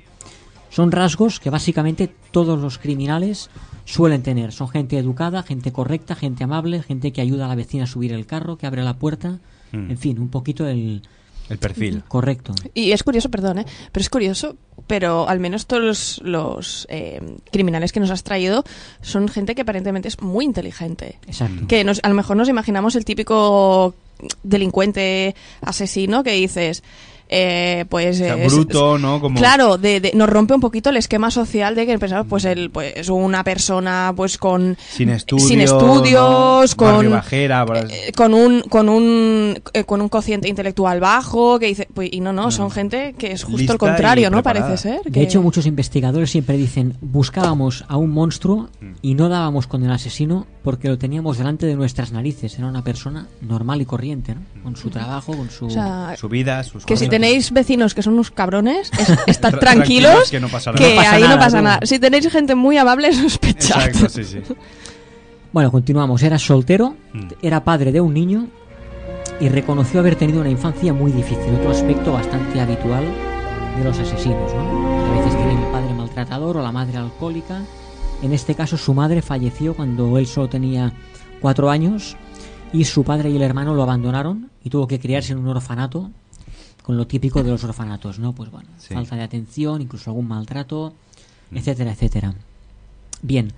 [0.69, 3.49] Son rasgos que básicamente todos los criminales
[3.85, 4.51] suelen tener.
[4.51, 8.13] Son gente educada, gente correcta, gente amable, gente que ayuda a la vecina a subir
[8.13, 9.39] el carro, que abre la puerta.
[9.71, 9.91] Hmm.
[9.91, 11.01] En fin, un poquito el...
[11.49, 12.03] El perfil.
[12.07, 12.53] Correcto.
[12.75, 13.65] Y es curioso, perdón, ¿eh?
[13.91, 14.55] pero es curioso,
[14.85, 17.19] pero al menos todos los, los, eh,
[17.51, 18.63] criminales que nos has traído
[19.01, 21.17] son gente que aparentemente es muy inteligente.
[21.25, 21.65] Exacto.
[21.67, 23.95] Que nos, a lo mejor nos imaginamos el típico
[24.43, 26.83] delincuente asesino que dices,
[27.29, 28.15] eh, pues...
[28.15, 29.21] O sea, eh, es- bruto, ¿no?
[29.21, 32.45] Como- Claro, de, de- nos rompe un poquito el esquema social de que pensamos, pues,
[32.45, 34.77] el, pues una persona pues con...
[34.89, 35.47] Sin estudios.
[35.47, 36.77] sin estudios, ¿no?
[36.77, 37.11] con...
[37.11, 42.09] Bajera, eh, con un con un eh, con un cociente intelectual bajo que dice pues,
[42.11, 45.11] y no no son gente que es justo Lista el contrario no parece ser De
[45.11, 48.93] que- hecho, muchos investigadores siempre dicen, buscábamos a un monstruo Mm.
[49.01, 52.55] y no dábamos con el asesino porque lo teníamos delante de nuestras narices.
[52.59, 54.41] Era una persona normal y corriente, ¿no?
[54.61, 55.65] Con su trabajo, con su...
[55.65, 57.09] O sea, Su vida, sus que si cosas.
[57.09, 60.85] tenéis vecinos que son unos cabrones es- estad Tra- tranquilos que no pasa nada.
[60.85, 64.23] que No pasa ahí no pasa nada si tenéis gente muy amable sospechad Exacto, sí,
[64.23, 64.41] sí.
[65.51, 66.21] Bueno, continuamos.
[66.21, 67.27] Era soltero, Mm.
[67.41, 68.45] era padre de un niño
[69.39, 71.55] y reconoció haber tenido una infancia muy difícil.
[71.59, 73.05] Otro aspecto bastante habitual
[73.77, 75.05] de los asesinos, ¿no?
[75.07, 77.61] A veces tienen el padre maltratador o la madre alcohólica.
[78.21, 80.93] En este caso, su madre falleció cuando él solo tenía
[81.41, 82.17] cuatro años
[82.73, 86.11] y su padre y el hermano lo abandonaron y tuvo que criarse en un orfanato
[86.83, 88.33] con lo típico de los orfanatos, ¿no?
[88.33, 88.93] Pues bueno, Sí.
[88.93, 90.93] falta de atención, incluso algún maltrato,
[91.51, 92.33] etcétera, etcétera.
[93.21, 93.53] Bien,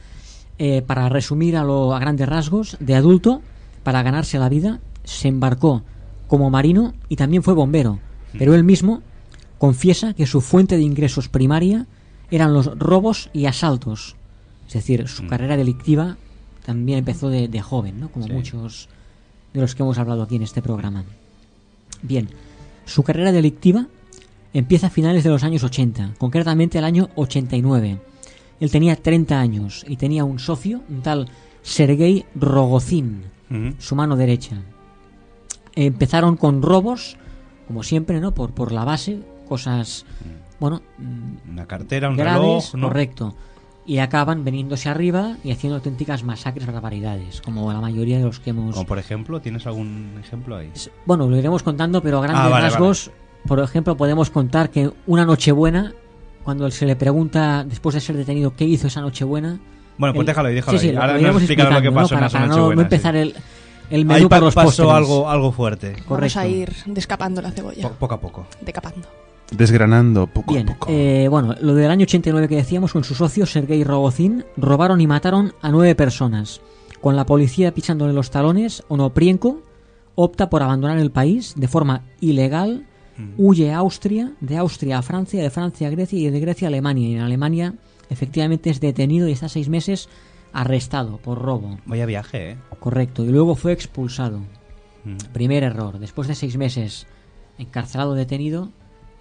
[0.59, 3.41] eh, para resumir a, lo, a grandes rasgos, de adulto,
[3.83, 5.81] para ganarse la vida, se embarcó
[6.27, 7.99] como marino y también fue bombero,
[8.37, 9.01] pero él mismo
[9.57, 11.87] confiesa que su fuente de ingresos primaria
[12.29, 14.15] eran los robos y asaltos.
[14.71, 16.15] Es decir, su carrera delictiva
[16.65, 18.09] también empezó de, de joven, ¿no?
[18.09, 18.31] Como Sí.
[18.33, 18.89] muchos
[19.53, 21.03] de los que hemos hablado aquí en este programa.
[22.01, 22.29] Bien,
[22.85, 23.87] su carrera delictiva
[24.53, 27.99] empieza a finales de los años 80, concretamente el año 89.
[28.61, 31.27] Él tenía 30 años y tenía un socio, un tal
[31.63, 33.23] Sergei Rogozin,
[33.79, 34.61] su mano derecha.
[35.75, 37.17] Empezaron con robos,
[37.67, 38.33] como siempre, ¿no?
[38.33, 39.19] Por, por la base,
[39.49, 40.05] cosas,
[40.59, 42.87] bueno, mm, Una cartera, un graves, reloj, ¿no?
[42.87, 43.35] correcto.
[43.85, 48.51] Y acaban veniéndose arriba y haciendo auténticas masacres, barbaridades, como la mayoría de los que
[48.51, 48.75] hemos...
[48.75, 50.71] Como por ejemplo, ¿tienes algún ejemplo ahí?
[51.05, 53.09] Bueno, lo iremos contando, pero a grandes Ah, vale, rasgos,
[53.47, 55.93] por ejemplo, podemos contar que una Nochebuena,
[56.43, 59.59] cuando se le pregunta, después de ser detenido, qué hizo esa Nochebuena...
[59.97, 60.95] Bueno, pues él- déjalo ahí, déjalo Sí, sí, ahí.
[60.95, 62.25] lo- Ahora lo nos iremos explicarás lo que pasó en ¿no?
[62.27, 63.19] esa Para, para no, Nochebuena, no empezar sí.
[63.19, 63.27] el,
[63.89, 64.89] el Ahí menú pa- por los pasó postres.
[64.89, 65.87] algo, algo fuerte.
[65.93, 66.45] vamos a Correcto.
[66.47, 68.47] ir descapando la cebolla Po- poco a poco.
[68.61, 69.07] decapando
[69.51, 70.87] Desgranando poco Bien, a poco.
[70.89, 75.07] eh, bueno, lo del año 89 que decíamos, con su socio Sergei Rogozin, robaron y
[75.07, 76.61] mataron a nueve personas.
[77.01, 79.61] Con la policía pisándole los talones, Onoprienko
[80.15, 82.85] opta por abandonar el país de forma ilegal,
[83.37, 86.69] huye a Austria, de Austria a Francia, de Francia a Grecia y de Grecia a
[86.69, 87.07] Alemania.
[87.07, 87.75] Y en Alemania,
[88.09, 90.09] efectivamente, es detenido y está seis meses
[90.53, 91.77] arrestado por robo.
[91.85, 92.57] Vaya viaje, ¿eh?
[92.79, 94.39] Correcto, y luego fue expulsado.
[95.03, 95.17] Mm.
[95.33, 95.99] Primer error.
[95.99, 97.05] Después de seis meses
[97.57, 98.69] encarcelado, detenido,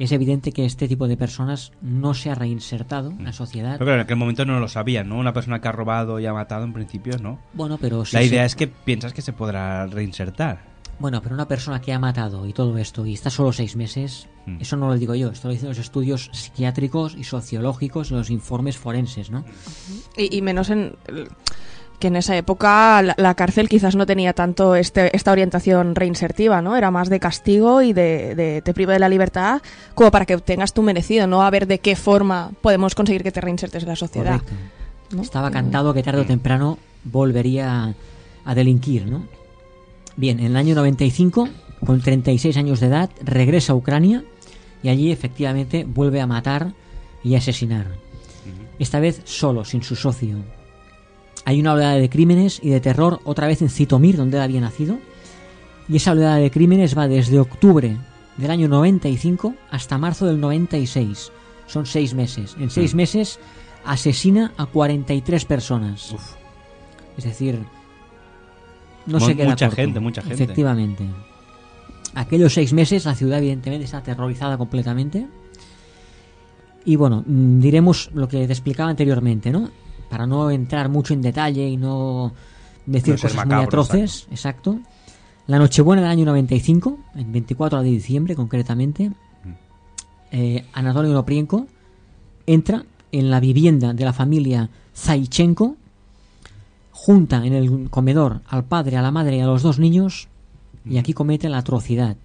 [0.04, 3.74] es evidente que este tipo de personas no se ha reinsertado en la sociedad.
[3.74, 5.18] Pero claro, en aquel momento no lo sabían, ¿no?
[5.18, 7.38] Una persona que ha robado y ha matado en principio, ¿no?
[7.52, 10.70] Bueno, pero sí La idea es que piensas que se podrá reinsertar.
[10.98, 14.26] Bueno, pero una persona que ha matado y todo esto y está solo seis meses,
[14.46, 14.56] Mm.
[14.60, 18.30] eso no lo digo yo, esto lo dicen los estudios psiquiátricos y sociológicos y los
[18.30, 19.44] informes forenses, ¿no?
[20.16, 20.94] y, y menos en
[22.00, 26.60] que en esa época la, la cárcel quizás no tenía tanto este, esta orientación reinsertiva,
[26.62, 26.76] ¿no?
[26.76, 29.62] Era más de castigo y de, de te privo de la libertad
[29.94, 33.30] como para que obtengas tu merecido, no a ver de qué forma podemos conseguir que
[33.30, 34.40] te reinsertes en la sociedad.
[35.20, 37.94] Estaba cantado que tarde o temprano volvería
[38.44, 39.26] a, delinquir, ¿no?
[40.16, 41.48] Bien, en el año 95,
[41.84, 44.24] con 36 años de edad, regresa a Ucrania
[44.82, 46.72] y allí efectivamente vuelve a matar
[47.22, 47.86] y a asesinar.
[48.78, 50.38] Esta vez solo, sin su socio.
[51.50, 54.60] Hay una oleada de crímenes y de terror otra vez en Zitomir, donde él había
[54.60, 55.00] nacido.
[55.88, 57.96] Y esa oleada de crímenes va desde octubre
[58.36, 61.32] del año 95 hasta marzo del 96.
[61.66, 62.54] Son seis meses.
[62.60, 63.40] En seis meses
[63.84, 66.14] asesina a 43 personas.
[67.18, 67.58] Es decir,
[69.06, 69.82] no se queda mucha corto.
[69.82, 70.44] gente, mucha gente.
[70.44, 71.04] Efectivamente.
[72.14, 75.26] Aquellos seis meses la ciudad evidentemente está aterrorizada completamente.
[76.84, 79.68] Y bueno, mm, diremos lo que te explicaba anteriormente, ¿no?
[80.10, 82.32] Para no entrar mucho en detalle y no
[82.84, 84.26] decir No cosas muy atroces.
[84.30, 84.80] Exacto.
[85.46, 89.10] La Nochebuena del año 95, el 24 de diciembre concretamente,
[90.30, 91.66] eh, Anatolio Noprienko
[92.46, 95.76] entra en la vivienda de la familia Zaichenko,
[96.92, 100.28] junta en el comedor al padre, a la madre y a los dos niños,
[100.84, 102.16] y aquí comete la atrocidad.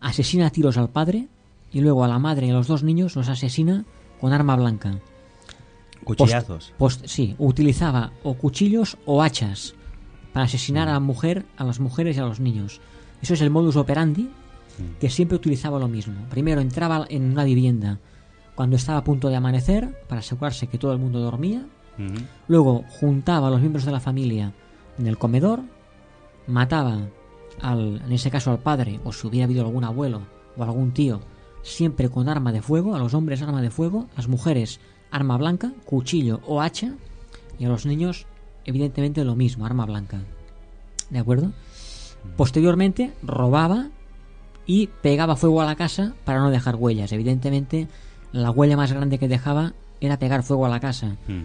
[0.00, 1.28] Asesina a tiros al padre
[1.72, 3.84] y luego a la madre y a los dos niños los asesina
[4.20, 4.98] con arma blanca.
[6.04, 6.72] Cuchillazos.
[6.78, 9.74] Post- post- sí, utilizaba o cuchillos o hachas
[10.32, 12.80] para asesinar a la mujer, a las mujeres y a los niños.
[13.20, 14.30] Eso es el modus operandi
[15.00, 16.14] que siempre utilizaba lo mismo.
[16.30, 17.98] Primero entraba en una vivienda
[18.54, 21.66] cuando estaba a punto de amanecer para asegurarse que todo el mundo dormía.
[21.98, 22.24] Ujú.
[22.48, 24.52] Luego juntaba a los miembros de la familia
[24.98, 25.60] en el comedor,
[26.46, 26.98] mataba
[27.60, 30.22] al, en ese caso al padre, o si hubiera habido algún abuelo
[30.56, 31.20] o algún tío,
[31.62, 34.80] siempre con arma de fuego, a los hombres arma de fuego, las mujeres
[35.12, 36.94] arma blanca, cuchillo o hacha,
[37.58, 38.26] y a los niños
[38.64, 40.18] evidentemente lo mismo, arma blanca.
[41.10, 41.52] ¿De acuerdo?
[42.36, 43.88] Posteriormente robaba
[44.66, 47.12] y pegaba fuego a la casa para no dejar huellas.
[47.12, 47.88] Evidentemente
[48.32, 51.16] la huella más grande que dejaba era pegar fuego a la casa.
[51.28, 51.42] Mm.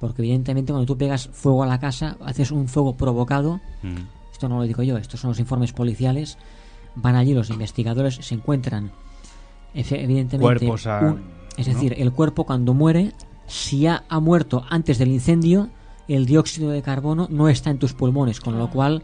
[0.00, 3.60] Porque evidentemente cuando tú pegas fuego a la casa, haces un fuego provocado.
[3.82, 3.96] Mm.
[4.32, 6.36] Esto no lo digo yo, estos son los informes policiales.
[6.96, 8.90] Van allí los investigadores, se encuentran
[9.74, 11.22] evidentemente Cuerpos a- un-
[11.56, 11.74] es ¿no?
[11.74, 13.12] decir, el cuerpo cuando muere,
[13.46, 15.68] si ya ha muerto antes del incendio,
[16.08, 19.02] el dióxido de carbono no está en tus pulmones, con lo cual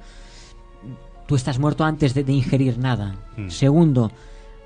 [1.26, 3.16] tú estás muerto antes de, de ingerir nada.
[3.36, 3.48] Mm.
[3.48, 4.10] Segundo,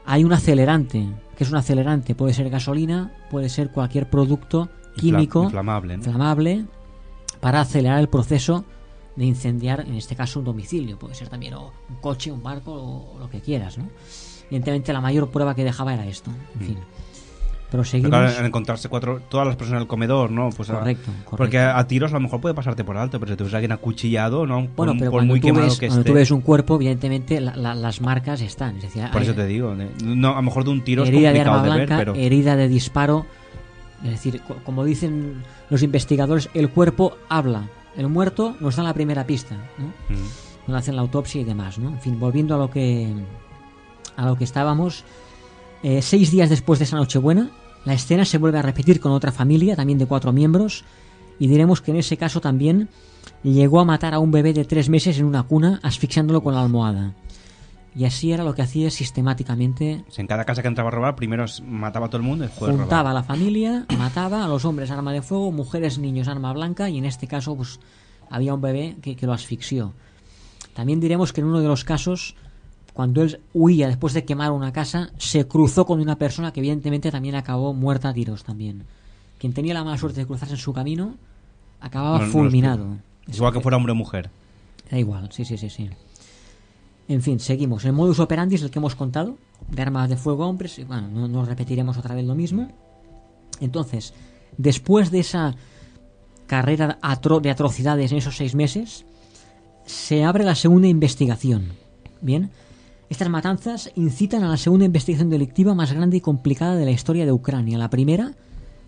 [0.05, 1.07] hay un acelerante.
[1.37, 2.15] que es un acelerante?
[2.15, 6.03] Puede ser gasolina, puede ser cualquier producto químico inflamable, ¿no?
[6.03, 6.65] inflamable,
[7.41, 8.65] para acelerar el proceso
[9.15, 10.99] de incendiar, en este caso, un domicilio.
[10.99, 13.89] Puede ser también o un coche, un barco o lo que quieras, ¿no?
[14.47, 16.31] Evidentemente la mayor prueba que dejaba era esto.
[16.55, 16.67] En Mm.
[16.67, 16.79] fin.
[17.69, 18.11] Pero Proseguimos.
[18.11, 20.51] claro, al encontrarse cuatro, todas las personas en el comedor, ¿no?
[20.51, 21.11] Pues a- Correcto.
[21.37, 23.53] Porque a, a tiros a lo mejor puede pasarte por alto, pero si te ves
[23.55, 24.67] a alguien acuchillado, ¿no?
[24.67, 26.11] Por, Bueno, pero por cuando, muy tú quemado ves, que cuando esté.
[26.11, 28.77] tú ves un cuerpo, evidentemente la- la- las marcas están.
[28.77, 29.75] Es decir, Por hay- eso te digo.
[30.05, 31.99] no, a lo mejor de un tiro es herida de complicado arma de, ver, blanca,
[31.99, 32.15] pero.
[32.15, 33.27] herida de disparo.
[34.05, 37.69] Es decir, co- como dicen los investigadores, el cuerpo habla.
[37.97, 39.87] El muerto nos da la primera pista, ¿no?
[40.69, 40.75] Mm.
[40.77, 41.89] Hacen la autopsia y demás, ¿no?
[41.91, 43.13] En fin, volviendo a lo que
[44.17, 45.03] a lo que estábamos,
[45.83, 47.51] eh, seis días después de esa Nochebuena,
[47.85, 50.85] la escena se vuelve a repetir con otra familia, también de cuatro miembros,
[51.39, 52.89] y diremos que en ese caso también
[53.43, 56.63] llegó a matar a un bebé de tres meses en una cuna, asfixiándolo con la
[56.63, 57.15] almohada.
[57.95, 61.17] Y así era lo que hacía sistemáticamente Si en cada casa que entraba a robar,
[61.17, 63.11] primero mataba a todo el mundo y después juntaba robaba.
[63.11, 66.99] a la familia, mataba a los hombres arma de fuego, mujeres, niños arma blanca y
[66.99, 67.81] en este caso pues
[68.29, 69.95] había un bebé que, que lo asfixió.
[70.75, 72.35] También diremos que en uno de los casos,
[72.97, 77.11] cuando él huía después de quemar una casa, se cruzó con una persona que evidentemente
[77.11, 78.85] también acabó muerta a tiros también.
[79.39, 81.17] Quien tenía la mala suerte de cruzarse en su camino
[81.79, 82.85] acababa No- no lo fulminado.
[82.95, 83.37] explico.
[83.37, 84.31] Igual que fuera hombre o mujer.
[84.91, 85.91] Da igual, sí, sí, sí, sí.
[87.09, 87.85] En fin, seguimos.
[87.85, 89.37] El modus operandi es el que hemos contado,
[89.71, 92.69] de armas de fuego a hombres, y bueno, no, no repetiremos otra vez lo mismo.
[93.61, 94.15] Entonces,
[94.57, 95.55] después de esa
[96.47, 99.05] carrera atro- de atrocidades en esos seis meses,
[99.85, 101.73] se abre la segunda investigación.
[102.23, 102.51] Bien,
[103.11, 107.25] estas matanzas incitan a la segunda investigación delictiva más grande y complicada de la historia
[107.25, 107.79] de Ucrania.
[107.79, 108.33] La primera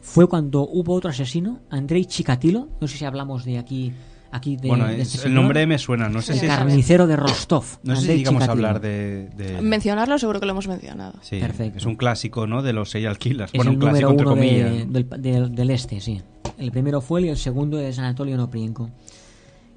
[0.00, 3.92] fue cuando hubo otro asesino, Andrei Chikatilo, no sé si hablamos de aquí,
[4.30, 6.08] aquí de, bueno, de es- este el nombre me suena.
[6.08, 7.64] No sé El si es- carnicero de Rostov.
[7.82, 8.66] No sé si Andrei llegamos a Chikatilo.
[8.68, 9.28] hablar de.
[9.36, 11.14] de- Mencionarlo seguro que lo hemos mencionado.
[11.22, 11.78] sí, Perfecto.
[11.78, 12.62] Es un clásico, ¿no?
[12.62, 13.52] De los serial killers.
[13.52, 14.92] Es bueno, el un clásico número entre uno de- comillas.
[14.92, 16.20] del, del- del este, sí.
[16.58, 18.90] El primero fue él y el segundo es Anatolio Noprienko.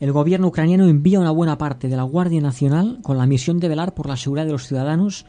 [0.02, 3.70] El gobierno ucraniano envía una buena parte de la Guardia Nacional con la misión de
[3.70, 5.26] velar por la seguridad de los ciudadanos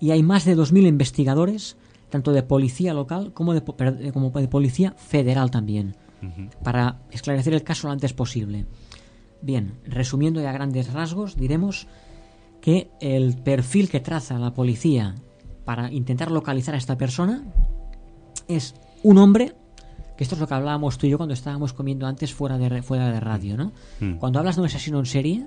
[0.00, 1.76] y hay más de 2.000 investigadores,
[2.10, 5.94] tanto de policía local como de, per- como de policía federal también,
[6.64, 8.66] para esclarecer el caso lo antes posible.
[9.42, 11.86] Bien, resumiendo ya a grandes rasgos, diremos
[12.62, 15.14] que el perfil que traza la policía
[15.66, 17.44] para intentar localizar a esta persona
[18.48, 19.54] es un hombre,
[20.16, 22.82] que esto es lo que hablábamos tú y yo cuando estábamos comiendo antes fuera de,
[22.82, 23.72] fuera de radio, ¿no?
[24.00, 24.14] Mm.
[24.16, 25.46] Cuando hablas de un asesino en serie,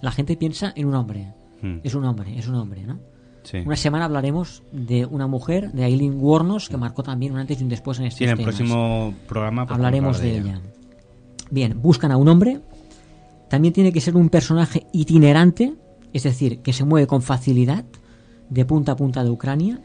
[0.00, 1.32] la gente piensa en un hombre.
[1.62, 1.76] Mm.
[1.84, 2.98] Es un hombre, es un hombre, ¿no?
[3.42, 3.58] Sí.
[3.64, 7.62] Una semana hablaremos de una mujer, de Aileen Wuornos, que marcó también un antes y
[7.62, 8.54] un después en estos Sí, en el temas.
[8.56, 9.66] próximo programa.
[9.66, 10.60] pues, Hablaremos de ella.
[11.50, 12.60] Bien, buscan a un hombre.
[13.48, 15.74] También tiene que ser un personaje itinerante,
[16.12, 17.84] es decir, que se mueve con facilidad
[18.50, 19.80] de punta a punta de Ucrania.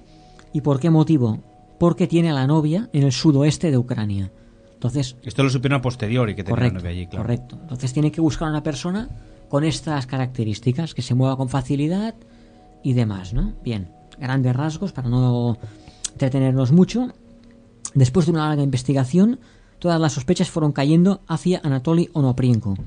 [0.54, 1.38] ¿Y por qué motivo?
[1.82, 4.32] Porque tiene a la novia en el sudoeste de Ucrania.
[4.76, 7.24] Entonces, Esto lo supieron a posteriori que tenía correcto, la novia allí, claro.
[7.24, 7.58] correcto.
[7.60, 9.10] Entonces tiene que buscar una persona
[9.50, 12.14] con estas características, que se mueva con facilidad
[12.84, 13.54] y demás, ¿no?
[13.64, 13.90] Bien,
[14.20, 15.58] grandes rasgos para no
[16.12, 17.08] entretenernos mucho.
[17.96, 19.40] Después de una larga investigación,
[19.80, 22.78] todas las sospechas fueron cayendo hacia Anatoly Onoprienko.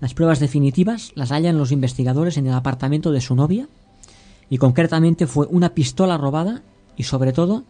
[0.00, 3.68] Las pruebas definitivas las hallan los investigadores en el apartamento de su novia
[4.48, 6.62] y concretamente fue una pistola robada
[6.96, 7.64] y sobre todo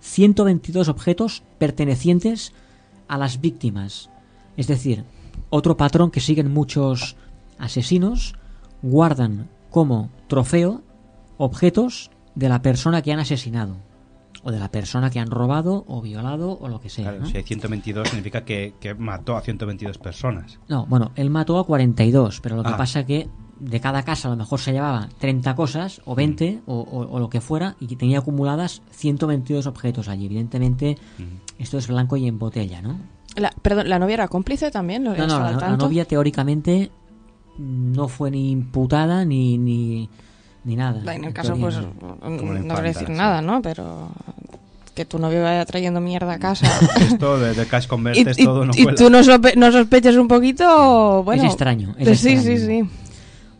[0.00, 2.52] 122 objetos pertenecientes
[3.08, 4.10] a las víctimas.
[4.56, 5.04] Es decir,
[5.50, 7.16] otro patrón que siguen muchos
[7.58, 8.34] asesinos,
[8.82, 10.82] guardan como trofeo
[11.36, 13.76] objetos de la persona que han asesinado
[14.44, 17.04] o de la persona que han robado o violado o lo que sea.
[17.10, 17.26] Claro, ¿no?
[17.26, 20.58] si hay 122 significa que, que mató a 122 personas.
[20.68, 22.76] No, bueno, él mató a 42, pero lo que Ah.
[22.76, 23.28] pasa que
[23.60, 27.18] de cada casa a lo mejor se llevaba 30 cosas o 20 o, o- o
[27.18, 30.26] lo que fuera y que tenía acumuladas 122 objetos allí.
[30.26, 30.96] Evidentemente,
[31.58, 32.96] esto es blanco y en botella, ¿no?
[33.36, 35.02] La, perdón, ¿la novia era cómplice también?
[35.04, 36.90] ¿No, No, no, estaba la, novia teóricamente
[37.58, 40.08] no fue ni imputada ni, ni,
[40.64, 41.00] ni nada.
[41.14, 41.64] En el en caso, teoría,
[42.00, 42.30] pues, no.
[42.30, 43.12] mm, voy a decir sí.
[43.12, 43.60] nada, ¿no?
[43.62, 44.08] Pero
[44.94, 46.66] que tu novio vaya trayendo mierda a casa.
[47.00, 48.96] Esto de, de Cash y, Convertes y- todo no y cuela.
[48.98, 51.42] tú no, sope- no sospeches un poquito, bueno...
[51.42, 51.94] es extraño.
[51.98, 52.58] es sí, extraño.
[52.58, 52.90] sí, sí.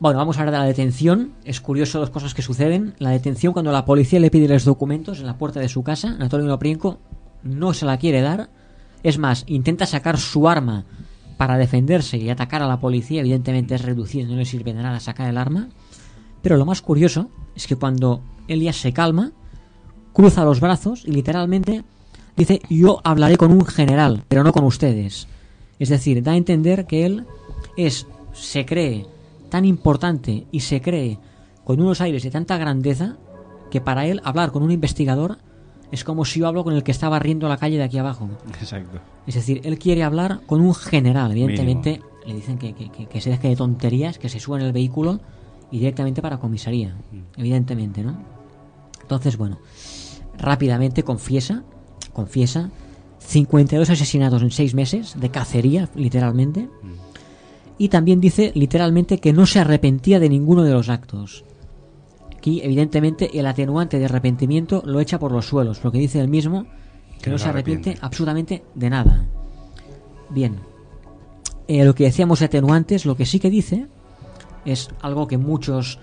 [0.00, 1.32] Bueno, vamos a hablar de la detención.
[1.44, 2.94] Es curioso dos cosas que suceden.
[2.98, 6.16] La detención cuando la policía le pide los documentos en la puerta de su casa,
[6.20, 7.00] Antonio Loprienko
[7.42, 8.48] no se la quiere dar.
[9.02, 10.84] Es más, intenta sacar su arma
[11.36, 13.20] para defenderse y atacar a la policía.
[13.22, 15.68] Evidentemente es reducido, no le sirve de nada sacar el arma.
[16.42, 19.32] Pero lo más curioso es que cuando Elias se calma,
[20.12, 21.82] cruza los brazos y literalmente
[22.36, 25.26] dice yo hablaré con un general, pero no con ustedes.
[25.80, 27.26] Es decir, da a entender que él
[27.76, 29.17] es, se cree
[29.48, 31.18] tan importante y se cree
[31.64, 33.16] con unos aires de tanta grandeza
[33.70, 35.38] que para él hablar con un investigador
[35.90, 38.28] es como si yo hablo con el que está barriendo la calle de aquí abajo.
[38.60, 38.98] Exacto.
[39.26, 41.32] Es decir, él quiere hablar con un general.
[41.32, 44.66] Evidentemente, le dicen que, que- que- que se deje de tonterías, que se suba en
[44.66, 45.20] el vehículo
[45.70, 46.94] y directamente para comisaría.
[47.36, 48.16] Evidentemente, ¿no?
[49.02, 49.58] Entonces, bueno,
[50.38, 51.62] rápidamente confiesa,
[52.12, 52.70] confiesa
[53.18, 56.68] 52 asesinatos en 6 meses, de cacería, literalmente.
[57.78, 61.44] Y también dice literalmente que no se arrepentía de ninguno de los actos.
[62.36, 66.64] Aquí, evidentemente, el atenuante de arrepentimiento lo echa por los suelos, porque dice él mismo
[67.18, 68.06] que, Que no no se arrepiente arrepiente.
[68.06, 69.26] absolutamente de nada.
[70.30, 70.56] Bien.
[71.68, 73.86] Eh, lo que decíamos de atenuantes, lo que sí que dice
[74.64, 75.98] es algo que muchos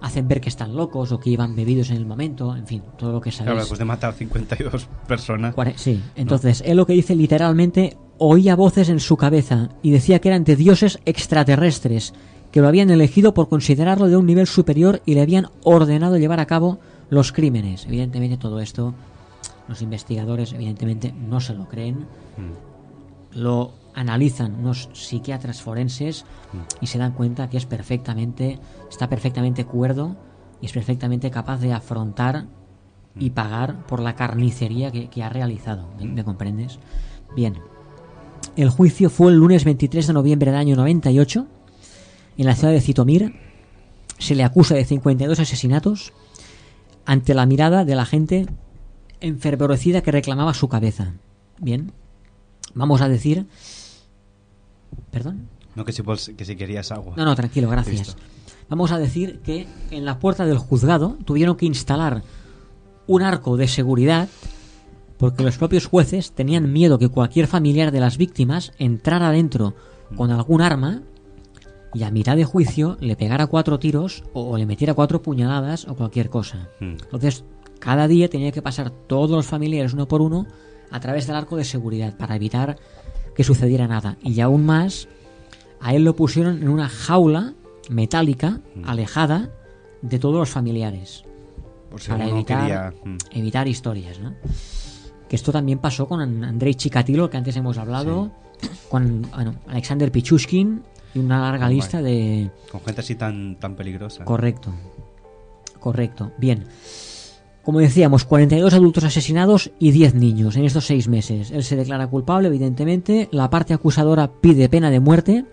[0.00, 3.12] hacen ver que están locos o que iban bebidos en el momento, en fin, todo
[3.12, 3.46] lo que sabéis.
[3.46, 5.54] Claro, después de matar 52 personas.
[5.76, 10.28] Sí, entonces él lo que dice literalmente oía voces en su cabeza y decía que
[10.28, 12.12] eran de dioses extraterrestres
[12.52, 16.38] que lo habían elegido por considerarlo de un nivel superior y le habían ordenado llevar
[16.38, 17.86] a cabo los crímenes.
[17.86, 18.94] Evidentemente todo esto
[19.68, 22.06] los investigadores evidentemente no se lo creen,
[23.32, 26.26] lo analizan unos psiquiatras forenses
[26.82, 28.58] y se dan cuenta que es perfectamente
[28.90, 30.16] está perfectamente cuerdo
[30.60, 32.48] y es perfectamente capaz de afrontar
[33.18, 35.88] y pagar por la carnicería que, que ha realizado.
[35.98, 36.78] ¿Me, me comprendes?
[37.34, 37.69] Bien.
[38.56, 41.46] El juicio fue el lunes 23 de noviembre del año 98
[42.36, 43.34] en la ciudad de Zitomir.
[44.18, 46.12] Se le acusa de 52 asesinatos
[47.06, 48.46] ante la mirada de la gente
[49.20, 51.14] enfervorecida que reclamaba su cabeza.
[51.58, 51.92] Bien.
[52.74, 53.46] Vamos a decir...
[55.10, 55.48] ¿Perdón?
[55.74, 56.02] No, que si,
[56.36, 57.14] que si querías agua.
[57.16, 57.98] No, no, tranquilo, gracias.
[57.98, 58.22] Listo.
[58.68, 62.22] Vamos a decir que en la puerta del juzgado tuvieron que instalar
[63.06, 64.28] un arco de seguridad
[65.20, 69.74] porque los propios jueces tenían miedo que cualquier familiar de las víctimas entrara dentro
[70.16, 71.02] con algún arma
[71.92, 75.94] y a mitad de juicio le pegara cuatro tiros o, le metiera cuatro puñaladas o
[75.94, 76.70] cualquier cosa.
[76.80, 76.96] Mm.
[77.02, 77.44] Entonces,
[77.78, 80.46] cada día tenía que pasar todos los familiares uno por uno
[80.90, 82.78] a través del arco de seguridad para evitar
[83.34, 84.16] que sucediera nada.
[84.22, 85.06] Y aún más,
[85.80, 87.52] a él lo pusieron en una jaula
[87.90, 89.50] metálica alejada
[90.00, 91.24] de todos los familiares.
[91.90, 93.16] Por si para evitar, quería, mm.
[93.32, 94.34] evitar historias, ¿no?
[95.30, 98.32] Que esto también pasó con An- Andrei Chikatilo, que antes hemos hablado,
[98.88, 100.82] con bueno, Alexander Pichushkin
[101.14, 102.50] y una larga lista de...
[102.70, 104.24] Con gente así tan, tan peligrosa.
[104.24, 104.74] Correcto.
[105.78, 106.32] Correcto.
[106.36, 106.64] Bien.
[107.62, 111.52] Como decíamos, 42 adultos asesinados y 10 niños en estos seis meses.
[111.52, 113.28] Él se declara culpable, evidentemente.
[113.30, 115.44] La parte acusadora pide pena de muerte.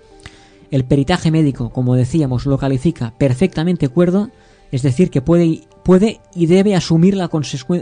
[0.72, 4.32] El peritaje médico, como decíamos, lo califica perfectamente cuerdo.
[4.72, 7.30] Es decir, que puede, puede y debe asumir la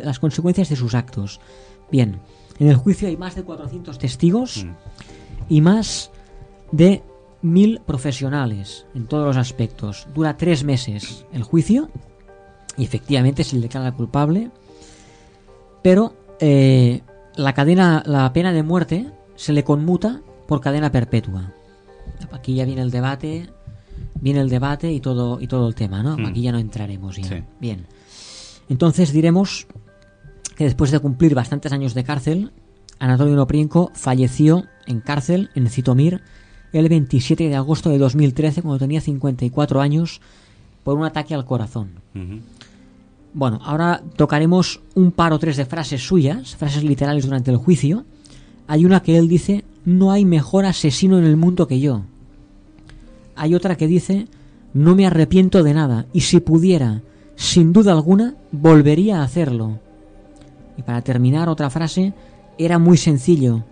[0.03, 1.39] las consecuencias de sus actos.
[1.91, 2.19] Bien.
[2.59, 4.65] En el juicio hay más de 400 testigos
[5.49, 6.11] y más
[6.71, 7.03] de
[7.41, 10.07] mil profesionales en todos los aspectos.
[10.13, 11.89] Dura tres meses el juicio
[12.77, 14.51] y efectivamente se le declara culpable,
[15.81, 17.01] pero eh,
[17.35, 21.53] la cadena, la pena de muerte se le conmuta por cadena perpetua.
[22.31, 23.49] Aquí ya viene el debate,
[24.19, 26.17] viene el debate y todo y todo el tema, ¿no?
[26.17, 26.25] Mm.
[26.25, 27.23] Aquí ya no entraremos ya.
[27.23, 27.43] Sí.
[27.59, 27.85] Bien.
[28.69, 29.67] Entonces diremos
[30.55, 32.51] que después de cumplir bastantes años de cárcel,
[32.99, 36.21] Anatolio Noprienko falleció en cárcel en Zitomir
[36.71, 40.21] el 27 de agosto de 2013 cuando tenía 54 años
[40.83, 41.91] por un ataque al corazón.
[43.33, 48.05] Bueno, ahora tocaremos un par o tres de frases suyas, frases literales durante el juicio.
[48.67, 52.03] Hay una que él dice, no hay mejor asesino en el mundo que yo.
[53.35, 54.27] Hay otra que dice,
[54.73, 57.01] no me arrepiento de nada y si pudiera,
[57.35, 59.79] sin duda alguna, volvería a hacerlo.
[60.77, 62.13] Y para terminar otra frase,
[62.57, 63.63] era muy sencillo.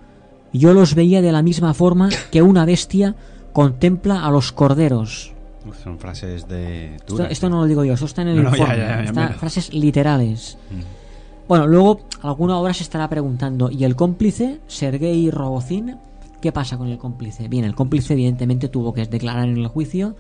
[0.54, 3.16] Yo los veía de la misma forma que una bestia
[3.54, 5.34] contempla a los corderos.
[5.68, 6.98] Uf, son frases de
[7.30, 8.78] Esto, no lo digo yo, esto está en el No, no, ya, informe.
[8.78, 9.34] ya, ya, está- mira.
[9.36, 10.58] frases literales.
[10.72, 11.48] Mm.
[11.48, 15.98] Bueno, luego alguna hora se estará preguntando, ¿y el cómplice, Sergei Robocin?
[16.44, 17.48] ¿Qué pasa con el cómplice?
[17.48, 20.14] Bien, el cómplice evidentemente tuvo que declarar en el juicio,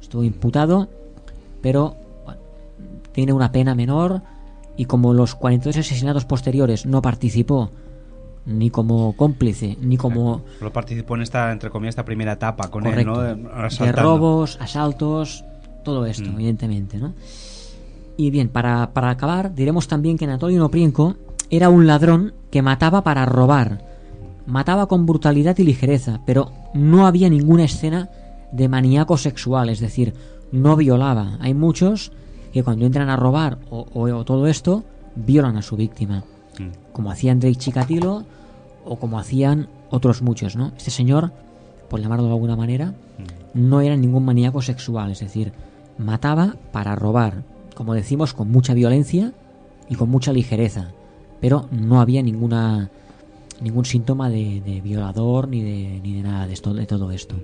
[0.00, 0.88] estuvo imputado,
[1.60, 1.94] pero
[2.24, 2.40] bueno,
[3.12, 4.22] tiene una pena menor
[4.78, 7.70] y como los 42 asesinatos posteriores no participó
[8.46, 12.82] ni como cómplice, ni como Solo participó en esta, entre comillas, esta primera etapa con
[12.82, 13.26] Correcto.
[13.26, 13.84] él, ¿no?
[13.84, 15.44] De robos, asaltos,
[15.84, 16.34] todo esto, Mm.
[16.36, 17.12] evidentemente, ¿no?
[18.16, 21.16] Y bien, para, para acabar, diremos también que Anatolio Noprienko
[21.50, 23.94] era un ladrón que mataba para robar.
[24.46, 28.08] Mataba con brutalidad y ligereza, pero no había ninguna escena
[28.52, 30.14] de maníaco sexual, es decir,
[30.52, 31.36] no violaba.
[31.40, 32.12] Hay muchos
[32.52, 34.84] que cuando entran a robar o, o- o todo esto,
[35.16, 36.22] violan a su víctima.
[36.92, 38.24] Como hacía Andrei Chikatilo
[38.84, 40.72] o como hacían otros muchos, ¿no?
[40.76, 41.32] Este señor,
[41.90, 42.94] por llamarlo de alguna manera,
[43.54, 45.52] no era ningún maníaco sexual, es decir,
[45.98, 47.42] mataba para robar,
[47.74, 49.32] como decimos, con mucha violencia
[49.88, 50.88] y con mucha ligereza,
[51.40, 52.90] pero no había ninguna
[53.60, 57.36] ningún síntoma de, de violador ni de, ni de nada de esto de todo esto.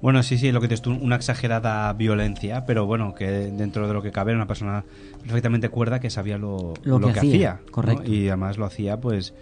[0.00, 3.94] Bueno, sí, sí, lo que dices tú, una exagerada violencia, pero bueno, que dentro de
[3.94, 4.84] lo que cabe era una persona
[5.22, 8.12] perfectamente cuerda que sabía lo, Lo que hacía, correcto.
[8.12, 9.32] Y además lo hacía, pues,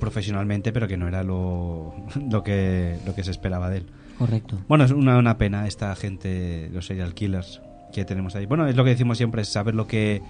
[0.00, 1.94] profesionalmente, pero que no era lo,
[2.30, 3.86] lo, que, lo que se esperaba de él.
[4.18, 4.58] Correcto.
[4.68, 7.62] Bueno, es una, una pena esta gente, los serial killers
[7.92, 8.44] que tenemos ahí.
[8.44, 10.20] Bueno, es lo que decimos siempre, es saber lo que,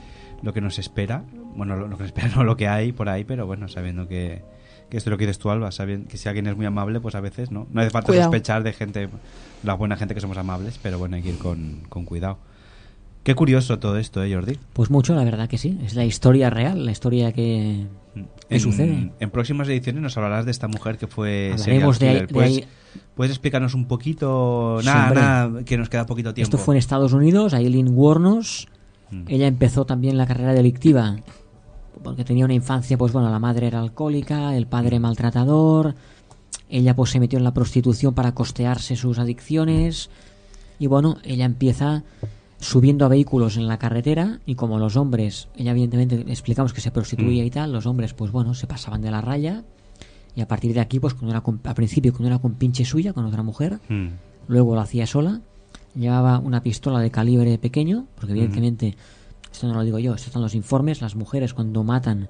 [0.44, 1.24] lo que nos espera.
[1.56, 4.06] Bueno, lo, lo que nos espera, no lo que hay por ahí, pero bueno, sabiendo
[4.06, 4.42] que,
[4.90, 7.00] que esto es lo que dices tú, Alba, sabiendo que si alguien es muy amable,
[7.00, 7.66] pues a veces no.
[7.72, 8.26] No hace falta Cuidado.
[8.30, 9.08] sospechar de gente,
[9.62, 12.38] la buena gente que somos amables, pero bueno, hay que ir con, con cuidado.
[13.22, 14.58] Qué curioso todo esto, ¿eh, Jordi?
[14.74, 18.60] Pues mucho, la verdad que sí, es la historia real, la historia que, que En,
[18.60, 19.12] sucede.
[19.18, 22.26] en próximas ediciones nos hablarás de esta mujer que fue Hablaremos de ahí- killer.
[22.28, 22.64] de ¿Puedes, ahí-
[23.14, 24.78] puedes explicarnos un poquito?
[24.84, 25.14] Nada,
[25.48, 26.44] nada, que nos queda poquito tiempo.
[26.54, 28.68] Esto fue en Estados Unidos, Aileen Wuornos.
[29.22, 29.24] Mm.
[29.28, 31.16] Ella empezó también la carrera delictiva
[32.02, 35.94] porque tenía una infancia, pues bueno, la madre era alcohólica, el padre maltratador.
[36.68, 40.10] Ella pues se metió en la prostitución para costearse sus adicciones.
[40.78, 42.02] Y bueno, ella empieza
[42.58, 46.90] subiendo a vehículos en la carretera y como los hombres, ella evidentemente explicamos que se
[46.90, 47.46] prostituía Mm.
[47.46, 49.64] y tal, los hombres pues bueno, se pasaban de la raya
[50.34, 52.84] y a partir de aquí pues cuando era con, al principio cuando era con pinche
[52.86, 54.08] suya, con otra mujer, Mm.
[54.48, 55.42] luego lo hacía sola,
[55.94, 58.96] llevaba una pistola de calibre pequeño, porque evidentemente,
[59.52, 62.28] esto no lo digo yo, esto están los informes, las mujeres cuando matan,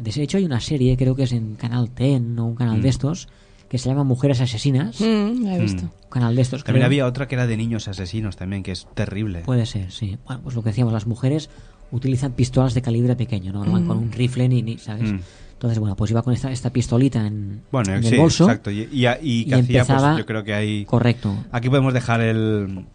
[0.00, 2.82] de hecho hay una serie, creo que es en Canal 10 o un canal Mm.
[2.82, 3.28] de estos,
[3.68, 5.82] que se llama Mujeres Asesinas, Mm, la he visto.
[5.82, 5.90] Mm.
[6.04, 6.64] un canal de estos.
[6.64, 6.86] También creo.
[6.86, 9.40] había otra que era de niños asesinos también, que es terrible.
[9.40, 10.16] Puede ser, sí.
[10.26, 11.50] Bueno, pues lo que decíamos, las mujeres
[11.90, 15.10] utilizan pistolas de calibre pequeño, no van con un rifle ni, ni ¿sabes?
[15.58, 18.44] Entonces, bueno, pues iba con esta, esta pistolita en, Bueno, en sí, el bolso.
[18.44, 18.70] exacto.
[18.70, 20.84] Y, y, y que y hacía, pues, empezaba- yo creo que hay...
[20.84, 21.34] Correcto.
[21.50, 22.86] Aquí podemos dejar el...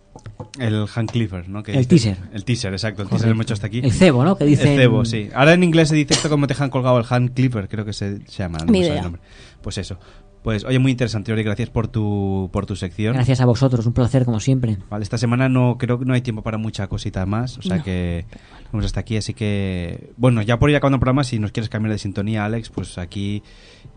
[0.59, 1.61] El hand clipper, ¿no?
[1.63, 2.17] Que El dice- teaser.
[2.33, 3.01] El teaser, exacto.
[3.01, 3.15] El Correcto.
[3.15, 3.79] teaser lo hemos hecho hasta aquí.
[3.83, 4.37] El cebo, ¿no?
[4.37, 5.29] Que dicen- El cebo, sí.
[5.35, 7.91] Ahora en inglés se dice esto como te dejan colgado el hand clipper, creo que
[7.93, 8.59] se, se llama.
[8.59, 8.95] no Ni idea.
[8.97, 9.21] el nombre.
[9.61, 9.97] Pues eso.
[10.43, 13.13] Pues oye, muy interesante, Ori, gracias por tu, por tu sección.
[13.13, 14.77] Gracias a vosotros, un placer como siempre.
[14.89, 17.77] Vale, esta semana no creo que no hay tiempo para mucha cosita más, o sea
[17.77, 17.83] No.
[17.83, 18.25] que
[18.71, 21.69] vamos hasta aquí, así que bueno, ya por ir acabando el programa, si nos quieres
[21.69, 23.41] cambiar de sintonía, Alex, pues aquí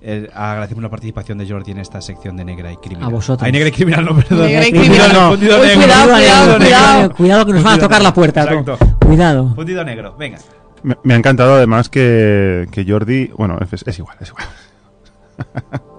[0.03, 3.09] eh, agradecemos la participación de Jordi en esta sección de Negra y Criminal.
[3.09, 3.45] A vosotros.
[3.45, 4.47] Ay, Negra y Criminal, no, perdón.
[4.47, 5.31] Negra y Criminal, no.
[5.31, 5.81] fundido Uy, negro.
[5.83, 8.45] cuidado, cuidado, cuidado, cuidado que nos van a tocar la puerta.
[8.45, 8.79] Exacto.
[9.05, 9.53] Cuidado.
[9.57, 10.39] Fundido negro, venga.
[10.85, 13.33] Me, me ha encantado además que, que Jordi.
[13.37, 14.47] Bueno, es, es igual, es igual.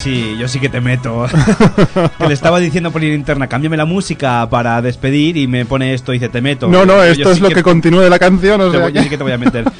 [0.00, 1.26] sí, yo sí que te meto.
[2.18, 6.12] que le estaba diciendo por interna, cámbiame la música para despedir y me pone esto
[6.12, 6.68] y dice, te meto.
[6.68, 8.60] No, no, Yo esto es sí lo que, continúa de la canción.
[8.60, 9.64] O sea voy- yo sí que te voy a meter.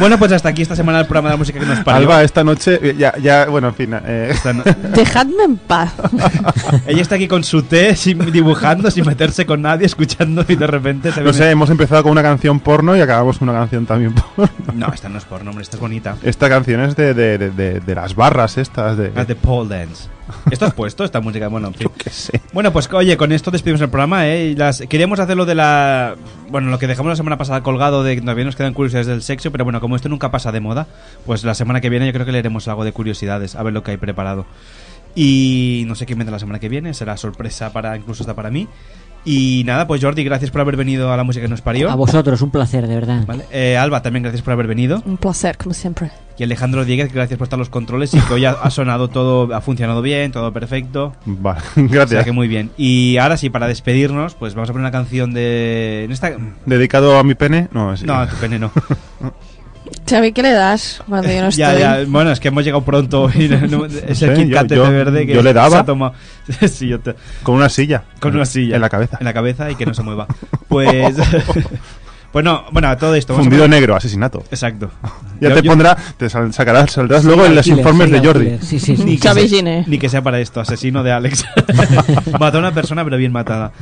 [0.00, 2.00] bueno, pues hasta aquí esta semana el programa de la música que nos parió.
[2.08, 3.94] Alba, esta noche, eh, ya, ya bueno, en fin.
[4.04, 4.32] eh,
[4.94, 5.92] Dejadme en paz.
[6.86, 10.66] Ella está aquí con su té, sin, dibujando, sin meterse con nadie, escuchando y de
[10.66, 11.26] repente se ve...
[11.26, 14.50] no sé, hemos empezado con una canción porno y acabamos con una canción también porno.
[14.74, 16.16] No, esta no es porno, hombre, esta es bonita.
[16.22, 18.96] Esta canción es de, de, de, de- de las barras estas.
[18.96, 20.08] De, de pole dance.
[20.50, 21.04] ¿Esto has puesto?
[21.04, 21.88] Esta música, bueno, en fin.
[21.96, 22.40] qué sé.
[22.52, 24.48] Bueno, pues oye, con esto despedimos el programa, ¿eh?
[24.48, 26.16] Y Las, queríamos hacer lo de la...
[26.48, 29.22] Bueno, lo que dejamos la semana pasada colgado de que todavía nos quedan curiosidades del
[29.22, 30.86] sexo, pero bueno, como esto nunca pasa de moda,
[31.26, 33.82] pues la semana que viene yo creo que leeremos algo de curiosidades, a ver lo
[33.82, 34.46] que hay preparado.
[35.14, 38.50] Y no sé quién vendrá la semana que viene, será sorpresa para incluso hasta para
[38.50, 38.68] mí.
[39.24, 41.90] Y nada, pues Jordi, gracias por haber venido a la música que nos parió.
[41.90, 43.24] A vosotros, un placer, de verdad.
[43.26, 43.44] Vale.
[43.52, 45.02] Eh, Alba, también gracias por haber venido.
[45.04, 46.10] Un placer, como siempre.
[46.38, 49.54] Y Alejandro Dieguez, gracias por estar los controles y que hoy ha, ha sonado todo,
[49.54, 51.14] ha funcionado bien, todo perfecto.
[51.26, 52.24] Vale, O sea gracias.
[52.24, 52.70] que muy bien.
[52.78, 56.04] Y ahora sí, para despedirnos, pues vamos a poner una canción de...
[56.04, 56.32] En esta...
[56.64, 57.68] ¿Dedicado a mi pene?
[57.72, 58.06] No, sí.
[58.06, 58.72] No, a tu pene no.
[60.08, 61.60] Xavi, ¿qué le das cuando yo no estoy?
[61.60, 64.48] ya, ya, bueno, es que hemos llegado pronto y no- no- es el Sí, Kit
[64.50, 65.70] yo- Kat de yo- té verde que yo le daba.
[65.70, 66.14] se ha tomado.
[66.68, 68.02] Sí, yo te- Con una silla.
[68.20, 68.74] Con una silla.
[68.76, 69.18] En la cabeza.
[69.20, 70.26] En la cabeza y que no se mueva.
[70.68, 71.16] Pues...
[72.32, 73.34] pues no, bueno, a todo esto...
[73.34, 74.42] Fundido negro, asesinato.
[74.50, 74.90] Exacto.
[75.40, 78.20] Ya Yo- te yo- pondrá, te sal- sacarás, saldrás Sí, luego en los informes de
[78.20, 78.58] Jordi.
[78.62, 79.04] Sí, sí, sí.
[79.04, 81.44] Ni que, sea, ni que sea para esto, asesino de Alex.
[82.38, 83.72] Mató a una persona, pero bien matada.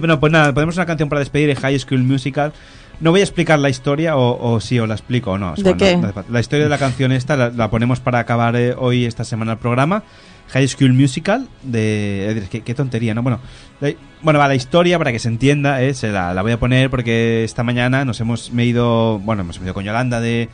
[0.00, 2.52] bueno, pues nada, ponemos una canción para despedir de High School Musical.
[3.00, 5.54] No voy a explicar la historia, o, o sí, o la explico o no.
[5.54, 5.98] ¿De Bueno, qué?
[6.30, 9.52] la historia de la canción esta la, la ponemos para acabar eh, hoy, esta semana,
[9.52, 10.02] el programa.
[10.48, 12.30] High School Musical de...
[12.32, 13.22] eh, Qué, qué tontería, ¿no?
[13.22, 13.38] Bueno,
[13.80, 16.58] la, bueno, va, la historia, para que se entienda, eh, se la, la voy a
[16.58, 19.20] poner porque esta mañana nos hemos me ido...
[19.20, 20.48] Bueno, hemos ido con Yolanda de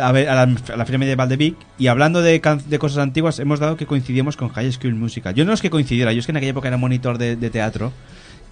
[0.00, 2.78] a, ver, a, la, a la Feria Medieval de Vic y hablando de, can- de
[2.78, 5.34] cosas antiguas hemos dado que coincidimos con High School Musical.
[5.34, 7.50] Yo no es que coincidiera, yo es que en aquella época era monitor de, de
[7.50, 7.92] teatro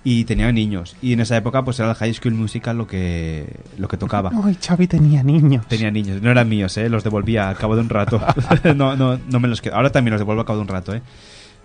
[0.04, 3.46] y tenía niños y en esa época pues era el High School Musical lo que
[3.78, 4.30] lo que tocaba.
[4.44, 5.66] Ay, Xavi tenía niños.
[5.68, 6.88] Tenía niños, no eran míos, ¿eh?
[6.88, 8.20] los devolvía al cabo de un rato.
[8.74, 9.74] no, no, no me los quedo.
[9.76, 10.94] Ahora también los devuelvo al cabo de un rato.
[10.94, 11.02] ¿eh?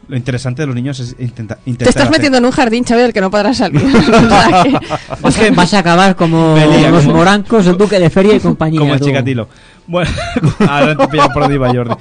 [0.07, 1.88] Lo interesante de los niños es intenta- Te intentar.
[1.89, 3.81] estás hacer- metiendo en un jardín, Xavi, del que no podrás salir.
[3.84, 8.09] O sea que- Es que Vas a acabar como los como- morancos, el duque de
[8.11, 8.80] feria y compañía.
[8.80, 9.07] Como el tú.
[9.07, 9.49] chicatilo.
[9.88, 10.09] Bueno,
[10.69, 11.95] ahora te por donde iba Jordi.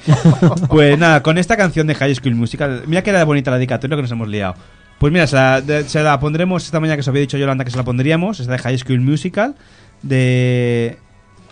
[0.69, 3.95] Pues nada, con esta canción de High School Musical, mira que era bonita la dedicatoria
[3.95, 4.55] que nos hemos liado.
[4.99, 7.71] Pues mira, se la, se la pondremos esta mañana que os había dicho Yolanda que
[7.71, 9.55] se la pondríamos, esta de High School Musical,
[10.01, 10.97] de...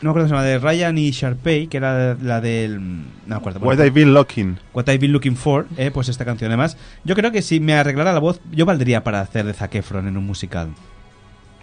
[0.02, 2.80] No me acuerdo se llama, de Ryan y Sharpay, que era la del...
[2.82, 3.60] No me acuerdo.
[3.62, 4.58] What I've been looking.
[4.74, 6.52] What I've Been Looking For, eh, pues esta canción.
[6.52, 9.74] Además, yo creo que si me arreglara la voz, yo valdría para hacer de Zac
[9.76, 10.70] Efron en un musical.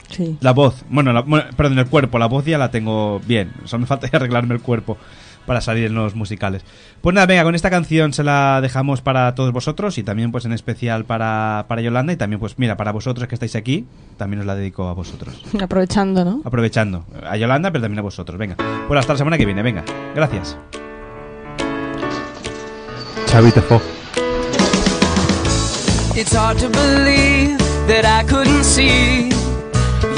[0.09, 0.39] Sí.
[0.41, 3.53] La voz, bueno, la- bueno, perdón, el cuerpo, la voz ya la tengo bien.
[3.65, 4.97] Solo me falta arreglarme el cuerpo
[5.47, 6.63] para salir en los musicales.
[7.01, 10.45] Pues nada, venga, con esta canción se la dejamos para todos vosotros y también pues
[10.45, 13.87] en especial para, para Yolanda y también pues mira, para vosotros que estáis aquí,
[14.17, 15.43] también os la dedico a vosotros.
[15.61, 16.43] Aprovechando, ¿no?
[16.45, 17.05] Aprovechando.
[17.29, 18.39] A Yolanda, pero también a vosotros.
[18.39, 18.57] Venga.
[18.89, 19.85] Pues hasta la semana que viene, venga.
[20.15, 20.57] Gracias.
[23.31, 23.81] Xavi Tefo.
[26.15, 27.57] It's hard to believe
[27.89, 29.31] that I couldn't see.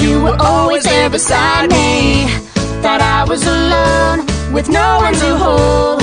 [0.01, 2.27] You were always there beside me.
[2.83, 6.01] Thought I was alone with no one to hold.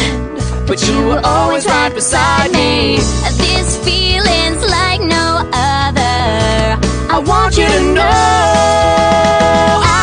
[0.67, 2.97] But you were always right beside me.
[3.37, 6.77] This feeling's like no other.
[7.15, 8.11] I want you to know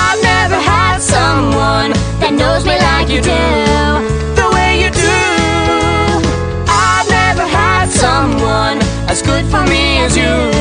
[0.01, 3.45] I've never had someone that knows me like you do.
[4.41, 5.19] The way you do.
[6.67, 10.58] I've never had someone As good for me as you.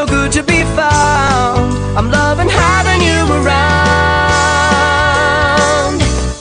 [0.00, 1.74] So good to be found.
[1.98, 3.60] I'm loving having you around.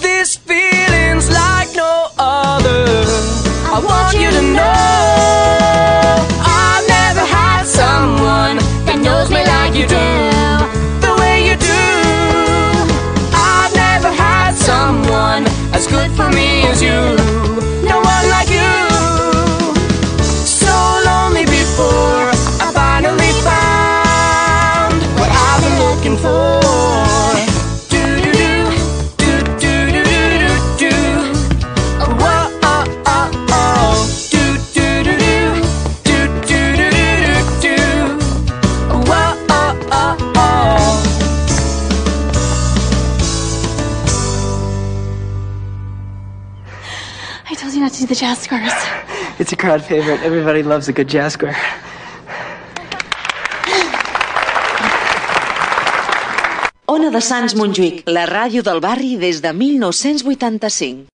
[0.01, 2.85] This feeling's like no other.
[3.75, 4.79] I want you to know
[6.63, 8.55] I've never had someone
[8.87, 10.07] that knows me like you do.
[11.05, 11.83] The way you do.
[13.33, 17.38] I've never had someone As good for me as you.
[48.15, 48.73] Jazz squares.
[49.39, 50.21] It's a crowd favorite.
[50.23, 51.55] Everybody loves a good jazz square.
[56.89, 61.05] Ona de Sants Montjuïc, la ràdio del barri des de 1985.